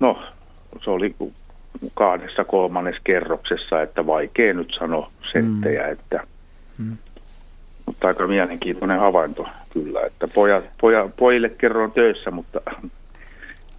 [0.00, 0.22] No,
[0.84, 1.14] se oli
[1.94, 5.92] kahdessa kolmannes kerroksessa, että vaikea nyt sanoa senttejä, mm.
[5.92, 6.26] että
[6.78, 6.96] mm.
[7.86, 12.60] Mutta aika mielenkiintoinen havainto kyllä, että pojat, poja, pojille kerron töissä, mutta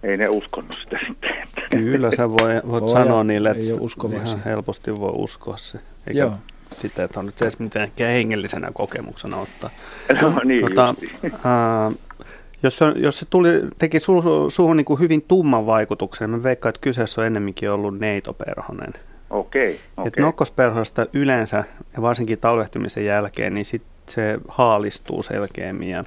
[0.02, 1.34] ei ne uskonut sitä sitten.
[1.70, 3.64] Kyllä sä voi, voit Poja, sanoa niille, että
[4.14, 5.78] ihan helposti voi uskoa se.
[6.06, 6.32] Eikä Joo.
[6.76, 9.70] sitä, että on nyt se edes mitenkään hengellisenä kokemuksena ottaa.
[10.22, 10.94] No niin, tota,
[11.44, 11.90] ää,
[12.62, 13.48] jos, se, jos se tuli,
[13.78, 17.70] teki su, suhun niin kuin hyvin tumman vaikutuksen, niin mä veikkaan, että kyseessä on ennemminkin
[17.70, 18.92] ollut neitoperhonen
[19.30, 19.80] Okei.
[19.96, 20.24] Okay, okay.
[20.24, 21.64] nokkosperhosta yleensä,
[21.96, 25.88] ja varsinkin talvehtumisen jälkeen, niin sit se haalistuu selkeämmin.
[25.88, 26.04] Ja,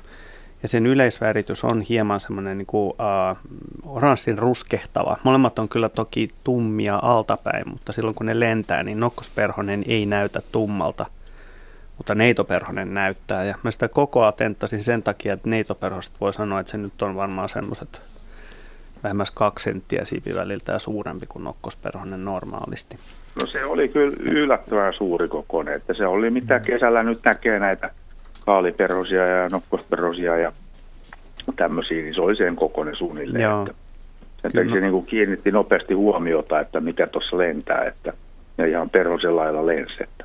[0.64, 3.38] ja sen yleisväritys on hieman semmoinen niin kuin, uh,
[3.86, 5.18] oranssin ruskehtava.
[5.24, 10.42] Molemmat on kyllä toki tummia altapäin, mutta silloin kun ne lentää, niin nokkosperhonen ei näytä
[10.52, 11.06] tummalta–
[12.00, 13.44] mutta neitoperhonen näyttää.
[13.44, 17.16] Ja mä sitä koko tenttasin sen takia, että neitoperhosta voi sanoa, että se nyt on
[17.16, 18.02] varmaan semmoiset
[19.04, 22.98] vähemmäs kaksi senttiä siipiväliltä ja suurempi kuin nokkosperhonen normaalisti.
[23.42, 26.64] No se oli kyllä yllättävän suuri kokoinen, että se oli mitä mm.
[26.66, 27.92] kesällä nyt näkee näitä
[28.46, 30.52] kaaliperhosia ja nokkosperhosia ja
[31.56, 33.44] tämmöisiä, niin se oli sen kokoinen suunnilleen.
[33.44, 33.68] Joo.
[34.44, 38.14] Että takia se niin kuin kiinnitti nopeasti huomiota, että mikä tuossa lentää, että
[38.58, 40.04] ja ihan perhosen lailla lensi.
[40.04, 40.24] Että.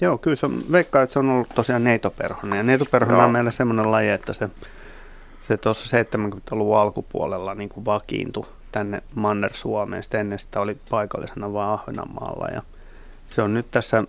[0.00, 2.56] Joo, kyllä se on, veikkaa, että se on ollut tosiaan neitoperhonen.
[2.56, 4.48] Ja neitoperhonen on meillä semmoinen laji, että se,
[5.40, 10.02] se tuossa 70-luvun alkupuolella niin kuin vakiintui tänne Manner-Suomeen.
[10.02, 12.48] Sitten ennen sitä oli paikallisena vain Ahvenanmaalla.
[12.54, 12.62] Ja
[13.30, 14.04] se on nyt tässä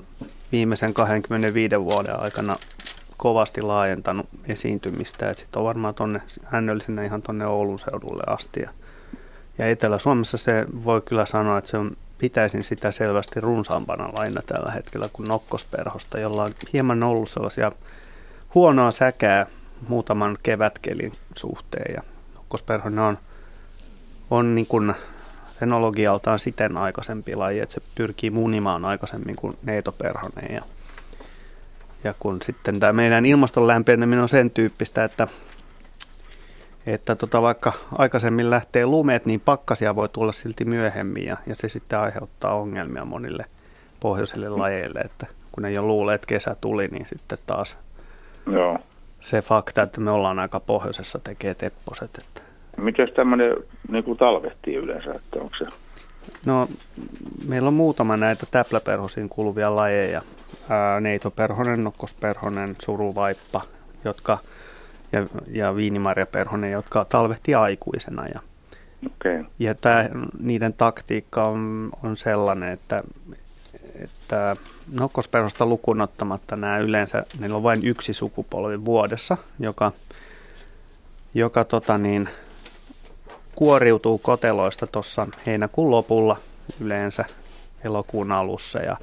[0.52, 2.56] viimeisen 25 vuoden aikana
[3.18, 5.34] kovasti laajentanut esiintymistä.
[5.34, 8.60] Sitten on varmaan tuonne hännöllisenä ihan tuonne Oulun seudulle asti.
[8.60, 8.70] Ja,
[9.58, 14.72] ja Etelä-Suomessa se voi kyllä sanoa, että se on pitäisin sitä selvästi runsaampana laina tällä
[14.72, 17.72] hetkellä kuin nokkosperhosta, jolla on hieman ollut sellaisia
[18.56, 19.46] huonoa säkää
[19.88, 21.94] muutaman kevätkelin suhteen.
[21.96, 22.02] Ja
[22.36, 23.18] nokkosperhonen on,
[24.30, 24.94] on niin kuin
[25.60, 30.54] fenologialtaan siten aikaisempi laji, että se pyrkii munimaan aikaisemmin kuin neitoperhonen.
[30.54, 30.62] Ja,
[32.04, 35.28] ja kun sitten tämä meidän ilmaston lämpeneminen on sen tyyppistä, että
[36.86, 41.70] että tota, vaikka aikaisemmin lähtee lumet, niin pakkasia voi tulla silti myöhemmin ja, ja se
[41.70, 43.46] sitten aiheuttaa ongelmia monille
[44.00, 47.78] pohjoisille lajeille, että kun ei ole luule, että kesä tuli, niin sitten taas
[48.52, 48.80] Joo.
[49.22, 52.12] Se fakta, että me ollaan aika pohjoisessa tekee tepposet.
[52.18, 52.42] Että.
[52.78, 53.56] Miten tämmöinen
[53.92, 55.66] niin talvehtii yleensä, että onko se?
[56.46, 56.68] No,
[57.48, 60.22] meillä on muutama näitä täpläperhosiin kuuluvia lajeja.
[60.70, 63.62] Ää, neitoperhonen, nokkosperhonen, suruvaippa,
[64.06, 64.38] jotka–
[65.12, 68.28] ja, ja viinimarjaperhonen, jotka talvehti aikuisena.
[68.28, 68.40] Ja,
[69.06, 69.46] okay.
[69.60, 73.04] ja tää, niiden taktiikka on, on sellainen, että,
[74.02, 74.56] että
[74.92, 79.92] nokkosperhosta lukuun ottamatta nämä yleensä, niillä on vain yksi sukupolvi vuodessa, joka,
[81.34, 82.30] joka tota niin,
[83.56, 86.38] kuoriutuu koteloista tuossa heinäkuun lopulla
[86.80, 87.26] yleensä
[87.84, 88.98] elokuun alussa ja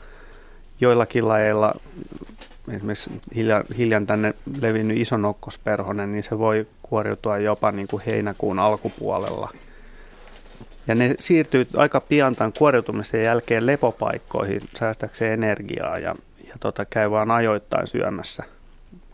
[0.81, 1.75] joillakin lajeilla
[2.73, 8.59] esimerkiksi hiljan, hiljan tänne levinnyt iso nokkosperhonen, niin se voi kuoriutua jopa niin kuin heinäkuun
[8.59, 9.49] alkupuolella.
[10.89, 16.15] Ja ne siirtyy aika pian tämän kuoriutumisen jälkeen lepopaikkoihin säästäkseen energiaa ja,
[16.49, 18.45] ja tota, käy vaan ajoittain syömässä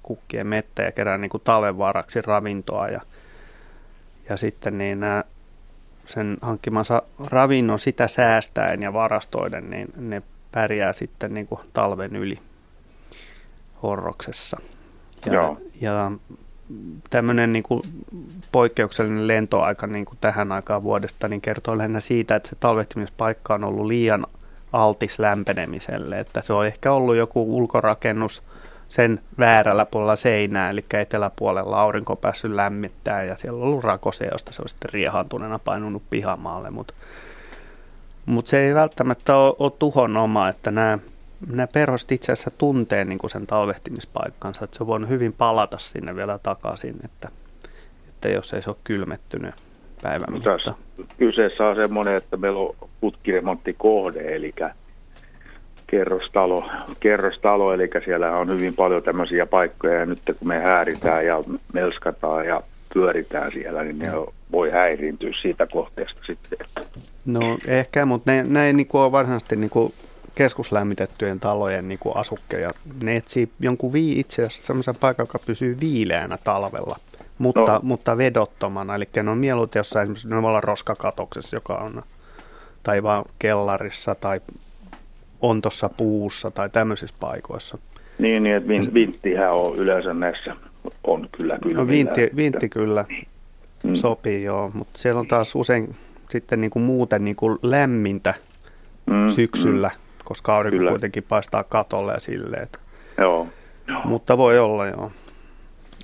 [0.02, 2.88] kukkien mettä ja kerää niin kuin talven varaksi ravintoa.
[2.88, 3.00] Ja,
[4.28, 5.24] ja sitten niin nämä
[6.06, 10.22] sen hankkimansa ravinnon sitä säästäen ja varastoiden, niin ne
[10.52, 12.36] pärjää sitten niin kuin talven yli
[13.82, 14.60] horroksessa.
[15.26, 15.60] Ja, Joo.
[15.80, 16.12] ja
[17.10, 17.82] tämmöinen niin kuin
[18.52, 23.64] poikkeuksellinen lentoaika niin kuin tähän aikaan vuodesta niin kertoo lähinnä siitä, että se talvehtimispaikka on
[23.64, 24.26] ollut liian
[24.72, 26.20] altis lämpenemiselle.
[26.20, 28.42] Että se on ehkä ollut joku ulkorakennus
[28.88, 34.52] sen väärällä puolella seinää, eli eteläpuolella aurinko päässyt lämmittää ja siellä on ollut rakose, josta
[34.52, 36.94] se on sitten riehantuneena painunut pihamaalle, mutta
[38.26, 40.98] mut se ei välttämättä ole, ole tuhon oma, että nämä
[41.48, 45.78] nämä perhoset itse asiassa tuntee niin kuin sen talvehtimispaikkansa, että se on voinut hyvin palata
[45.78, 47.28] sinne vielä takaisin, että,
[48.08, 49.54] että jos ei se ole kylmettynyt
[50.02, 50.74] päivän mittaan.
[51.18, 54.54] Kyseessä on semmoinen, että meillä on putkiremonttikohde, eli
[55.86, 61.42] kerrostalo, kerrostalo, eli siellä on hyvin paljon tämmöisiä paikkoja, ja nyt kun me hääritään ja
[61.72, 62.62] melskataan ja
[62.94, 64.10] pyöritään siellä, niin ne
[64.52, 66.58] voi häiriintyä siitä kohteesta sitten.
[67.26, 69.92] No ehkä, mutta ne, ne ei niin kuin ole varsinaisesti niin kuin
[70.34, 72.70] keskuslämmitettyjen talojen niin kuin asukkeja.
[73.02, 76.96] Ne etsii jonkun vii, itse asiassa sellaisen paikan, joka pysyy viileänä talvella,
[77.38, 77.80] mutta, no.
[77.82, 78.94] mutta vedottomana.
[78.94, 82.02] Eli ne on mieluiten jossain esimerkiksi ne olla roskakatoksessa, joka on
[82.82, 84.40] tai vaan kellarissa tai
[85.40, 87.78] on tuossa puussa tai tämmöisissä paikoissa.
[88.18, 90.54] Niin, niin että vinttihän on yleensä näissä
[91.04, 91.76] on kyllä kyllä.
[91.76, 93.04] No vintti, vintti kyllä
[93.84, 93.94] mm.
[93.94, 95.94] sopii joo, mutta siellä on taas usein
[96.30, 98.34] sitten niin kuin muuten niin kuin lämmintä
[99.06, 99.88] mm, syksyllä.
[99.88, 100.90] Mm koska aurinko Kyllä.
[100.90, 102.68] kuitenkin paistaa katolle ja silleen.
[103.18, 103.48] Joo.
[103.88, 104.00] joo.
[104.04, 105.10] Mutta voi olla, joo.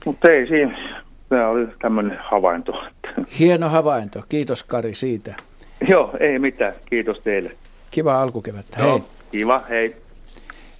[0.04, 2.72] Mutta ei siinä, tämä oli tämmöinen havainto.
[3.38, 5.34] Hieno havainto, kiitos Kari siitä.
[5.88, 7.50] Joo, ei mitään, kiitos teille.
[7.90, 9.02] Kiva alkukevättä, hei.
[9.32, 9.96] Kiva, hei.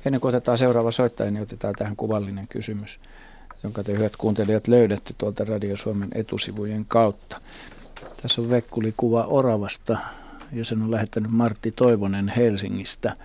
[0.06, 3.00] Ennen kuin otetaan seuraava soittaja, niin otetaan tähän kuvallinen kysymys,
[3.62, 7.36] jonka te hyvät kuuntelijat löydätte tuolta Radio Suomen etusivujen kautta.
[8.22, 9.98] Tässä on Vekkuli kuva oravasta,
[10.52, 13.16] ja sen on lähettänyt Martti Toivonen Helsingistä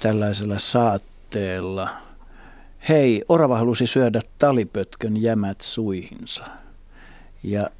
[0.00, 1.90] tällaisella saatteella.
[2.88, 6.44] Hei, orava halusi syödä talipötkön jämät suihinsa.
[7.42, 7.70] Ja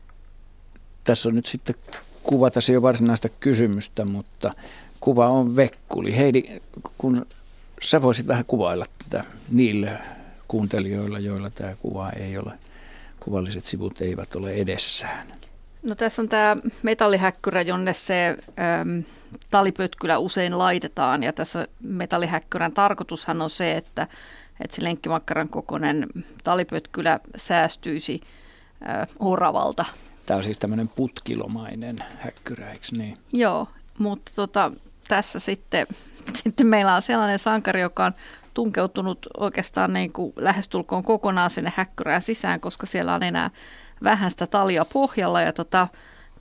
[1.04, 1.74] tässä on nyt sitten
[2.22, 4.52] kuvata se jo varsinaista kysymystä, mutta
[5.00, 6.16] kuva on Vekkuli.
[6.16, 6.60] Heidi,
[6.98, 7.26] kun
[7.82, 9.98] sä voisit vähän kuvailla tätä niille
[10.48, 12.52] kuuntelijoilla, joilla tämä kuva ei ole,
[13.20, 15.26] kuvalliset sivut eivät ole edessään.
[15.84, 18.36] No tässä on tämä metallihäkkyrä, jonne se
[18.80, 19.02] äm,
[19.50, 21.22] talipötkylä usein laitetaan.
[21.22, 24.06] Ja tässä metallihäkkyrän tarkoitushan on se, että,
[24.60, 26.08] että se lenkkimakkaran kokoinen
[26.44, 28.20] talipötkylä säästyisi
[28.88, 29.84] äh, oravalta.
[30.26, 33.18] Tämä on siis tämmöinen putkilomainen häkkyrä, eikö niin?
[33.32, 34.72] Joo, mutta tota,
[35.08, 35.86] tässä sitten,
[36.42, 38.14] sitten meillä on sellainen sankari, joka on
[38.54, 43.50] tunkeutunut oikeastaan niin kuin lähestulkoon kokonaan sinne häkkyrään sisään, koska siellä on enää
[44.02, 45.88] vähän sitä talia pohjalla ja tota,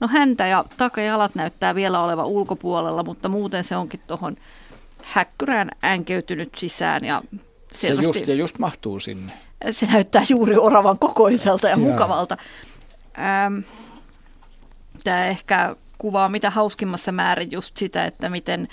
[0.00, 4.36] no häntä ja takajalat näyttää vielä olevan ulkopuolella, mutta muuten se onkin tuohon
[5.02, 7.22] häkkyrään änkeytynyt sisään ja
[7.72, 9.32] se just, ja just mahtuu sinne.
[9.70, 12.36] Se näyttää juuri oravan kokoiselta ja mukavalta.
[13.18, 13.58] Ähm,
[15.04, 18.68] Tämä ehkä kuvaa mitä hauskimmassa määrin just sitä, että miten,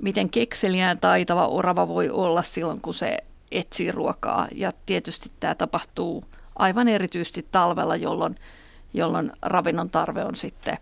[0.00, 3.18] miten kekseliään taitava orava voi olla silloin, kun se
[3.52, 4.48] etsii ruokaa.
[4.54, 6.24] Ja tietysti tämä tapahtuu
[6.56, 8.34] aivan erityisesti talvella, jolloin,
[8.94, 10.76] jolloin ravinnon tarve on sitten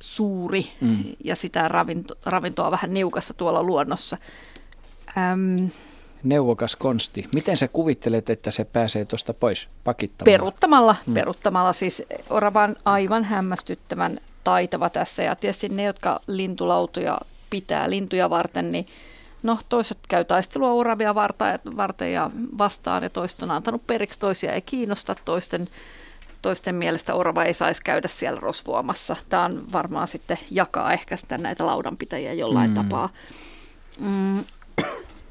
[0.00, 0.98] suuri mm.
[1.24, 4.16] ja sitä ravinto, ravintoa vähän niukassa tuolla luonnossa.
[5.18, 5.70] Äm,
[6.22, 7.28] Neuvokas konsti.
[7.34, 10.38] Miten sä kuvittelet, että se pääsee tuosta pois pakittamalla?
[10.38, 10.96] Peruttamalla.
[11.06, 11.14] Mm.
[11.14, 15.22] Peruttamalla siis oravan aivan hämmästyttävän taitava tässä.
[15.22, 17.20] Ja tietysti ne, jotka lintulautuja
[17.50, 18.86] pitää lintuja varten, niin
[19.46, 21.14] no toiset käy taistelua oravia
[21.76, 25.68] varten ja vastaan ja toiset on antanut periksi, toisia ei kiinnosta, toisten,
[26.42, 29.16] toisten mielestä orava ei saisi käydä siellä rosvoamassa.
[29.28, 32.74] Tämä on varmaan sitten jakaa ehkä sitä näitä laudanpitäjiä jollain mm.
[32.74, 33.08] tapaa.
[34.00, 34.44] Mm,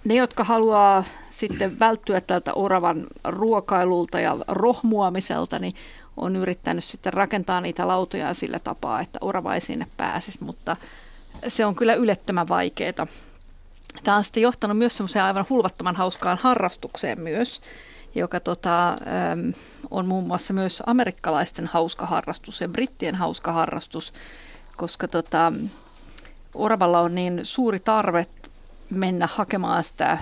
[0.06, 5.74] ne, jotka haluaa sitten välttyä tältä oravan ruokailulta ja rohmuamiselta, niin
[6.18, 10.78] on yrittänyt sitten rakentaa niitä lautoja sillä tapaa, että orava ei sinne pääsisi, mutta
[11.48, 13.08] se on kyllä ylettömän vaikeaa.
[14.04, 17.62] Tämä on sitten johtanut myös semmoiseen aivan hulvattoman hauskaan harrastukseen myös,
[18.16, 18.98] joka tota,
[19.92, 24.14] on muun muassa myös amerikkalaisten hauska harrastus ja brittien hauska harrastus,
[24.78, 25.54] koska tota,
[26.54, 28.26] oravalla on niin suuri tarve
[28.90, 30.18] mennä hakemaan sitä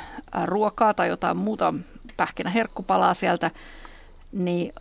[0.45, 1.73] ruokaa tai jotain muuta
[2.17, 3.51] pähkinä herkkupalaa sieltä,
[4.31, 4.73] niin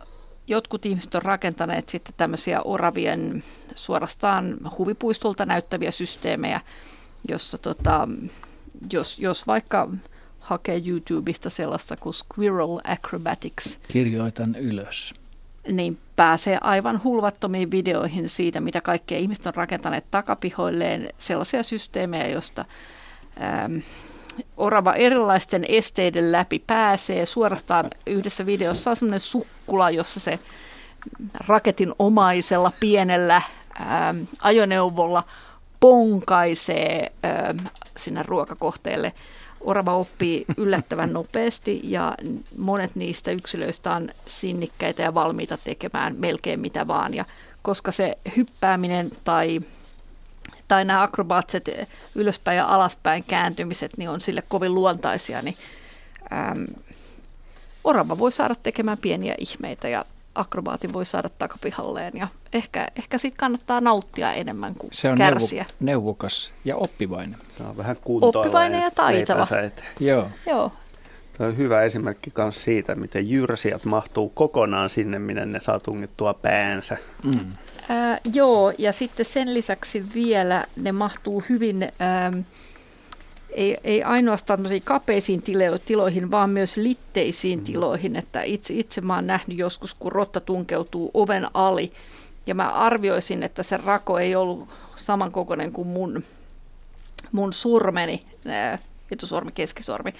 [0.47, 3.43] jotkut ihmiset on rakentaneet sitten tämmöisiä oravien
[3.75, 6.61] suorastaan huvipuistolta näyttäviä systeemejä,
[7.29, 8.07] jossa tota,
[8.91, 9.87] jos, jos vaikka
[10.39, 13.77] hakee YouTubesta sellaista kuin Squirrel Acrobatics.
[13.87, 15.13] Kirjoitan ylös.
[15.71, 22.65] Niin pääsee aivan hulvattomiin videoihin siitä, mitä kaikkea ihmiset on rakentaneet takapihoilleen, sellaisia systeemejä, joista
[23.41, 23.77] ähm,
[24.57, 27.25] orava erilaisten esteiden läpi pääsee.
[27.25, 30.39] Suorastaan yhdessä videossa on semmoinen sukkula, jossa se
[31.47, 33.41] raketin omaisella pienellä
[33.81, 35.23] ähm, ajoneuvolla
[35.83, 37.11] ponkaisee
[37.97, 39.13] sinne ruokakohteelle.
[39.61, 42.15] Orava oppii yllättävän nopeasti ja
[42.57, 47.13] monet niistä yksilöistä on sinnikkäitä ja valmiita tekemään melkein mitä vaan.
[47.13, 47.25] Ja
[47.61, 49.61] koska se hyppääminen tai
[50.67, 51.69] tai nämä akrobaatset
[52.15, 55.55] ylöspäin ja alaspäin kääntymiset niin on sille kovin luontaisia, niin
[56.31, 56.65] äm,
[57.83, 60.05] orava voi saada tekemään pieniä ihmeitä ja
[60.35, 65.63] akrobaatin voi saada takapihalleen ja ehkä, ehkä siitä kannattaa nauttia enemmän kuin Se on kärsiä.
[65.63, 67.37] Neuvo, neuvokas ja oppivainen.
[67.57, 68.39] Se on vähän kuntoilla.
[68.39, 69.47] Oppivainen ja taitava.
[69.99, 70.27] Joo.
[70.47, 70.71] Joo.
[71.37, 76.33] Tämä on hyvä esimerkki myös siitä, miten jyrsijät mahtuu kokonaan sinne, minne ne saa tungittua
[76.33, 76.97] päänsä.
[77.23, 77.51] Mm.
[77.89, 82.33] Ää, joo, ja sitten sen lisäksi vielä ne mahtuu hyvin, ää,
[83.55, 87.65] ei, ei ainoastaan kapeisiin tilo, tiloihin, vaan myös litteisiin mm.
[87.65, 88.15] tiloihin.
[88.15, 91.93] Että itse, itse mä oon nähnyt joskus, kun rotta tunkeutuu oven ali,
[92.47, 96.23] ja mä arvioisin, että se rako ei ollut samankokoinen kuin mun,
[97.31, 98.23] mun surmeni,
[99.11, 100.13] etusormi, keskisormi,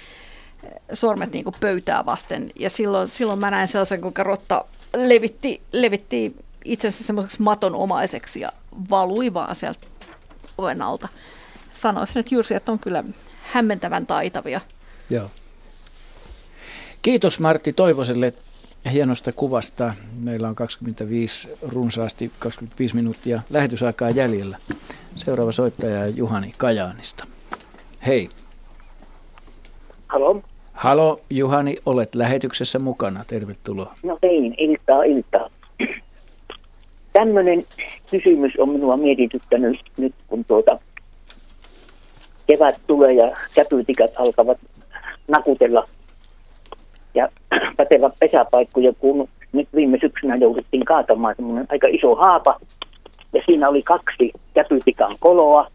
[0.94, 2.52] sormet niin kuin pöytää vasten.
[2.60, 4.66] Ja silloin, silloin mä näin sellaisen, kuinka rotta
[4.96, 6.36] levitti, levitti
[6.66, 8.50] itsensä semmoiseksi matonomaiseksi ja
[8.90, 9.88] valui vaan sieltä
[10.58, 11.08] oven alta.
[11.74, 13.04] Sanoisin, että jyrsijät on kyllä
[13.44, 14.62] hämmentävän taitavia.
[15.10, 15.30] Joo.
[17.02, 18.34] Kiitos Martti Toivoselle
[18.92, 19.94] hienosta kuvasta.
[20.20, 24.58] Meillä on 25, runsaasti 25 minuuttia lähetysaikaa jäljellä.
[25.16, 27.28] Seuraava soittaja on Juhani Kajaanista.
[28.08, 28.30] Hei.
[30.08, 30.44] Halo.
[30.74, 33.24] Halo Juhani, olet lähetyksessä mukana.
[33.28, 33.96] Tervetuloa.
[34.04, 35.50] No niin, iltaa, iltaa.
[37.14, 37.66] tämmöinen
[38.12, 40.80] kysymys on minua mietityttänyt nyt, kun tuota
[42.48, 44.58] kevät tulee ja käpytikat alkavat
[45.28, 45.86] nakutella
[47.14, 47.28] ja
[47.78, 52.60] pätevä pesäpaikkoja, kun nyt viime syksynä jouduttiin kaatamaan semmoinen aika iso haapa,
[53.34, 55.68] ja siinä oli kaksi käpytikan koloa,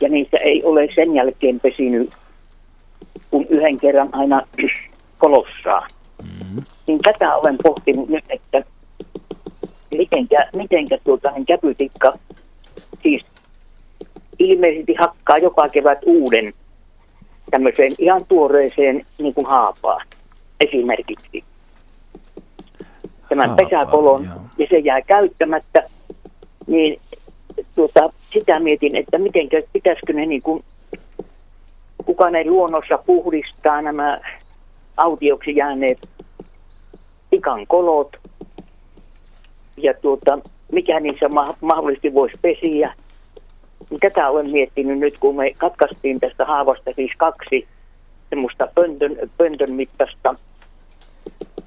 [0.00, 2.10] ja niissä ei ole sen jälkeen pesinyt
[3.30, 4.42] kun yhden kerran aina
[5.18, 5.90] kolossaan.
[6.22, 6.62] Mm-hmm.
[6.86, 8.62] Niin tätä olen pohtinut nyt, että
[9.90, 12.18] mitenkä, mitenkä tuota, niin käpytikka
[13.02, 13.24] siis
[14.40, 16.52] ilmeisesti hakkaa joka kevät uuden
[17.50, 20.06] tämmöiseen ihan tuoreeseen niin kuin haapaan
[20.60, 21.44] esimerkiksi.
[23.28, 24.34] Tämän Haapaa, pesäkolon joo.
[24.58, 25.82] ja se jää käyttämättä,
[26.66, 27.00] niin
[27.74, 30.64] tuota, sitä mietin, että miten pitäisikö ne niin kuin,
[32.04, 34.20] kuka ne luonnossa puhdistaa nämä
[34.96, 36.08] autioksi jääneet
[37.32, 38.16] ikan kolot
[39.76, 40.38] ja tuota,
[40.72, 42.94] mikä niissä ma- mahdollisesti voisi pesiä.
[44.00, 47.68] Tätä olen miettinyt nyt, kun me katkaistiin tästä haavasta siis kaksi
[48.30, 50.34] semmoista pöntön, pöntön mittaista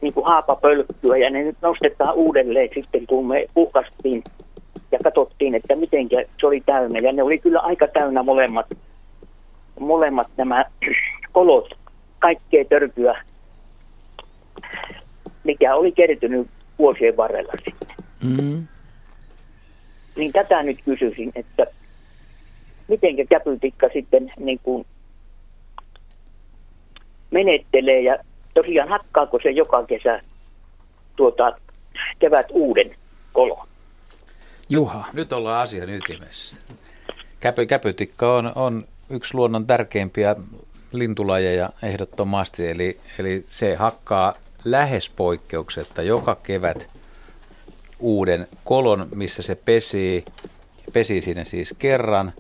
[0.02, 4.24] niin kuin haapapölkkyä ja ne nyt nostetaan uudelleen sitten, kun me puhkastiin
[4.92, 7.00] ja katsottiin, että miten se oli täynnä.
[7.00, 8.66] Ja ne oli kyllä aika täynnä molemmat,
[9.80, 10.66] molemmat nämä
[11.32, 11.74] kolot,
[12.20, 13.18] kaikkea törkyä,
[15.44, 16.48] mikä oli kertynyt
[16.80, 18.06] vuosien varrella sitten.
[18.24, 18.68] Mm.
[20.16, 21.66] Niin tätä nyt kysyisin, että
[22.88, 24.86] miten käpytikka sitten niin kuin
[27.32, 28.18] menettelee ja
[28.54, 30.22] tosiaan hakkaako se joka kesä
[31.16, 31.58] tuota,
[32.20, 32.96] kevät uuden
[33.34, 33.68] kolon?
[34.70, 35.06] Juha.
[35.14, 36.56] Nyt ollaan asian ytimessä.
[37.40, 40.36] Käpy, käpytikka on, on yksi luonnon tärkeimpiä
[40.92, 44.34] lintulajeja ehdottomasti, eli, eli se hakkaa
[44.66, 46.90] lähes poikkeuksetta joka kevät
[48.00, 50.26] uuden kolon, missä se pesii,
[50.94, 52.34] pesii siinä siis kerran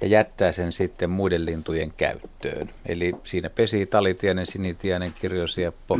[0.00, 2.70] ja jättää sen sitten muiden lintujen käyttöön.
[2.86, 5.98] Eli siinä pesii talitiainen, sinitiainen, kirjosieppo,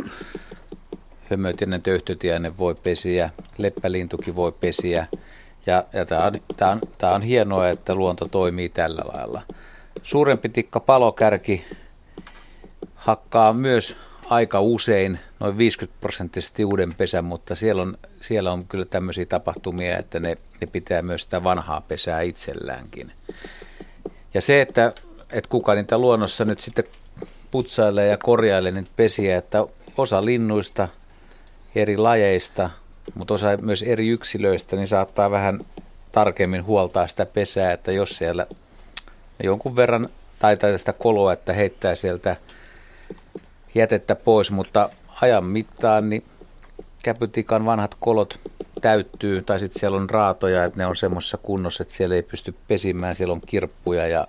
[1.31, 5.07] hömötiainen, töyhtötiainen voi pesiä, leppälintukin voi pesiä.
[5.67, 6.41] Ja, ja tämä on,
[6.73, 9.43] on, on hienoa, että luonto toimii tällä lailla.
[10.03, 11.65] Suurempi tikka palokärki
[12.95, 13.97] hakkaa myös
[14.31, 19.99] aika usein, noin 50 prosenttisesti uuden pesän, mutta siellä on, siellä on kyllä tämmöisiä tapahtumia,
[19.99, 23.13] että ne, ne pitää myös sitä vanhaa pesää itselläänkin.
[24.39, 24.93] Ja se, että,
[25.33, 26.85] että kuka niitä luonnossa nyt sitten
[27.51, 29.65] putsailee ja korjailee niitä pesiä, että
[29.97, 30.89] osa linnuista,
[31.75, 32.71] eri lajeista,
[33.15, 35.61] mutta osa myös eri yksilöistä, niin saattaa vähän
[36.13, 38.47] tarkemmin huoltaa sitä pesää, että jos siellä
[39.43, 40.09] jonkun verran
[40.39, 42.37] taitaa sitä koloa, että heittää sieltä
[43.75, 44.91] jätettä pois, mutta
[45.21, 46.23] ajan mittaan niin
[47.03, 48.41] käpytikan vanhat kolot
[48.81, 52.55] täyttyy, tai sitten siellä on raatoja, että ne on semmoisessa kunnossa, että siellä ei pysty
[52.69, 54.29] pesimään, siellä on kirppuja ja,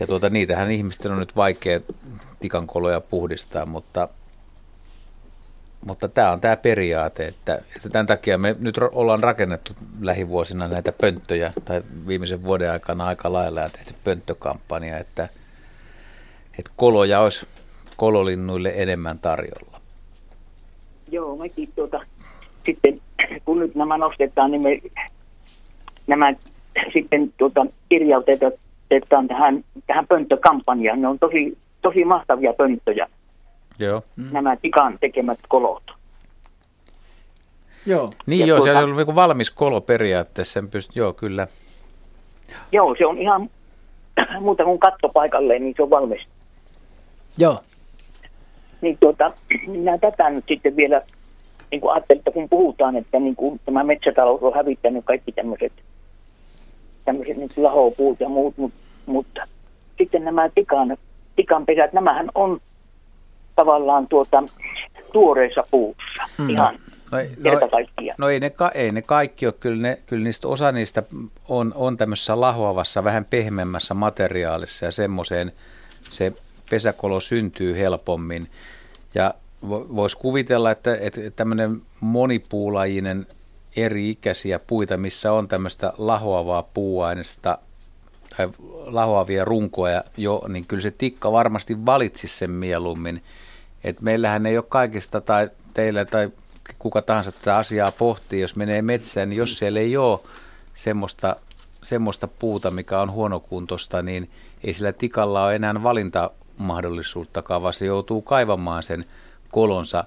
[0.00, 1.80] ja tuota, niitähän ihmisten on nyt vaikea
[2.40, 4.08] tikankoloja puhdistaa, mutta
[5.84, 10.92] mutta tämä on tämä periaate, että, että tämän takia me nyt ollaan rakennettu lähivuosina näitä
[10.92, 15.28] pönttöjä, tai viimeisen vuoden aikana aika lailla ja tehty pönttökampanja, että,
[16.58, 17.46] että koloja olisi
[17.96, 19.79] kololinnuille enemmän tarjolla.
[21.10, 22.00] Joo, mekin tuota,
[22.64, 23.00] sitten
[23.44, 24.80] kun nyt nämä nostetaan, niin me
[26.06, 26.34] nämä
[26.92, 31.00] sitten tuota, kirjautetaan tähän, tähän pönttökampanjaan.
[31.00, 33.06] Ne on tosi, tosi mahtavia pönttöjä.
[33.78, 34.02] Joo.
[34.16, 34.28] Mm.
[34.32, 35.82] Nämä tikan tekemät kolot.
[37.86, 38.10] Joo.
[38.26, 40.52] Niin ja joo, tuota, se on niin valmis kolo periaatteessa.
[40.52, 41.46] Sen pyst- joo, kyllä.
[42.72, 43.50] Joo, se on ihan
[44.40, 46.20] muuta kuin kattopaikalleen, niin se on valmis.
[47.38, 47.60] Joo.
[48.80, 49.32] Niin tuota,
[49.66, 51.02] minä tätä nyt sitten vielä
[51.70, 55.72] niin kuin ajattelin, että kun puhutaan, että niin kuin tämä metsätalous on hävittänyt kaikki tämmöiset,
[57.04, 59.46] tämmöiset niin lahopuut ja muut, mutta, mutta
[59.98, 60.96] sitten nämä tikan,
[61.36, 62.60] tikan pesät, nämähän on
[63.56, 64.42] tavallaan tuota,
[65.12, 66.50] tuoreessa puussa mm.
[66.50, 66.78] ihan
[67.10, 67.58] No, no,
[68.18, 71.02] no ei, ne, ei ne kaikki ole, kyllä, ne, kyllä niistä, osa niistä
[71.48, 75.52] on, on tämmöisessä lahoavassa, vähän pehmeämmässä materiaalissa ja semmoiseen
[76.10, 76.32] se
[76.70, 78.48] pesäkolo syntyy helpommin.
[79.14, 79.34] Ja
[79.68, 83.26] voisi kuvitella, että, että tämmöinen monipuulajinen
[83.76, 87.58] eri-ikäisiä puita, missä on tämmöistä lahoavaa puuainesta
[88.36, 88.48] tai
[88.86, 93.22] lahoavia runkoja jo, niin kyllä se tikka varmasti valitsisi sen mieluummin.
[93.84, 96.30] Et meillähän ei ole kaikista tai teillä tai
[96.78, 100.20] kuka tahansa tätä asiaa pohtii, jos menee metsään, niin jos siellä ei ole
[100.74, 101.36] semmoista,
[101.82, 104.30] semmoista puuta, mikä on huonokuntoista, niin
[104.64, 105.82] ei sillä tikalla ole enää
[106.60, 109.04] valintamahdollisuuttakaan, vaan se joutuu kaivamaan sen
[109.50, 110.04] kolonsa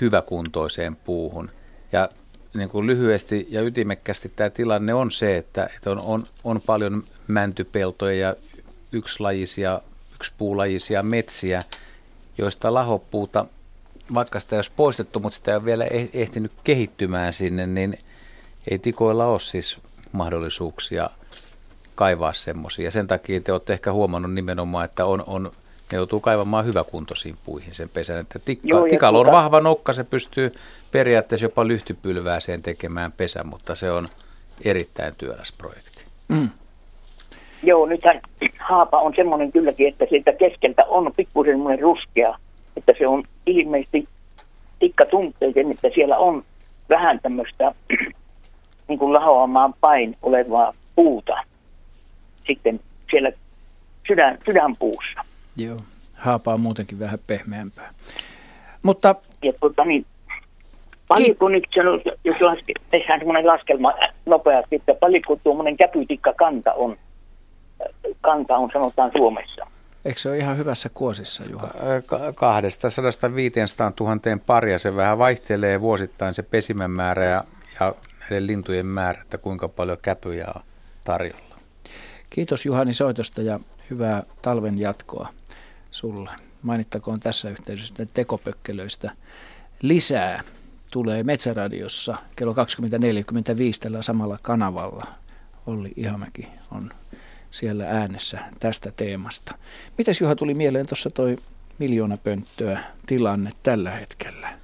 [0.00, 1.50] hyväkuntoiseen puuhun.
[1.92, 2.08] Ja
[2.54, 7.02] niin kuin lyhyesti ja ytimekkästi tämä tilanne on se, että, että on, on, on paljon
[7.28, 8.34] mäntypeltoja ja
[8.92, 9.80] yksilajisia,
[10.14, 11.62] yksipuulajisia metsiä,
[12.38, 13.46] joista lahopuuta,
[14.14, 17.98] vaikka sitä ei olisi poistettu, mutta sitä ei ole vielä eh, ehtinyt kehittymään sinne, niin
[18.70, 19.80] ei tikoilla ole siis
[20.12, 21.10] mahdollisuuksia
[21.94, 22.90] kaivaa semmoisia.
[22.90, 25.52] Sen takia te olette ehkä huomannut nimenomaan, että on, on
[25.92, 28.18] ne joutuu kaivamaan hyväkuntoisiin puihin sen pesän.
[28.18, 29.36] Että tikka, Joo, tikalla on tuota...
[29.36, 30.52] vahva nokka, se pystyy
[30.92, 34.08] periaatteessa jopa lyhtypylvääseen tekemään pesän, mutta se on
[34.64, 36.06] erittäin työläs projekti.
[36.28, 36.48] Mm.
[37.62, 38.20] Joo, nythän
[38.58, 42.38] haapa on semmoinen kylläkin, että siitä keskeltä on pikkusen semmoinen ruskea,
[42.76, 44.04] että se on ilmeisesti
[44.78, 46.44] tikka tuntee sen, että siellä on
[46.88, 47.74] vähän tämmöistä
[48.88, 51.44] niin kuin lahoamaan pain olevaa puuta
[52.46, 53.32] sitten siellä
[54.08, 55.24] sydän, sydänpuussa.
[55.58, 55.80] Joo,
[56.14, 57.90] haapa on muutenkin vähän pehmeämpää.
[58.82, 59.14] Mutta...
[59.42, 60.06] Ja tuota, niin,
[61.08, 61.64] paljonko nyt,
[62.24, 63.92] jos laske, tehdään semmoinen laskelma
[64.26, 66.96] nopeasti, että paljonko tuommoinen käpytikka kanta on,
[68.20, 69.66] kanta on sanotaan Suomessa?
[70.04, 71.68] Eikö se ole ihan hyvässä kuosissa, Juha?
[72.34, 74.16] 200 500 000
[74.46, 74.78] paria.
[74.78, 77.44] Se vähän vaihtelee vuosittain se pesimän määrä ja,
[77.80, 80.62] ja näiden lintujen määrä, että kuinka paljon käpyjä on
[81.04, 81.56] tarjolla.
[82.30, 83.60] Kiitos Juhani soitosta ja
[83.90, 85.28] hyvää talven jatkoa
[85.90, 86.30] sulle.
[86.62, 89.10] Mainittakoon tässä yhteydessä että tekopökkelöistä
[89.82, 90.42] lisää
[90.90, 92.58] tulee Metsäradiossa kello 20.45
[93.80, 95.06] tällä samalla kanavalla.
[95.66, 96.90] Olli Ihamäki on
[97.50, 99.54] siellä äänessä tästä teemasta.
[99.98, 101.36] Mitäs Juha tuli mieleen tuossa toi
[101.78, 104.58] miljoona pönttöä tilanne tällä hetkellä?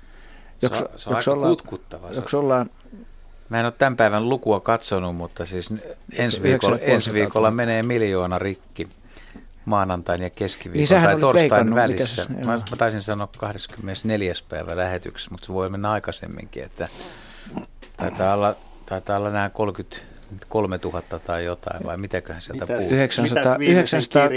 [0.62, 2.08] Joks, se on, se on aika ollaan, kutkuttava.
[2.32, 2.70] ollaan
[3.48, 5.70] Mä en ole tämän päivän lukua katsonut, mutta siis
[6.12, 8.88] ensi viikolla, ensi viikolla menee miljoona rikki
[9.64, 12.24] maanantain ja keskiviikon niin tai torstain välissä.
[12.24, 14.32] Se, mä, mä taisin sanoa 24.
[14.48, 16.88] päivä lähetyksessä, mutta se voi mennä aikaisemminkin, että
[17.96, 18.54] taitaa olla,
[18.86, 19.84] taitaa olla nämä 33
[20.84, 22.90] 000 tai jotain, vai mitäköhän sieltä puhuu?
[22.90, 24.28] 900, 900,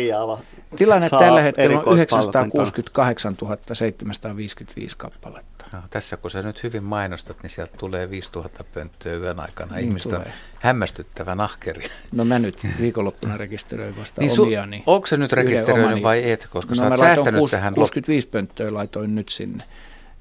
[0.75, 3.37] tilanne tällä hetkellä on 968
[3.73, 5.65] 755 kappaletta.
[5.71, 9.75] No, tässä kun sä nyt hyvin mainostat, niin sieltä tulee 5000 pönttöä yön aikana.
[9.75, 10.25] Niin Ihmistä tulee.
[10.25, 11.83] on hämmästyttävän ahkeri.
[12.11, 14.65] No mä nyt viikonloppuna rekisteröin vasta niin omia.
[14.65, 16.47] Niin onko se nyt rekisteröinyt vai et?
[16.49, 17.73] Koska no, sä oot säästänyt 6, tähän.
[17.73, 19.63] 65 pönttöä laitoin nyt sinne.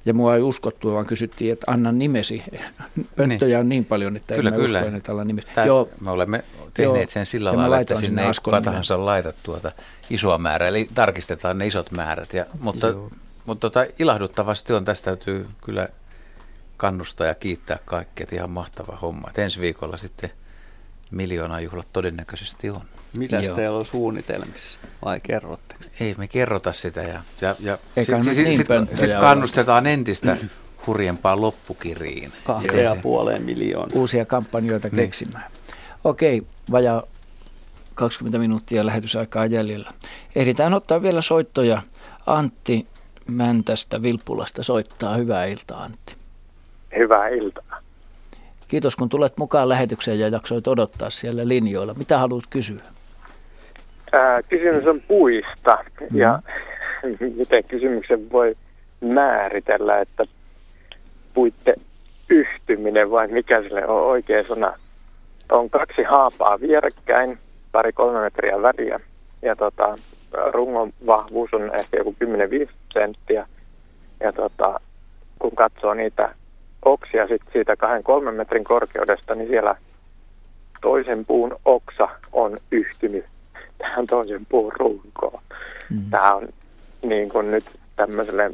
[0.06, 2.42] Ja mua ei uskottu, vaan kysyttiin, että anna nimesi.
[3.16, 3.60] Pönttöjä niin.
[3.60, 4.78] on niin paljon, että kyllä, en kyllä.
[4.78, 5.48] usko, että nimesi.
[5.54, 5.88] Tää, Joo.
[6.00, 7.08] Me olemme tehneet Joo.
[7.08, 9.72] sen sillä lailla, että sinne ei kuka tahansa laita tuota
[10.10, 10.68] isoa määrää.
[10.68, 12.32] Eli tarkistetaan ne isot määrät.
[12.32, 13.10] Ja, mutta Joo.
[13.46, 15.88] Mutta tota, ilahduttavasti on, tästä täytyy kyllä
[16.76, 19.28] kannustaa ja kiittää kaikkia, ihan mahtava homma.
[19.30, 20.30] Et ensi viikolla sitten
[21.62, 22.82] juhlat todennäköisesti on.
[23.18, 25.80] Mitä teillä on suunnitelmissa vai kerrotteko?
[26.00, 30.36] Ei me kerrota sitä ja, ja, ja sitten sit, niin sit, sit kannustetaan entistä
[30.86, 32.32] hurjempaan loppukiriin.
[32.44, 33.98] Kahteen ja puoleen miljoonaa.
[33.98, 34.96] Uusia kampanjoita niin.
[34.96, 35.44] keksimään.
[36.04, 37.02] Okei, vajaa
[37.94, 39.90] 20 minuuttia lähetysaikaa jäljellä.
[40.36, 41.82] Ehditään ottaa vielä soittoja.
[42.26, 42.86] Antti
[43.26, 45.16] Mäntästä Vilppulasta soittaa.
[45.16, 46.16] Hyvää iltaa Antti.
[46.96, 47.80] Hyvää iltaa.
[48.68, 51.94] Kiitos kun tulet mukaan lähetykseen ja jaksoit odottaa siellä linjoilla.
[51.94, 52.82] Mitä haluat kysyä?
[54.12, 56.18] Ää, kysymys on puista mm.
[56.18, 56.42] ja
[57.38, 58.56] miten kysymyksen voi
[59.00, 60.24] määritellä, että
[61.34, 61.74] puitte
[62.30, 64.72] yhtyminen vai mikä sille on oikea sana.
[65.50, 67.38] On kaksi haapaa vierekkäin,
[67.72, 69.00] pari kolme metriä väriä
[69.42, 69.98] ja tota,
[70.52, 72.14] rungon vahvuus on ehkä joku
[72.64, 73.46] 10-15 senttiä.
[74.20, 74.80] Ja tota,
[75.38, 76.34] kun katsoo niitä
[76.84, 79.76] oksia sit siitä kahden kolmen metrin korkeudesta, niin siellä
[80.80, 83.24] toisen puun oksa on yhtynyt
[83.78, 85.42] tähän toisen puun runkoon.
[85.90, 86.10] Mm.
[86.10, 86.48] Tämä on
[87.02, 87.64] niin kuin nyt
[87.96, 88.50] tämmöiselle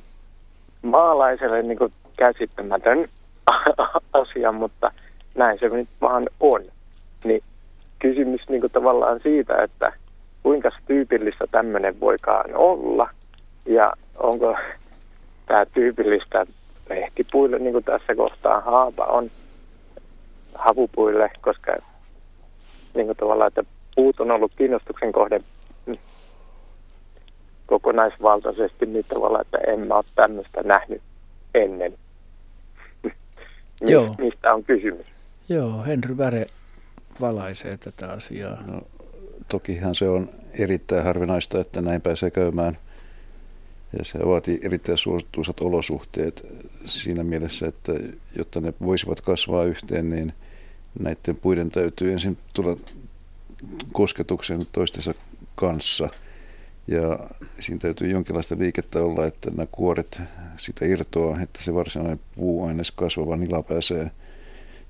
[0.82, 3.08] maalaiselle niin kuin käsittämätön
[4.12, 4.92] asia, mutta
[5.34, 6.62] näin se nyt vaan on.
[7.24, 7.42] Niin
[7.98, 9.92] kysymys niin kuin tavallaan siitä, että
[10.42, 13.10] kuinka tyypillistä tämmöinen voikaan olla
[13.66, 14.56] ja onko
[15.46, 16.46] tämä tyypillistä
[16.88, 19.30] lehtipuille, niin kuin tässä kohtaa haapa on
[20.54, 21.76] havupuille, koska
[22.94, 23.64] niin kuin tavallaan, että
[23.94, 25.40] puut on ollut kiinnostuksen kohde
[27.66, 31.02] kokonaisvaltaisesti niin tavallaan, että en mä ole tämmöistä nähnyt
[31.54, 31.94] ennen.
[33.80, 34.14] Joo.
[34.18, 35.06] Mistä on kysymys?
[35.48, 36.46] Joo, Henry Väre
[37.20, 38.62] valaisee tätä asiaa.
[38.66, 38.80] No,
[39.48, 40.28] tokihan se on
[40.58, 42.78] erittäin harvinaista, että näin pääsee käymään.
[43.98, 46.46] Ja se vaatii erittäin suosituisat olosuhteet
[46.84, 47.92] siinä mielessä, että
[48.36, 50.32] jotta ne voisivat kasvaa yhteen, niin
[50.98, 52.76] näiden puiden täytyy ensin tulla
[53.92, 55.14] kosketuksen toistensa
[55.54, 56.08] kanssa.
[56.88, 57.18] Ja
[57.60, 60.22] siinä täytyy jonkinlaista liikettä olla, että nämä kuoret
[60.56, 64.10] sitä irtoaa, että se varsinainen puuaines kasvava nila pääsee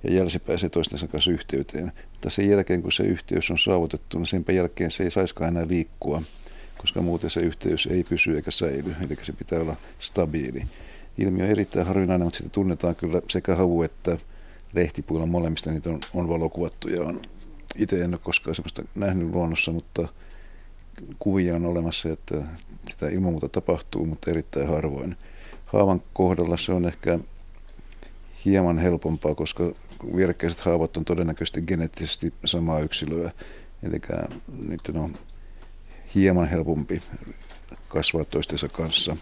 [0.04, 1.92] ja jälsi pääsee toistensa kanssa yhteyteen.
[2.10, 5.68] Mutta sen jälkeen, kun se yhteys on saavutettu, niin sen jälkeen se ei saiskaan enää
[5.68, 6.22] liikkua,
[6.78, 10.62] koska muuten se yhteys ei pysy eikä säily, eli se pitää olla stabiili.
[11.18, 14.18] Ilmiö on erittäin harvinainen, mutta sitä tunnetaan kyllä sekä havu että
[14.74, 17.20] lehtipuilla molemmista, niitä on, on valokuvattu ja on
[17.76, 20.08] itse en ole koskaan sellaista nähnyt luonnossa, mutta
[21.18, 22.42] kuvia on olemassa, että
[22.90, 25.16] sitä ilman muuta tapahtuu, mutta erittäin harvoin.
[25.66, 27.18] Haavan kohdalla se on ehkä
[28.44, 29.72] hieman helpompaa, koska
[30.16, 33.32] vierekkäiset haavat on todennäköisesti geneettisesti samaa yksilöä.
[33.82, 34.00] Eli
[34.68, 35.12] niiden on
[36.14, 37.02] hieman helpompi
[37.88, 39.16] kasvaa toistensa kanssa.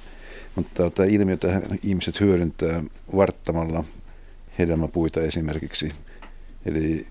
[0.56, 2.82] Mutta tämä ilmiö, että ihmiset hyödyntää
[3.16, 3.84] varttamalla
[4.58, 5.92] hedelmäpuita esimerkiksi.
[6.66, 7.06] Eli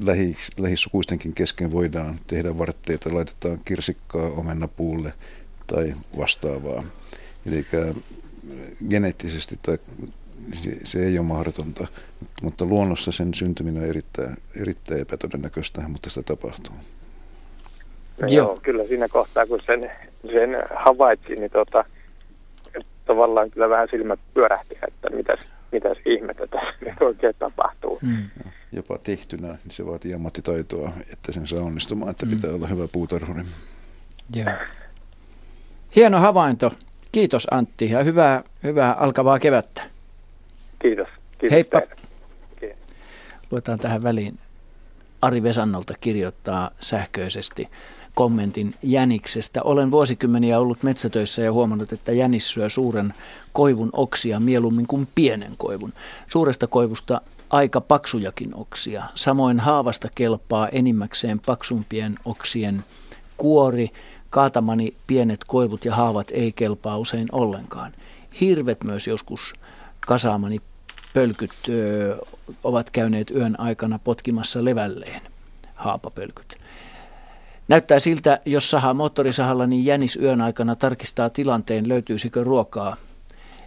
[0.00, 5.12] lähi, lähisukuistenkin kesken voidaan tehdä vartteita, laitetaan kirsikkaa omennapuulle
[5.66, 6.82] tai vastaavaa.
[7.46, 7.66] Eli
[8.88, 9.78] geneettisesti tai
[10.54, 11.86] se, se ei ole mahdotonta,
[12.42, 16.74] mutta luonnossa sen syntyminen on erittäin, erittäin epätodennäköistä, mutta sitä tapahtuu.
[18.20, 18.46] No joo.
[18.46, 19.90] joo, kyllä siinä kohtaa, kun sen,
[20.32, 21.84] sen havaitsin, niin tota,
[23.06, 25.38] tavallaan kyllä vähän silmät pyörähti, että mitäs,
[25.72, 27.98] mitäs ihmettä tässä nyt oikein tapahtuu.
[28.02, 28.30] Mm.
[28.72, 32.30] Jopa tehtynä, niin se vaatii ammattitaitoa, että sen saa onnistumaan, että mm.
[32.30, 33.42] pitää olla hyvä puutarhuri.
[34.34, 34.50] Joo.
[35.96, 36.72] Hieno havainto.
[37.12, 39.82] Kiitos Antti ja hyvää, hyvää alkavaa kevättä.
[40.78, 41.08] Kiitos.
[41.38, 41.80] Kiitos Heippa.
[41.80, 41.96] Teille.
[43.50, 44.38] Luetaan tähän väliin.
[45.22, 47.68] Ari Vesannolta kirjoittaa sähköisesti
[48.14, 49.62] kommentin jäniksestä.
[49.62, 53.14] Olen vuosikymmeniä ollut metsätöissä ja huomannut, että jänis syö suuren
[53.52, 55.92] koivun oksia mieluummin kuin pienen koivun.
[56.28, 57.20] Suuresta koivusta
[57.50, 59.04] aika paksujakin oksia.
[59.14, 62.84] Samoin haavasta kelpaa enimmäkseen paksumpien oksien
[63.36, 63.88] kuori.
[64.30, 67.92] Kaatamani pienet koivut ja haavat ei kelpaa usein ollenkaan.
[68.40, 69.54] Hirvet myös joskus
[70.00, 70.60] kasaamani
[71.14, 72.16] pölkyt ö,
[72.64, 75.22] ovat käyneet yön aikana potkimassa levälleen,
[75.74, 76.61] haapapölkyt.
[77.68, 82.96] Näyttää siltä, jos sahaa moottorisahalla, niin jänis yön aikana tarkistaa tilanteen, löytyisikö ruokaa.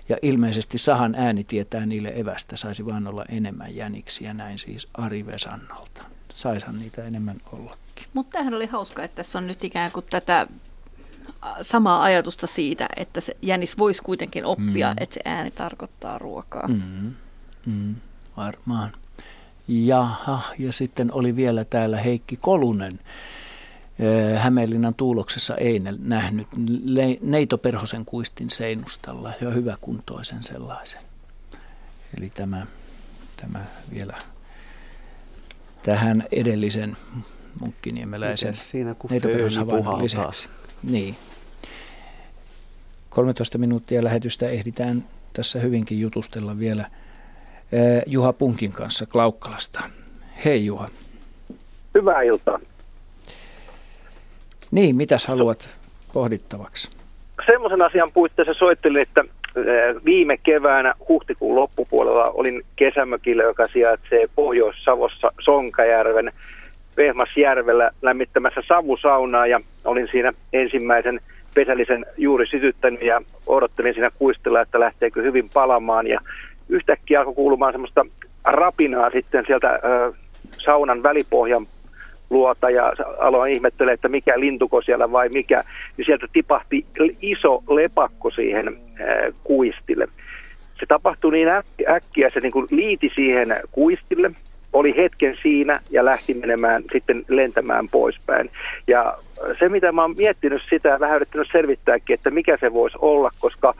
[0.10, 5.26] Ja ilmeisesti sahan ääni tietää niille evästä, saisi vain olla enemmän jäniksiä, näin siis Ari
[5.26, 6.04] Vesannolta.
[6.34, 8.08] Saishan niitä enemmän ollakin.
[8.14, 10.48] Mutta tämähän oli hauska, että tässä on nyt ikään kuin tätä
[11.62, 14.96] samaa ajatusta siitä, että se jänis voisi kuitenkin oppia, mm.
[15.04, 16.68] että se ääni tarkoittaa ruokaa.
[16.68, 17.14] Mm.
[17.66, 17.96] Mm.
[18.38, 18.94] Varmaan.
[19.68, 23.00] Jaha, ja sitten oli vielä täällä Heikki Kolunen.
[24.38, 26.48] Hämeenlinnan tuuloksessa ei nähnyt
[27.22, 31.02] Neito Perhosen kuistin seinustalla ja hyväkuntoisen sellaisen.
[32.18, 32.68] Eli tämä,
[33.42, 34.18] tämä vielä
[35.84, 36.98] tähän edellisen
[37.60, 39.10] munkkiniemeläisen siinä kun
[39.66, 40.32] puhaltaa?
[40.84, 41.16] Niin.
[43.10, 45.04] 13 minuuttia lähetystä ehditään
[45.34, 46.90] tässä hyvinkin jutustella vielä
[48.06, 49.82] Juha Punkin kanssa Klaukkalasta.
[50.46, 50.90] Hei Juha.
[51.96, 52.60] Hyvää iltaa.
[54.72, 55.70] Niin, mitäs haluat
[56.14, 56.90] pohdittavaksi?
[57.46, 59.24] Semmoisen asian puitteissa soittelin, että
[60.06, 66.32] viime keväänä huhtikuun loppupuolella olin kesämökillä, joka sijaitsee Pohjois-Savossa Sonkajärven
[66.98, 71.20] Vehmasjärvellä lämmittämässä savusaunaa ja olin siinä ensimmäisen
[71.56, 76.20] pesällisen juuri sytyttänyt ja odottelin siinä kuistella, että lähteekö hyvin palamaan ja
[76.70, 78.06] yhtäkkiä alkoi kuulumaan semmoista
[78.44, 80.14] rapinaa sitten sieltä ö,
[80.66, 81.66] saunan välipohjan
[82.30, 85.64] luota ja aloin ihmettelemään, että mikä lintuko siellä vai mikä,
[85.98, 86.86] niin sieltä tipahti
[87.22, 88.78] iso lepakko siihen
[89.44, 90.08] kuistille.
[90.80, 91.48] Se tapahtui niin
[91.90, 94.32] äkkiä, se niin kuin liiti siihen kuistille,
[94.74, 98.50] oli hetken siinä ja lähti menemään sitten lentämään poispäin.
[98.88, 99.18] Ja
[99.60, 103.30] se, mitä mä oon miettinyt sitä ja vähän yrittänyt selvittääkin, että mikä se voisi olla,
[103.40, 103.74] koska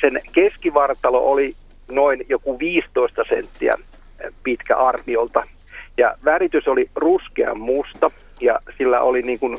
[0.00, 1.54] sen keskivartalo oli
[1.90, 3.76] noin joku 15 senttiä
[4.44, 5.44] pitkä arviolta.
[5.98, 8.10] Ja väritys oli ruskean musta
[8.40, 9.58] ja sillä oli niin kuin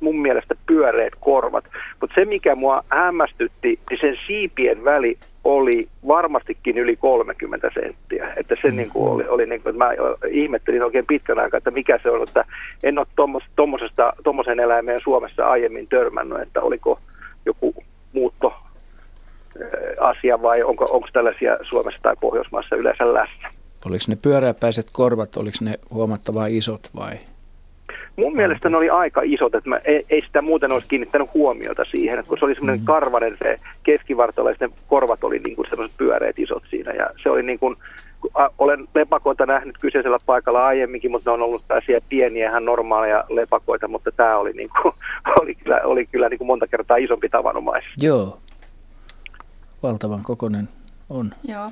[0.00, 1.64] mun mielestä pyöreät korvat.
[2.00, 8.32] Mutta se, mikä mua hämmästytti, niin sen siipien väli oli varmastikin yli 30 senttiä.
[8.36, 8.76] Että se mm.
[8.76, 9.90] niin kuin oli, oli niin kuin, että mä
[10.30, 12.44] ihmettelin oikein pitkän aikaa, että mikä se on, että
[12.82, 13.06] en ole
[14.24, 17.00] tuommoisen eläimeen Suomessa aiemmin törmännyt, että oliko
[17.46, 17.74] joku
[18.12, 18.54] muutto
[20.00, 23.57] asia vai onko, onko tällaisia Suomessa tai Pohjoismaassa yleensä läsnä?
[23.86, 27.18] Oliko ne pyöräpäiset korvat, oliko ne huomattavan isot vai?
[28.16, 31.84] Mun mielestä ne oli aika isot, että mä ei, ei sitä muuten olisi kiinnittänyt huomiota
[31.84, 32.86] siihen, että kun se oli semmoinen mm.
[32.86, 37.42] karvanen se keskivartalo, ja korvat oli niin kuin semmoiset pyöreät isot siinä, ja se oli
[37.42, 37.76] niin kuin,
[38.58, 43.88] olen lepakoita nähnyt kyseisellä paikalla aiemminkin, mutta ne on ollut tällaisia pieniä, ihan normaaleja lepakoita,
[43.88, 44.94] mutta tämä oli, niin kuin,
[45.40, 48.06] oli kyllä, oli kyllä niin kuin monta kertaa isompi tavanomaisesti.
[48.06, 48.38] Joo,
[49.82, 50.68] valtavan kokonen
[51.10, 51.30] on.
[51.44, 51.70] Joo.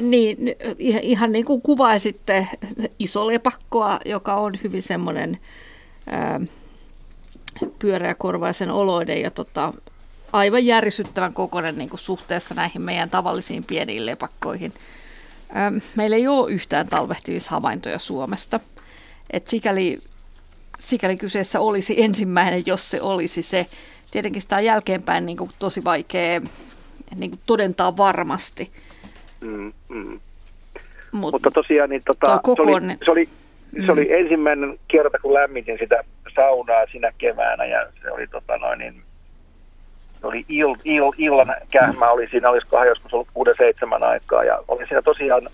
[0.00, 0.38] Niin,
[0.78, 2.48] ihan niin kuin kuvaisitte
[2.98, 5.38] isolepakkoa, joka on hyvin semmoinen
[6.12, 6.48] äh,
[7.78, 8.70] pyöreäkorvaisen
[9.22, 9.72] ja tota,
[10.32, 14.72] aivan järisyttävän kokoinen niin kuin suhteessa näihin meidän tavallisiin pieniin lepakkoihin.
[15.96, 18.60] Meillä ei ole yhtään talvehtimishavaintoja Suomesta.
[19.30, 19.98] Et sikäli,
[20.80, 23.66] sikäli kyseessä olisi ensimmäinen, jos se olisi se.
[24.10, 26.40] Tietenkin sitä on jälkeenpäin niin kuin tosi vaikea
[27.16, 28.70] niin kuin todentaa varmasti.
[29.40, 30.20] Mm, mm.
[31.12, 33.28] Mut, Mutta tosiaan niin, tota, se, oli, se, oli,
[33.86, 34.14] se oli mm.
[34.14, 36.04] ensimmäinen kerta, kun lämmitin sitä
[36.34, 39.02] saunaa sinä keväänä ja se oli tota noin niin,
[40.20, 44.62] se oli il, il, illan kähmä, oli siinä, olisikohan joskus ollut kuuden seitsemän aikaa ja
[44.68, 45.48] oli siinä tosiaan,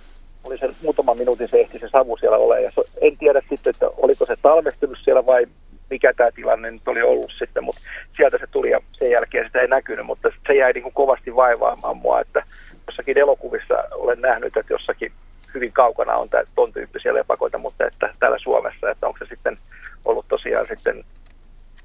[0.44, 2.70] oli se muutaman minuutin se ehti se savu siellä ole ja
[3.00, 5.46] en tiedä sitten, että oliko se talvestunut siellä vai
[5.90, 7.80] mikä tämä tilanne nyt oli ollut sitten, mutta
[8.16, 11.36] sieltä se tuli ja sen jälkeen sitä ei näkynyt, mutta se jäi niin kuin kovasti
[11.36, 12.42] vaivaamaan mua, että
[12.86, 15.12] jossakin elokuvissa olen nähnyt, että jossakin
[15.54, 19.58] hyvin kaukana on tuon tyyppisiä lepakoita, mutta että täällä Suomessa, että onko se sitten
[20.04, 21.04] ollut tosiaan sitten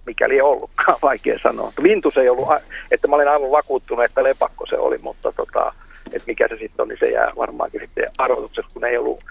[0.05, 1.73] mikäli ei ollutkaan, vaikea sanoa.
[1.83, 2.49] Vintus ei ollut,
[2.91, 5.73] että mä olin aivan vakuuttunut, että lepakko se oli, mutta tota,
[6.05, 9.23] että mikä se sitten on, niin se jää varmaankin sitten arvotuksessa, kun ei ollut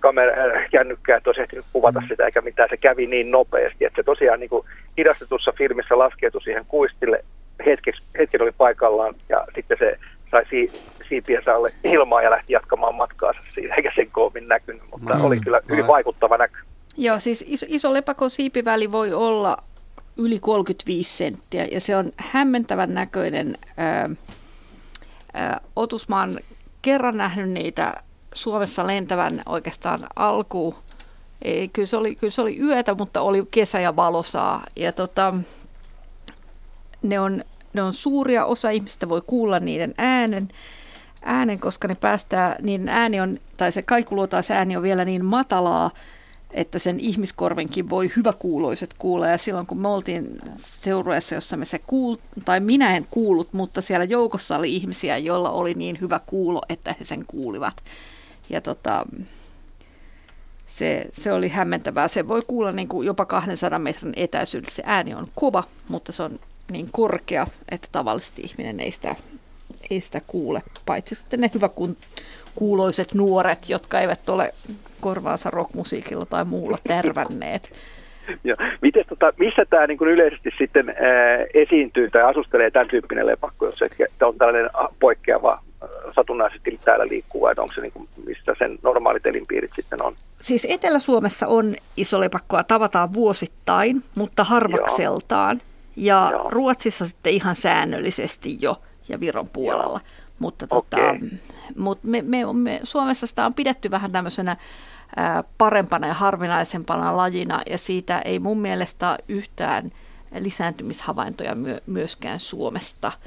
[0.00, 2.06] kamera, äh, kännykkää, että olisi ehtinyt kuvata mm.
[2.08, 2.68] sitä eikä mitään.
[2.68, 4.66] Se kävi niin nopeasti, että se tosiaan niin kuin
[4.98, 7.24] hidastetussa filmissä laskeutui siihen kuistille,
[7.66, 9.98] hetkeksi, hetken oli paikallaan ja sitten se
[10.30, 10.72] sai si,
[11.08, 15.24] siipiensä alle ilmaa ja lähti jatkamaan matkaansa siinä, eikä sen koomin näkynyt, mutta mm.
[15.24, 16.58] oli kyllä hyvin vaikuttava näky.
[16.96, 19.56] Joo, siis iso, iso lepakon siipiväli voi olla
[20.16, 23.54] yli 35 senttiä ja se on hämmentävän näköinen.
[23.76, 24.10] Ää,
[25.34, 26.38] ää, Otusmaan
[26.82, 27.94] kerran nähnyt niitä
[28.36, 30.74] Suomessa lentävän oikeastaan alkuun.
[31.42, 34.64] Ei, kyllä, se oli, kyllä se oli yötä, mutta oli kesä ja valosaa.
[34.76, 35.34] Ja tota,
[37.02, 40.48] ne, on, ne on suuria, osa ihmistä voi kuulla niiden äänen,
[41.22, 45.90] äänen koska ne päästää, niin ääni on, tai se kaikuluotaas ääni on vielä niin matalaa,
[46.50, 49.28] että sen ihmiskorvenkin voi hyväkuuloiset kuulla.
[49.28, 53.80] Ja silloin kun me oltiin seurueessa, jossa me se kuul, tai minä en kuullut, mutta
[53.80, 57.74] siellä joukossa oli ihmisiä, joilla oli niin hyvä kuulo, että he sen kuulivat.
[58.50, 59.06] Ja tota,
[60.66, 62.08] se, se oli hämmentävää.
[62.08, 64.74] Se voi kuulla niin kuin jopa 200 metrin etäisyydellä.
[64.74, 66.38] Se ääni on kova, mutta se on
[66.70, 69.14] niin korkea, että tavallisesti ihminen ei sitä,
[69.90, 70.62] ei sitä kuule.
[70.86, 71.70] Paitsi sitten ne hyvä
[72.54, 74.54] kuuloiset nuoret, jotka eivät ole
[75.00, 77.70] korvaansa rockmusiikilla tai muulla tärvänneet.
[78.44, 80.96] Ja, miten, tota, missä tämä niin yleisesti sitten ää,
[81.54, 83.78] esiintyy tai asustelee tämän tyyppinen lepakko, jos
[84.18, 84.70] se on tällainen
[85.00, 85.62] poikkeava
[86.14, 90.14] satunnaisesti täällä liikkuu vai onko se niin kuin, missä sen normaalit elinpiirit sitten on?
[90.40, 95.56] Siis Etelä-Suomessa on isolepakkoa, tavataan vuosittain, mutta harvakseltaan.
[95.56, 95.66] Joo.
[95.96, 96.50] Ja Joo.
[96.50, 100.00] Ruotsissa sitten ihan säännöllisesti jo ja Viron puolella.
[100.04, 100.26] Joo.
[100.38, 101.28] Mutta tota, okay.
[101.76, 104.56] mutta me, me, me, Suomessa sitä on pidetty vähän tämmöisenä
[105.16, 109.90] ää, parempana ja harvinaisempana lajina ja siitä ei mun mielestä yhtään
[110.38, 113.12] lisääntymishavaintoja myö, myöskään Suomesta–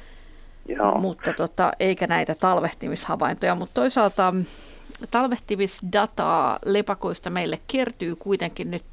[0.99, 4.33] Mutta tota, eikä näitä talvehtimishavaintoja, mutta toisaalta
[5.11, 8.85] talvehtimisdataa lepakoista meille kertyy kuitenkin nyt,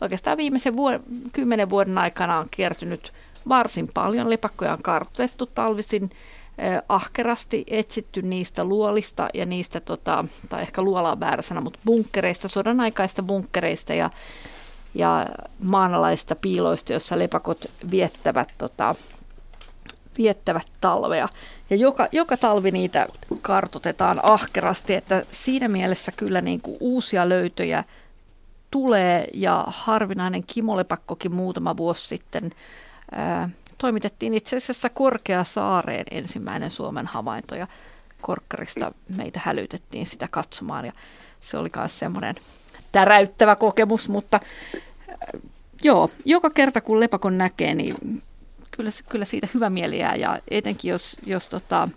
[0.00, 1.02] oikeastaan viimeisen vuoden,
[1.32, 3.12] kymmenen vuoden aikana on kertynyt
[3.48, 4.30] varsin paljon.
[4.30, 6.10] Lepakkoja on kartoitettu talvisin
[6.58, 11.80] eh, ahkerasti, etsitty niistä luolista ja niistä, tota, tai ehkä luola on väärä sana, mutta
[11.86, 14.10] bunkkereista, sodan aikaista bunkkereista ja,
[14.94, 15.26] ja
[15.62, 18.94] maanalaista piiloista, jossa lepakot viettävät tota,
[20.18, 21.28] viettävät talvea.
[21.70, 23.06] Ja joka, joka talvi niitä
[23.42, 27.84] kartotetaan ahkerasti, että siinä mielessä kyllä niin kuin uusia löytöjä
[28.70, 32.52] tulee ja harvinainen kimolepakkokin muutama vuosi sitten
[33.12, 37.66] ää, toimitettiin itse asiassa Korkeasaareen ensimmäinen Suomen havainto ja
[38.20, 40.92] Korkkarista meitä hälytettiin sitä katsomaan ja
[41.40, 42.34] se oli myös semmoinen
[42.92, 44.40] täräyttävä kokemus, mutta
[45.82, 48.22] joo, joka kerta kun lepakon näkee, niin
[48.78, 51.88] kyllä, kyllä siitä hyvä mieli jää ja etenkin jos, jos tota,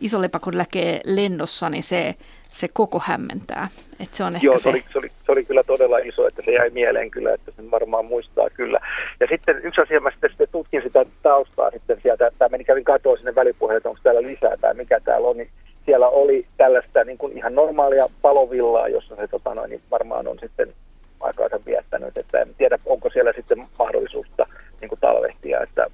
[0.00, 2.14] iso lepakon näkee lennossa, niin se,
[2.48, 3.68] se koko hämmentää.
[4.00, 6.42] Et se on ehkä Joo, se, oli, se, oli, se oli kyllä todella iso, että
[6.44, 8.80] se jäi mieleen kyllä, että sen varmaan muistaa kyllä.
[9.20, 12.84] Ja sitten yksi asia, mä sitten, sitten tutkin sitä taustaa sitten sieltä, että meni kävin
[12.84, 15.50] katsoa sinne välipuheelle, että onko täällä lisää tai mikä täällä on, niin
[15.84, 20.38] siellä oli tällaista niin kuin ihan normaalia palovillaa, jossa se tota noin, niin varmaan on
[20.40, 20.74] sitten
[21.20, 24.44] aikaansa viettänyt, että en tiedä, onko siellä sitten mahdollisuutta
[24.80, 25.86] niin kuin talvehtia, että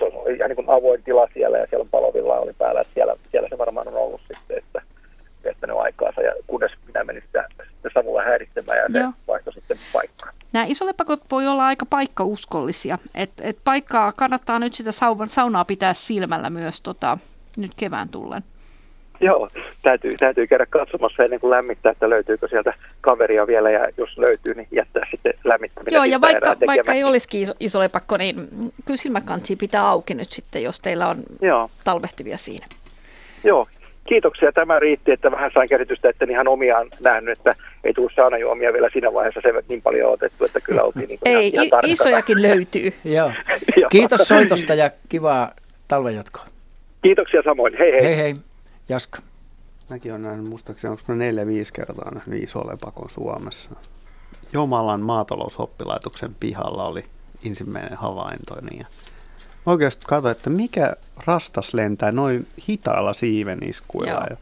[0.00, 2.94] se on ihan niin kuin avoin tila siellä ja siellä on palovilla oli päällä, että
[2.94, 4.82] siellä, siellä se varmaan on ollut sitten, että
[5.44, 10.32] viettänyt aikaansa ja kunnes minä menin sitä, sitä savulla häiritsemään ja se vaihtoi sitten paikkaa.
[10.52, 14.90] Nämä isolepakot voi olla aika paikkauskollisia, että et paikkaa kannattaa nyt sitä
[15.26, 17.18] saunaa pitää silmällä myös tota,
[17.56, 18.42] nyt kevään tullen.
[19.28, 19.48] Joo,
[19.82, 24.54] täytyy, täytyy käydä katsomassa ennen kuin lämmittää, että löytyykö sieltä kaveria vielä ja jos löytyy,
[24.54, 25.94] niin jättää sitten lämmittäminen.
[25.94, 28.34] Joo, ja vaikka, vaikka ei olisikin iso, iso lepakko, niin
[28.84, 31.70] kyllä silmäkansi pitää auki nyt sitten, jos teillä on Joo.
[31.84, 32.66] talvehtivia siinä.
[33.44, 33.66] Joo,
[34.04, 34.52] kiitoksia.
[34.52, 38.88] Tämä riitti, että vähän sain käsitystä, että ihan omiaan nähnyt, että ei tullut saanajuomia vielä
[38.92, 42.92] siinä vaiheessa se niin paljon otettu, että kyllä oltiin niin Ei, ihan, ihan isojakin löytyy.
[43.04, 43.32] Joo.
[43.90, 45.52] Kiitos soitosta ja kivaa
[45.88, 46.44] talven jatkoa.
[47.02, 47.78] Kiitoksia samoin.
[47.78, 48.02] Hei hei.
[48.02, 48.34] Hei hei.
[48.90, 49.22] Jaska.
[49.90, 53.70] Mäkin olen nähnyt muistaakseni, onko neljä-viisi kertaa nähnyt iso lepakon Suomessa.
[54.52, 57.04] Jomalan maatalousoppilaitoksen pihalla oli
[57.44, 58.54] ensimmäinen havainto.
[58.70, 58.86] Niin
[59.66, 60.94] oikeasti katsoin, että mikä
[61.26, 64.24] rastas lentää noin hitaalla siiveniskuilla.
[64.30, 64.36] Ja,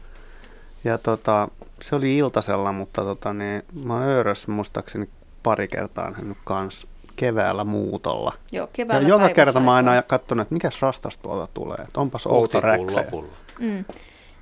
[0.83, 1.47] ja tota,
[1.81, 5.09] se oli iltasella, mutta tota, niin, mä oon Öörös muistaakseni
[5.43, 8.33] pari kertaa nähnyt kans keväällä muutolla.
[8.51, 11.77] Joo, keväällä ja joka kerta mä aina katsonut, että mikäs rastas tuolta tulee.
[11.77, 13.05] Että onpas outo räksä.
[13.59, 13.85] Mm.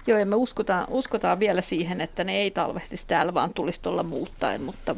[0.07, 4.03] Joo, ja me uskotaan, uskotaan vielä siihen, että ne ei talvehtisi täällä, vaan tulisi tuolla
[4.03, 4.95] muuttaen, mutta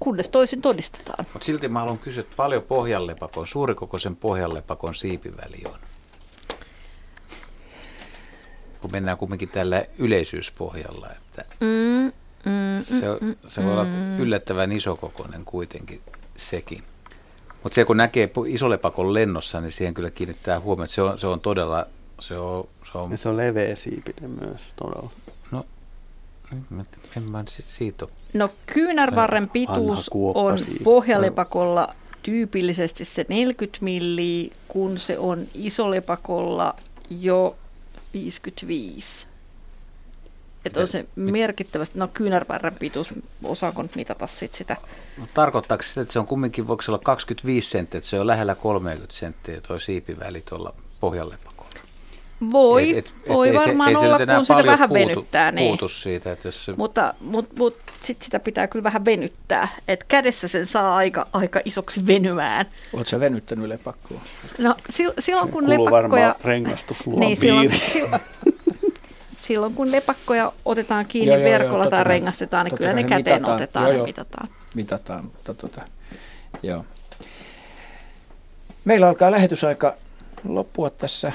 [0.00, 1.24] kunnes toisin todistetaan.
[1.32, 5.78] Mutta silti mä haluan kysyä, että paljon pohjanlepakon, suurikokoisen pohjanlepakon siipiväli on?
[8.80, 12.12] Kun mennään kumminkin tällä yleisyyspohjalla, että mm,
[12.44, 13.86] mm, se, mm, se voi mm, olla
[14.18, 16.00] yllättävän isokokoinen kuitenkin
[16.36, 16.82] sekin.
[17.62, 21.26] Mutta se kun näkee isolepakon lennossa, niin siihen kyllä kiinnittää huomioon, että se on, se
[21.26, 21.86] on todella
[22.22, 23.10] se on, se on...
[23.10, 25.10] Ja se on leveä siipinen myös todella.
[25.50, 25.66] No,
[26.52, 26.86] en,
[27.16, 28.12] en mä siitä ole.
[28.32, 31.88] No kyynärvarren pituus on pohjalepakolla
[32.22, 36.74] tyypillisesti se 40 milliä, kun se on isolepakolla
[37.20, 37.56] jo
[38.14, 39.26] 55.
[40.64, 43.14] Että on se merkittävästi, no kyynärvarren pituus,
[43.44, 44.76] osaako nyt mitata sit sitä?
[45.18, 48.26] No, tarkoittaako sitä, että se on kumminkin, voiko se olla 25 senttiä, että se on
[48.26, 51.51] lähellä 30 senttiä tuo siipiväli tuolla pohjallepakolla?
[52.52, 55.52] Voi, et, et, voi et varmaan se, olla, kun sitä vähän puutu, venyttää.
[55.52, 55.68] Niin.
[55.68, 56.72] Puutu siitä, että jos se...
[56.76, 59.68] Mutta, mutta, mutta sit sitä pitää kyllä vähän venyttää.
[59.88, 62.66] että kädessä sen saa aika, aika isoksi venymään.
[62.92, 64.20] Oletko sä venyttänyt lepakkoa?
[64.58, 66.36] No sil, silloin se kun lepakkoja...
[66.44, 68.22] rengastusluvan niin, silloin, silloin,
[69.36, 73.56] silloin kun lepakkoja otetaan kiinni joo, verkolla joo, tai rengastetaan, niin kyllä ne käteen mitataan.
[73.56, 74.48] otetaan joo, ja mitataan.
[74.74, 75.82] Mitataan, mutta tota,
[76.62, 76.84] joo.
[78.84, 79.94] Meillä alkaa lähetysaika
[80.44, 81.32] loppua tässä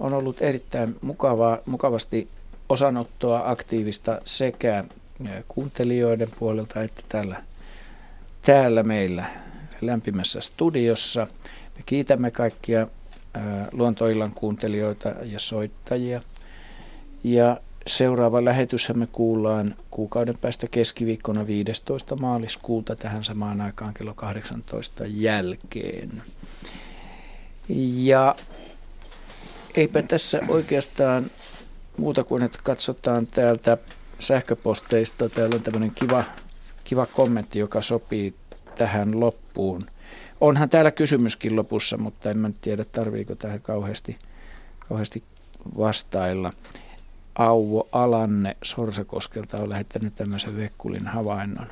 [0.00, 2.28] on ollut erittäin mukavaa, mukavasti
[2.68, 4.84] osanottoa aktiivista sekä
[5.48, 7.42] kuuntelijoiden puolelta että täällä,
[8.42, 9.24] täällä meillä
[9.80, 11.26] lämpimässä studiossa.
[11.76, 12.86] Me kiitämme kaikkia
[13.72, 16.22] luontoillan kuuntelijoita ja soittajia.
[17.24, 22.16] Ja seuraava lähetyshän me kuullaan kuukauden päästä keskiviikkona 15.
[22.16, 26.22] maaliskuuta tähän samaan aikaan kello 18 jälkeen.
[27.96, 28.34] Ja
[29.74, 31.30] eipä tässä oikeastaan
[31.96, 33.78] muuta kuin, että katsotaan täältä
[34.18, 35.28] sähköposteista.
[35.28, 36.24] Täällä on tämmöinen kiva,
[36.84, 38.34] kiva kommentti, joka sopii
[38.78, 39.86] tähän loppuun.
[40.40, 44.18] Onhan täällä kysymyskin lopussa, mutta en mä tiedä, tarviiko tähän kauheasti,
[44.88, 45.22] kauheasti
[45.78, 46.52] vastailla.
[47.34, 51.66] Auvo Alanne Sorsakoskelta on lähettänyt tämmöisen Vekkulin havainnon.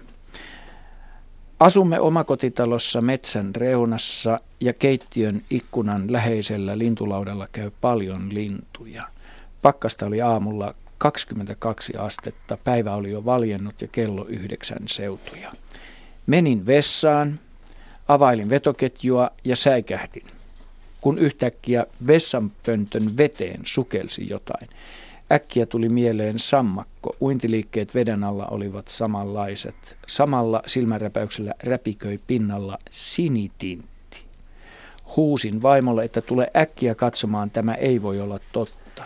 [1.61, 9.09] Asumme omakotitalossa metsän reunassa ja keittiön ikkunan läheisellä lintulaudalla käy paljon lintuja.
[9.63, 15.53] Pakkasta oli aamulla 22 astetta, päivä oli jo valjennut ja kello yhdeksän seutuja.
[16.27, 17.41] Menin vessaan,
[18.09, 20.27] availin vetoketjua ja säikähdin,
[21.01, 24.69] kun yhtäkkiä vessanpöntön veteen sukelsi jotain.
[25.33, 27.17] Äkkiä tuli mieleen sammakko.
[27.21, 29.99] Uintiliikkeet veden alla olivat samanlaiset.
[30.07, 34.23] Samalla silmänräpäyksellä räpiköi pinnalla sinitintti.
[35.17, 39.05] Huusin vaimolle, että tule äkkiä katsomaan, tämä ei voi olla totta.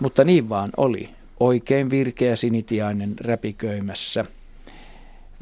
[0.00, 1.10] Mutta niin vaan oli.
[1.40, 4.24] Oikein virkeä sinitiainen räpiköimässä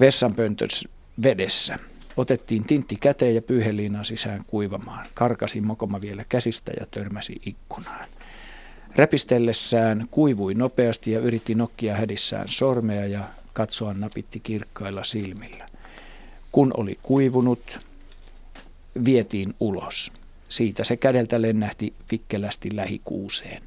[0.00, 0.88] vessanpöntössä
[1.22, 1.78] vedessä.
[2.16, 5.06] Otettiin tintti käteen ja pyyheliinaa sisään kuivamaan.
[5.14, 8.08] Karkasi mokoma vielä käsistä ja törmäsi ikkunaan.
[8.96, 15.68] Räpistellessään kuivui nopeasti ja yritti nokkia hädissään sormea ja katsoa napitti kirkkailla silmillä.
[16.52, 17.78] Kun oli kuivunut,
[19.04, 20.12] vietiin ulos.
[20.48, 23.62] Siitä se kädeltä lennähti vikkelästi lähikuuseen.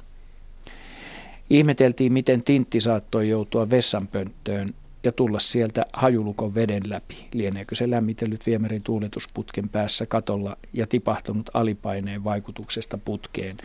[1.50, 4.74] Ihmeteltiin, miten tintti saattoi joutua vessanpönttöön
[5.04, 7.26] ja tulla sieltä hajulukon veden läpi.
[7.32, 13.56] Lieneekö se lämmitellyt viemärin tuuletusputken päässä katolla ja tipahtunut alipaineen vaikutuksesta putkeen,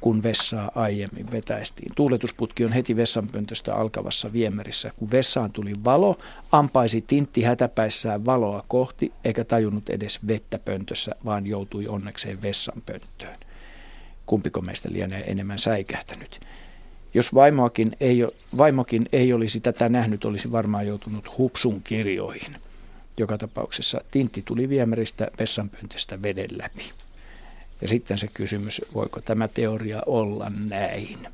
[0.00, 1.92] kun vessaa aiemmin vetäistiin.
[1.96, 4.92] Tuuletusputki on heti vessanpöntöstä alkavassa viemärissä.
[4.96, 6.16] Kun vessaan tuli valo,
[6.52, 13.38] ampaisi tintti hätäpäissään valoa kohti, eikä tajunnut edes vettä pöntössä, vaan joutui onnekseen vessanpönttöön.
[14.26, 16.40] Kumpiko meistä lienee enemmän säikähtänyt?
[17.14, 18.18] Jos vaimoakin ei,
[18.56, 22.56] vaimokin ei olisi tätä nähnyt, olisi varmaan joutunut hupsun kirjoihin.
[23.16, 26.92] Joka tapauksessa tintti tuli viemäristä vessanpöntöstä veden läpi.
[27.80, 31.28] Ja sitten se kysymys, voiko tämä teoria olla näin.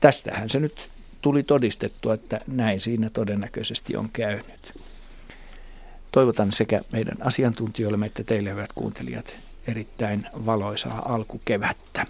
[0.00, 0.88] Tästähän se nyt
[1.22, 4.80] tuli todistettua, että näin siinä todennäköisesti on käynyt.
[6.12, 9.34] Toivotan sekä meidän asiantuntijoillemme että teille hyvät kuuntelijat
[9.68, 12.06] erittäin valoisaa alkukevättä.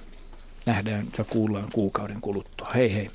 [0.66, 2.68] Nähdään ja kuullaan kuukauden kuluttua.
[2.74, 3.10] Hei hei.